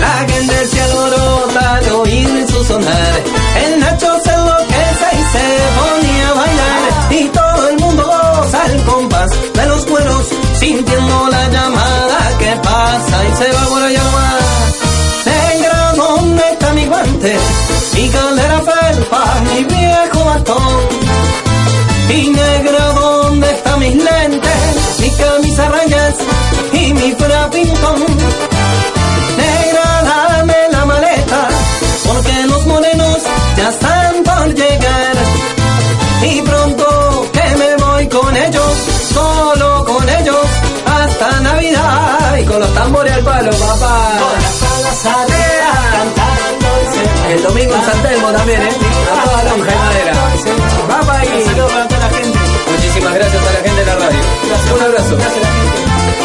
La 0.00 0.18
gente 0.28 0.66
se 0.68 0.80
alborota 0.80 1.74
al 1.74 1.92
oír 1.92 2.46
su 2.48 2.64
sonar. 2.64 3.22
El 3.64 3.80
Nacho 3.80 4.12
se 4.22 4.32
enloquece 4.32 5.08
y 5.18 5.22
se 5.32 5.46
ponía 5.76 6.28
a 6.28 6.34
bailar 6.34 7.10
y 7.10 7.28
todo 7.30 7.68
el 7.68 7.78
mundo 7.80 8.04
goza 8.04 8.66
el 8.66 8.82
compás 8.84 9.30
de 9.54 9.66
los 9.66 9.86
cueros 9.86 10.26
sintiendo 10.60 11.28
la 11.28 11.48
llamada 11.48 12.38
que 12.38 12.56
pasa 12.62 13.24
y 13.28 13.36
se 13.42 13.52
va 13.56 13.64
por 13.66 13.82
allá. 13.82 14.02
Negra, 15.26 15.92
¿dónde 15.96 16.42
está 16.52 16.72
mi 16.74 16.86
guante? 16.86 17.36
Mi 17.94 18.08
caldera 18.08 18.60
felpa, 18.60 19.42
mi 19.52 19.64
viejo 19.64 20.24
bastón. 20.26 21.12
Y 22.08 22.28
negra, 22.28 22.84
¿dónde 22.84 22.92
están 22.92 23.01
mis 23.82 23.96
lentes? 23.96 24.98
Mi 25.00 25.10
camisa 25.10 25.68
rayas 25.68 26.14
y 26.72 26.94
mi 26.94 27.12
frapintón. 27.12 28.00
Negra, 29.42 29.86
dame 30.10 30.58
la 30.70 30.84
maleta, 30.84 31.48
porque 32.06 32.34
los 32.46 32.66
morenos 32.66 33.18
ya 33.56 33.68
están 33.68 34.22
por 34.22 34.54
llegar. 34.54 35.14
Y 36.30 36.42
pronto 36.42 37.26
que 37.32 37.56
me 37.60 37.76
voy 37.84 38.06
con 38.08 38.36
ellos, 38.36 38.72
solo 39.14 39.84
con 39.84 40.08
ellos, 40.08 40.46
hasta 40.86 41.40
Navidad. 41.40 42.36
Y 42.40 42.44
con 42.44 42.60
los 42.60 42.74
tambores 42.74 43.12
al 43.12 43.24
palo, 43.24 43.50
papá. 43.50 43.96
Con 44.22 44.36
las 44.42 45.02
cantando 46.02 46.68
el 47.30 47.42
domingo 47.42 47.74
en 47.74 47.84
San 47.84 48.02
Telmo 48.02 48.28
también, 48.32 48.62
¿eh? 48.62 48.72
A 49.12 49.24
toda 49.24 49.44
lonja 49.44 50.21
Un 54.74 54.82
abrazo. 54.82 55.18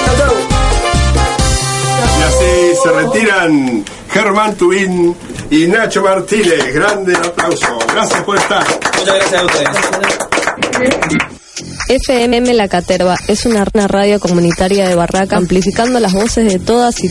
Chau, 0.06 0.16
chau. 0.18 0.34
Y 2.20 2.24
así 2.24 2.52
se 2.84 2.92
retiran 2.92 3.86
Germán 4.10 4.56
Tubín 4.56 5.16
y 5.50 5.68
Nacho 5.68 6.02
Martínez. 6.02 6.74
Grande 6.74 7.16
aplauso. 7.16 7.78
Gracias 7.94 8.24
por 8.24 8.38
estar. 8.38 8.66
Muchas 8.98 9.16
gracias 9.16 9.42
a 9.42 9.46
ustedes. 9.46 9.68
FMM 11.90 12.54
La 12.54 12.68
Caterva 12.68 13.16
es 13.30 13.46
una 13.46 13.64
radio 13.64 14.20
comunitaria 14.20 14.90
de 14.90 14.96
Barraca 14.96 15.38
amplificando 15.38 16.00
las 16.02 16.12
voces 16.12 16.52
de 16.52 16.60
todas 16.60 17.02
y 17.04 17.08